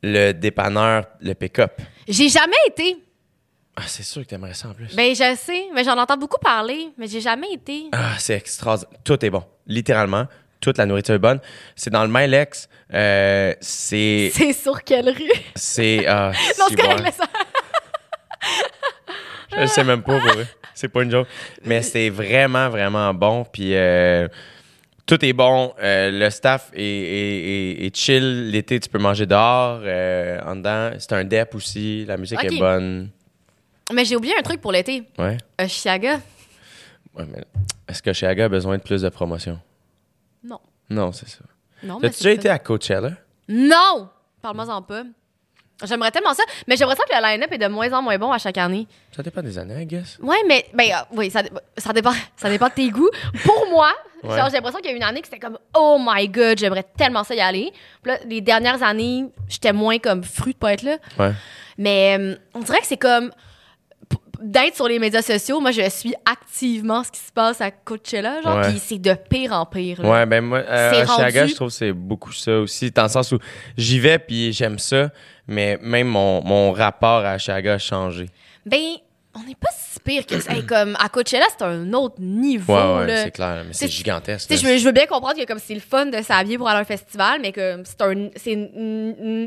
[0.00, 1.80] Le dépanneur, le pick-up.
[2.06, 2.98] J'ai jamais été.
[3.74, 4.94] Ah, c'est sûr que t'aimerais ça en plus.
[4.94, 7.86] Ben, je sais, mais j'en entends beaucoup parler, mais j'ai jamais été.
[7.90, 9.00] Ah, c'est extraordinaire.
[9.02, 9.42] Tout est bon.
[9.66, 10.26] Littéralement.
[10.60, 11.40] Toute la nourriture est bonne.
[11.74, 12.68] C'est dans le Milex.
[12.94, 14.30] Euh, c'est.
[14.34, 15.32] C'est sur quelle rue?
[15.56, 16.06] C'est.
[16.06, 17.20] Ah, Non, c'est correct.
[19.56, 20.30] Je sais même pas pour.
[20.74, 21.26] C'est pas une joke.
[21.64, 23.44] Mais c'est vraiment, vraiment bon.
[23.44, 24.28] Puis euh,
[25.08, 25.72] tout est bon.
[25.82, 28.50] Euh, le staff est, est- est- est chill.
[28.50, 29.80] L'été, tu peux manger dehors.
[29.82, 32.04] euh, en dedans, c'est un dep aussi.
[32.06, 33.10] La musique est bonne.
[33.92, 35.02] Mais j'ai oublié un truc pour l'été.
[35.18, 35.38] Ouais.
[35.60, 36.20] Euh, Chiaga?
[37.16, 37.42] Ouais, mais
[37.88, 39.58] est-ce que Chiaga a besoin de plus de promotion?
[40.44, 40.60] Non.
[40.90, 41.40] Non, c'est ça.
[41.82, 43.12] Non, As-tu déjà été à Coachella?
[43.48, 44.08] Non!
[44.42, 45.04] Parle-moi-en pas.
[45.84, 48.32] J'aimerais tellement ça, mais j'ai l'impression que le line-up est de moins en moins bon
[48.32, 48.86] à chaque année.
[49.14, 50.18] Ça dépend des années, I guess.
[50.20, 51.42] Ouais, mais ben euh, oui, ça,
[51.76, 53.10] ça dépend ça dépend de tes goûts.
[53.44, 53.92] Pour moi,
[54.24, 54.36] Ouais.
[54.36, 56.84] genre j'ai l'impression qu'il y a une année que c'était comme oh my god, j'aimerais
[56.96, 57.72] tellement ça y aller.
[58.02, 60.96] Puis là, les dernières années, j'étais moins comme fruit de pas être là.
[61.20, 61.32] Ouais.
[61.76, 63.30] Mais euh, on dirait que c'est comme
[64.40, 68.40] d'être sur les médias sociaux, moi je suis activement ce qui se passe à Coachella,
[68.42, 68.68] genre Ouais.
[68.68, 70.02] puis c'est de pire en pire.
[70.02, 70.10] là.
[70.10, 73.08] Ouais, ben moi, euh, Chicago, rendu- je trouve que c'est beaucoup ça aussi, dans le
[73.08, 73.38] sens où
[73.76, 75.10] j'y vais puis j'aime ça,
[75.46, 78.26] mais même mon, mon rapport à Chicago a changé.
[78.66, 78.96] Ben
[79.40, 80.52] on n'est pas si pire que ça.
[80.52, 84.48] Hey, comme à Coachella, c'est un autre niveau Ouais, ouais, c'est clair, mais c'est gigantesque.
[84.48, 84.68] Tu sais, là.
[84.68, 86.78] je veux, je veux bien comprendre que comme c'est le fun de s'habiller pour aller
[86.78, 88.54] à un festival, mais que c'est un, c'est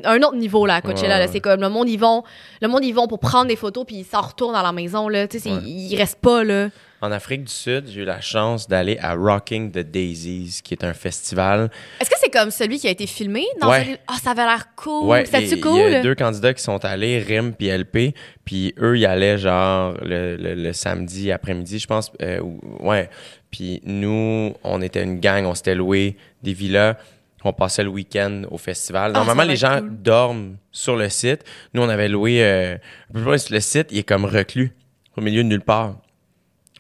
[0.06, 1.02] un autre niveau là, à Coachella.
[1.02, 1.26] Ouais, là.
[1.26, 1.30] ouais.
[1.32, 2.24] C'est comme le monde, ils vont,
[2.62, 5.08] le monde, ils vont pour prendre des photos puis ils s'en retournent à la maison.
[5.08, 5.28] Là.
[5.28, 5.62] Tu sais, Ouais.
[5.64, 6.70] ils restent pas là.
[7.04, 10.84] En Afrique du Sud, j'ai eu la chance d'aller à Rocking the Daisies, qui est
[10.84, 11.72] un festival.
[12.00, 13.44] Est-ce que c'est comme celui qui a été filmé?
[13.60, 13.98] dans Ouais.
[14.08, 15.08] Ah, ça avait l'air cool.
[15.08, 15.80] Ouais, C'était-tu cool?
[15.88, 18.14] Il y a deux candidats qui sont allés, Rim puis LP,
[18.46, 22.12] puis eux, ils allaient genre le, le- le samedi après-midi, je pense.
[22.22, 23.10] euh, ou- ouais.
[23.50, 26.98] Puis nous, on était une gang, on s'était loué des villas.
[27.44, 29.14] On passait le week-end au festival.
[29.16, 29.98] Ah, Normalement, les gens cool.
[30.04, 31.44] dorment sur le site.
[31.74, 32.44] Nous, on avait loué.
[32.44, 32.78] euh,
[33.16, 34.72] le site, il est comme reclus,
[35.18, 35.96] au milieu de nulle part.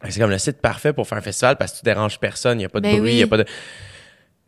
[0.09, 2.63] C'est comme le site parfait pour faire un festival parce que tu déranges personne, il
[2.63, 3.17] n'y a pas de Ben bruit, il oui.
[3.17, 3.45] n'y a pas de.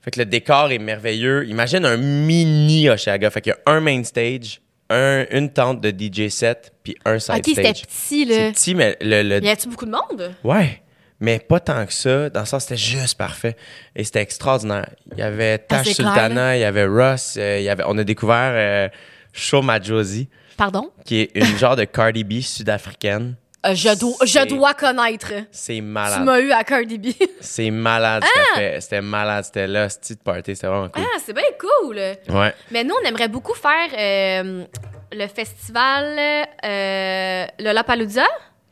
[0.02, 1.46] Fait que le décor est merveilleux.
[1.48, 3.30] Imagine un mini Oshaga.
[3.30, 4.60] Fait qu'il y a un main stage,
[4.90, 7.82] un, une tente de DJ set, puis un side Ok, c'était stage.
[7.84, 8.52] petit, C'est là.
[8.52, 9.22] petit, mais le.
[9.24, 10.34] le- Y a-tu beaucoup de monde?
[10.44, 10.82] Ouais.
[11.20, 12.30] Mais pas tant que ça.
[12.30, 13.56] Dans le sens, c'était juste parfait.
[13.96, 14.90] Et c'était extraordinaire.
[15.14, 17.70] Il y avait Ah, Tash c'est clair, Sultana, il y avait Russ, euh, il y
[17.70, 18.90] avait, on a découvert euh,
[19.32, 20.28] Shoma Josie,
[20.58, 20.90] Pardon?
[21.06, 23.36] qui est une genre de Cardi B sud-africaine.
[23.66, 25.32] Euh, je, dois, je C'est- dois connaître.
[25.52, 26.24] C'est Tu malade.
[26.26, 27.08] m'as eu à Cardi B.
[27.40, 28.24] C'est malade
[28.56, 28.82] fait.
[28.82, 29.46] C'était malade.
[29.46, 30.54] C'était là, ce petite party.
[30.56, 31.02] C'était vraiment cool.
[31.06, 31.96] ah, c'est bien cool.
[31.96, 32.54] Ouais.
[32.72, 34.66] Mais nous, on aimerait beaucoup faire euh,
[35.14, 38.26] le festival euh, Lollapalooza.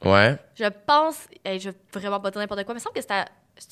[0.04, 0.36] Ouais.
[0.60, 3.02] Je pense, hey, je vais vraiment pas dire n'importe quoi, mais il me semble que
[3.02, 3.26] c'était à,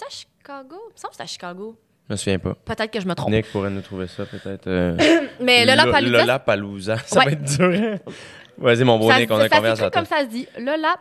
[0.10, 0.76] Chicago?
[0.90, 1.76] Il me semble que c'était à Chicago.
[2.08, 2.54] Je me souviens pas.
[2.64, 3.32] Peut-être que je me trompe.
[3.32, 4.68] Nick pourrait nous trouver ça peut-être.
[4.68, 4.96] Euh...
[5.41, 6.98] Mais Lollapalooza, Lollapalooza.
[7.06, 7.26] Ça Ouais.
[7.26, 7.98] va être dur.
[8.58, 9.90] Vas-y, mon beau ça, Nick, on a en toi.
[9.91, 10.48] comme ça se dit.
[10.58, 11.00] Lollapalooza.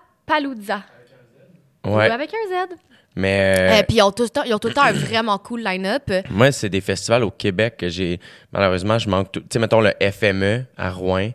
[1.86, 2.10] Ou Ouais.
[2.10, 2.74] avec un Z.
[3.16, 4.92] Mais Euh, euh, puis ils ont, tout le temps, ils ont tout le temps un
[4.92, 6.10] vraiment cool line-up.
[6.30, 8.20] moi, c'est des festivals au Québec que j'ai.
[8.52, 9.40] Malheureusement, je manque tout.
[9.40, 11.30] Tu sais, mettons le FME à Rouen,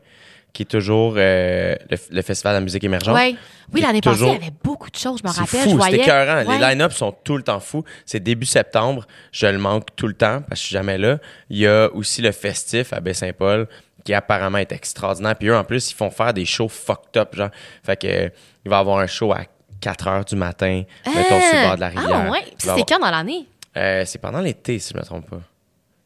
[0.53, 3.15] qui est toujours euh, le, le Festival de la musique émergente.
[3.15, 3.36] Ouais.
[3.74, 5.61] Oui, l'année passée, il y avait beaucoup de choses, je me C'est rappelle.
[5.72, 5.98] fou, voyais.
[5.98, 6.45] écœurant.
[6.45, 6.57] Ouais.
[6.60, 7.84] Les line-ups sont tout le temps fous.
[8.06, 9.06] C'est début septembre.
[9.32, 11.18] Je le manque tout le temps parce que je suis jamais là.
[11.49, 13.68] Il y a aussi le festif à Baie-Saint-Paul
[14.06, 15.36] qui apparemment est extraordinaire.
[15.36, 17.36] Puis eux, en plus, ils font faire des shows fucked up.
[17.36, 17.49] Genre.
[17.84, 18.30] Fait que, euh,
[18.65, 19.45] il va y avoir un show à
[19.81, 22.23] 4 heures du matin, mettons, sur le bord de la rivière.
[22.27, 22.44] Ah, ouais.
[22.57, 23.45] C'est quand dans l'année?
[23.76, 25.41] Euh, c'est pendant l'été, si je me trompe pas.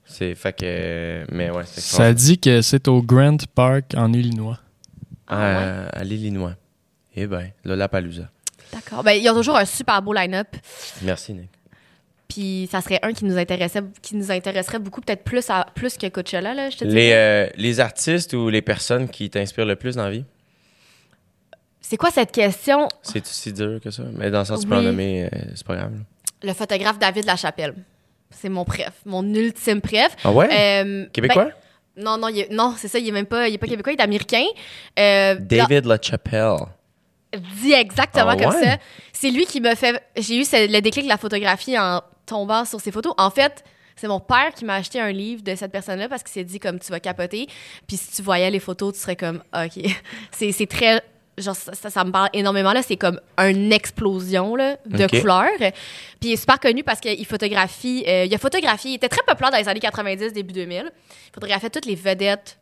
[0.06, 0.66] C'est fait que.
[0.66, 4.58] euh, Mais ouais, c'est Ça dit que c'est au Grant Park en Illinois.
[5.28, 6.54] À, à l'Illinois.
[7.16, 8.30] Eh ben, Lollapalooza.
[8.74, 9.04] D'accord.
[9.04, 10.48] Ben, ils ont toujours un super beau line-up.
[11.02, 11.50] Merci, Nick.
[12.30, 15.98] Puis ça serait un qui nous intéressait, qui nous intéresserait beaucoup, peut-être plus, à, plus
[15.98, 16.94] que Coachella, là, je te dis.
[16.96, 20.26] Les, euh, les artistes ou les personnes qui t'inspirent le plus dans la vie?
[21.90, 22.90] C'est quoi cette question?
[23.02, 24.04] C'est si dur que ça.
[24.14, 25.94] Mais dans le sens, tu peux en nommer, euh, c'est pas grave.
[25.94, 26.00] là.
[26.44, 27.76] Le photographe David Lachapelle.
[28.30, 30.14] C'est mon préf, mon ultime préf.
[30.26, 30.50] Ah ouais?
[30.52, 31.46] Euh, Québécois?
[31.46, 33.68] ben, non, non, il est- non, c'est ça, il est même pas, il est pas
[33.68, 34.44] québécois, il est américain.
[35.00, 36.58] Euh, David LaChapelle.
[37.62, 38.64] dit exactement Ah comme ouais?
[38.64, 38.78] ça.
[39.14, 40.04] C'est lui qui me fait.
[40.18, 43.14] J'ai eu le déclic de la photographie en tombant sur ses photos.
[43.18, 43.64] En fait,
[43.96, 46.60] c'est mon père qui m'a acheté un livre de cette personne-là parce qu'il s'est dit
[46.60, 47.48] comme tu vas capoter.
[47.88, 49.86] Puis si tu voyais les photos, tu serais comme ok.
[50.32, 51.02] c'est très.
[51.38, 52.74] Genre, ça, ça- ça me parle énormément.
[52.74, 52.82] là.
[52.82, 55.20] C'est comme une explosion là, de Ok.
[55.22, 55.48] couleurs.
[55.60, 58.04] Puis il est super connu parce qu'il photographie.
[58.08, 58.92] euh, il a photographié.
[58.92, 60.92] Il était très populaire dans les années 90, début 2000.
[60.92, 62.58] Il photographiait toutes les vedettes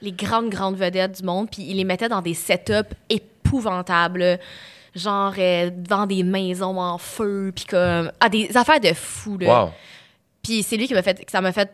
[0.00, 4.38] les grandes, grandes vedettes du monde, puis il les mettait dans des setups épouvantables,
[4.96, 8.10] genre euh, devant des maisons en feu, puis comme...
[8.20, 9.64] Ah, des affaires de fou, là.
[9.66, 9.70] Wow.
[10.42, 11.24] Puis c'est lui qui m'a fait...
[11.30, 11.70] ça m'a fait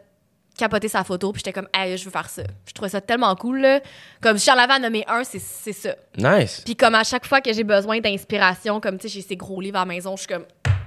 [0.58, 2.42] capoter sa photo, puis j'étais comme, hey, je veux faire ça.
[2.66, 3.80] Je trouvais ça tellement cool, là.
[4.20, 5.94] Comme si j'en avais à nommer un, c'est c'est ça.
[6.16, 6.62] Nice.
[6.64, 9.60] Puis comme à chaque fois que j'ai besoin d'inspiration, comme, tu sais, j'ai ces gros
[9.60, 10.44] livres à la maison, je suis comme...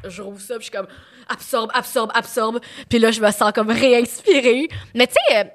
[0.08, 0.88] Je rouvre ça, puis je suis comme...
[1.30, 2.60] Absorbe, absorbe, absorbe.
[2.90, 4.68] Puis là, je me sens comme réinspirée.
[4.94, 5.54] Mais tu sais...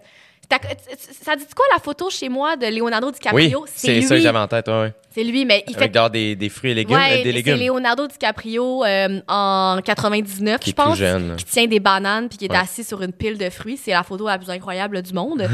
[1.23, 3.67] ça dit quoi la photo chez moi de Leonardo Oui, DiCaprio?
[3.75, 4.69] c'est ça que j'avais en tête.
[4.69, 4.93] ouais.
[5.11, 5.99] C'est lui, mais il Avec fait.
[5.99, 6.97] genre des, des fruits et légumes.
[6.97, 7.57] Ouais, euh, des c'est.
[7.57, 10.99] Leonardo DiCaprio euh, en 99, Qui je tout pense.
[10.99, 11.37] jeune.
[11.37, 12.57] Qui tient des bananes puis qui est Ouais.
[12.59, 13.77] assis sur une pile de fruits.
[13.83, 15.49] C'est la photo la plus incroyable du monde.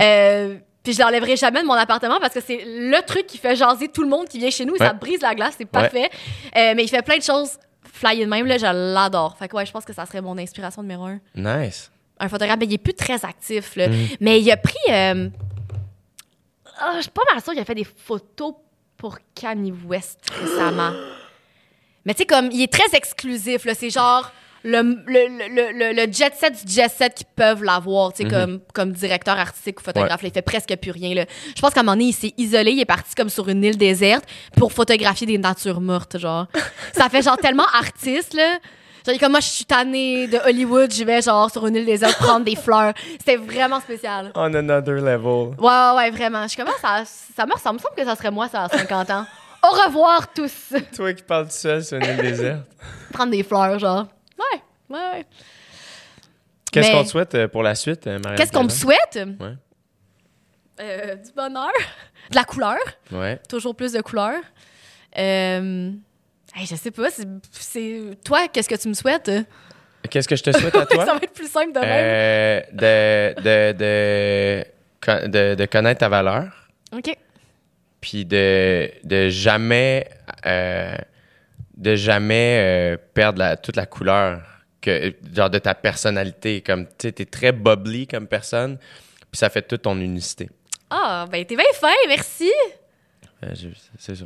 [0.00, 3.54] Euh, puis je l'enlèverai jamais de mon appartement parce que c'est le truc qui fait
[3.56, 4.74] jaser tout le monde qui vient chez nous.
[4.76, 6.08] et Ça brise la glace, c'est parfait.
[6.56, 7.50] Euh, mais il fait plein de choses
[7.92, 8.46] flyées de même.
[8.46, 9.36] Là, je l'adore.
[9.38, 11.18] Fait que ouais, je pense que ça serait mon inspiration numéro un.
[11.34, 11.90] Nice.
[12.22, 13.74] Un photographe, mais il est plus très actif.
[13.76, 13.88] Là.
[13.88, 14.06] Mm.
[14.20, 14.74] Mais il a pris.
[14.90, 15.28] euh,
[16.96, 18.54] je suis pas mal sûre qu'il a fait des photos
[18.96, 20.92] pour Kanye West récemment.
[22.04, 23.74] Mais tu sais, comme, il est très exclusif, là.
[23.74, 24.32] C'est genre
[24.64, 28.28] le, le, le, le, le jet set du jet set qui peuvent l'avoir, tu sais,
[28.28, 30.22] comme, comme directeur artistique ou photographe.
[30.22, 30.28] là.
[30.28, 31.24] il fait presque plus rien, là.
[31.56, 33.62] Je pense qu'à un moment donné, il s'est isolé, il est parti comme sur une
[33.64, 34.24] île déserte
[34.56, 36.46] pour photographier des natures mortes, genre.
[36.92, 38.58] Ça fait genre tellement artiste, là.
[39.06, 42.16] Genre, comme moi, je suis tannée de Hollywood, je vais genre sur une île déserte
[42.16, 42.94] prendre des fleurs.
[43.18, 44.30] C'était vraiment spécial.
[44.34, 45.54] On another level.
[45.58, 46.42] Ouais, ouais, ouais, vraiment.
[46.44, 47.76] Je suis comme, ah, ça, ça me ressemble.
[47.76, 49.26] Il me semble que ça serait moi, ça, à 50 ans.
[49.64, 50.72] Au revoir, tous.
[50.94, 52.66] Toi qui parles tout seul sur une île déserte.
[53.12, 54.06] Prendre des fleurs, genre.
[54.38, 54.60] Ouais,
[54.90, 55.26] ouais, ouais.
[56.72, 59.14] Qu'est-ce Mais- qu'on te souhaite euh, pour la suite, euh, Marianne Qu'est-ce qu'on me souhaite?
[59.40, 59.54] Ouais.
[60.80, 61.70] Euh, du bonheur.
[62.30, 62.78] De la couleur.
[63.10, 63.40] Ouais.
[63.48, 64.34] Toujours plus de couleur.
[65.18, 65.90] Euh...
[66.54, 67.08] hey, je sais pas.
[67.10, 68.16] c'est-.
[68.24, 69.30] Toi, qu'est-ce que tu me souhaites?
[70.10, 71.06] Qu'est-ce que je te souhaite à toi?
[71.06, 71.88] ça va être plus simple de même.
[71.90, 77.16] Euh, de, de, de, de, de connaître ta valeur, OK.
[78.00, 80.08] puis de, de jamais,
[80.46, 80.96] euh,
[81.76, 84.42] de jamais euh, perdre la- toute la couleur
[84.80, 86.60] que, genre de ta personnalité.
[86.62, 88.76] Comme, tu sais, t'es très bubbly comme personne,
[89.30, 90.50] puis ça fait toute ton unicité.
[90.90, 92.50] Ah, ben t'es bien fin, merci.
[93.98, 94.24] C'est ça.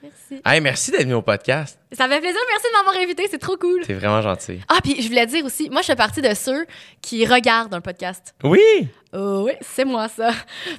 [0.00, 0.40] Merci.
[0.44, 1.76] Hey, merci d'être venu au podcast.
[1.90, 3.84] Ça fait plaisir, merci de m'avoir invité, c'est trop cool.
[3.84, 4.60] T'es vraiment gentil.
[4.68, 6.66] Ah, puis je voulais dire aussi, moi je fais partie de ceux
[7.02, 8.32] qui regardent un podcast.
[8.44, 8.88] Oui!
[9.12, 10.30] Oh oui, c'est moi ça.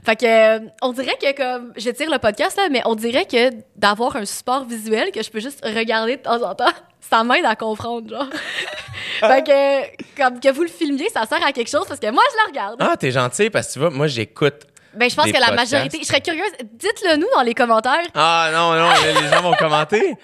[0.06, 3.26] Fait que euh, on dirait que comme je tire le podcast là, mais on dirait
[3.26, 6.72] que d'avoir un support visuel que je peux juste regarder de temps en temps,
[7.02, 8.30] ça m'aide à comprendre genre.
[9.20, 12.24] fait que comme que vous le filmiez, ça sert à quelque chose parce que moi
[12.32, 12.78] je la regarde.
[12.80, 14.62] Ah, t'es gentil parce que tu vois, moi, j'écoute.
[14.96, 15.72] Ben je pense que la podcasts.
[15.74, 18.06] majorité, je serais curieuse, dites-le nous dans les commentaires.
[18.16, 18.90] Ah non, non,
[19.22, 20.16] les gens vont commenter.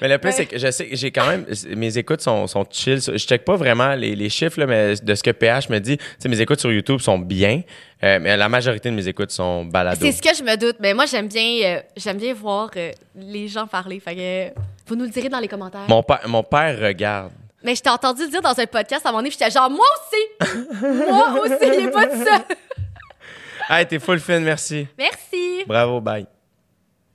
[0.00, 0.34] Mais le plus, Ouais.
[0.36, 1.46] c'est que je sais que j'ai quand même.
[1.76, 3.00] Mes écoutes sont, sont chill.
[3.00, 5.96] Je check pas vraiment les, les chiffres, là, mais de ce que PH me dit,
[5.96, 7.62] tu sais, mes écoutes sur YouTube sont bien,
[8.02, 9.98] euh, mais la majorité de mes écoutes sont balado.
[10.00, 12.90] C'est ce que je me doute, mais moi j'aime bien euh, j'aime bien voir euh,
[13.14, 14.00] les gens parler.
[14.00, 15.86] Fait que vous nous le direz dans les commentaires.
[15.88, 17.30] Mon, père, mon père regarde.
[17.62, 19.86] Mais je t'ai entendu dire dans un podcast à un moment donné, j'étais genre moi
[19.94, 20.50] aussi.
[21.08, 22.56] moi aussi, il est pas tout seul.
[23.74, 24.86] Hey, t'es full fin, merci.
[24.98, 25.64] Merci.
[25.66, 26.26] Bravo, bye.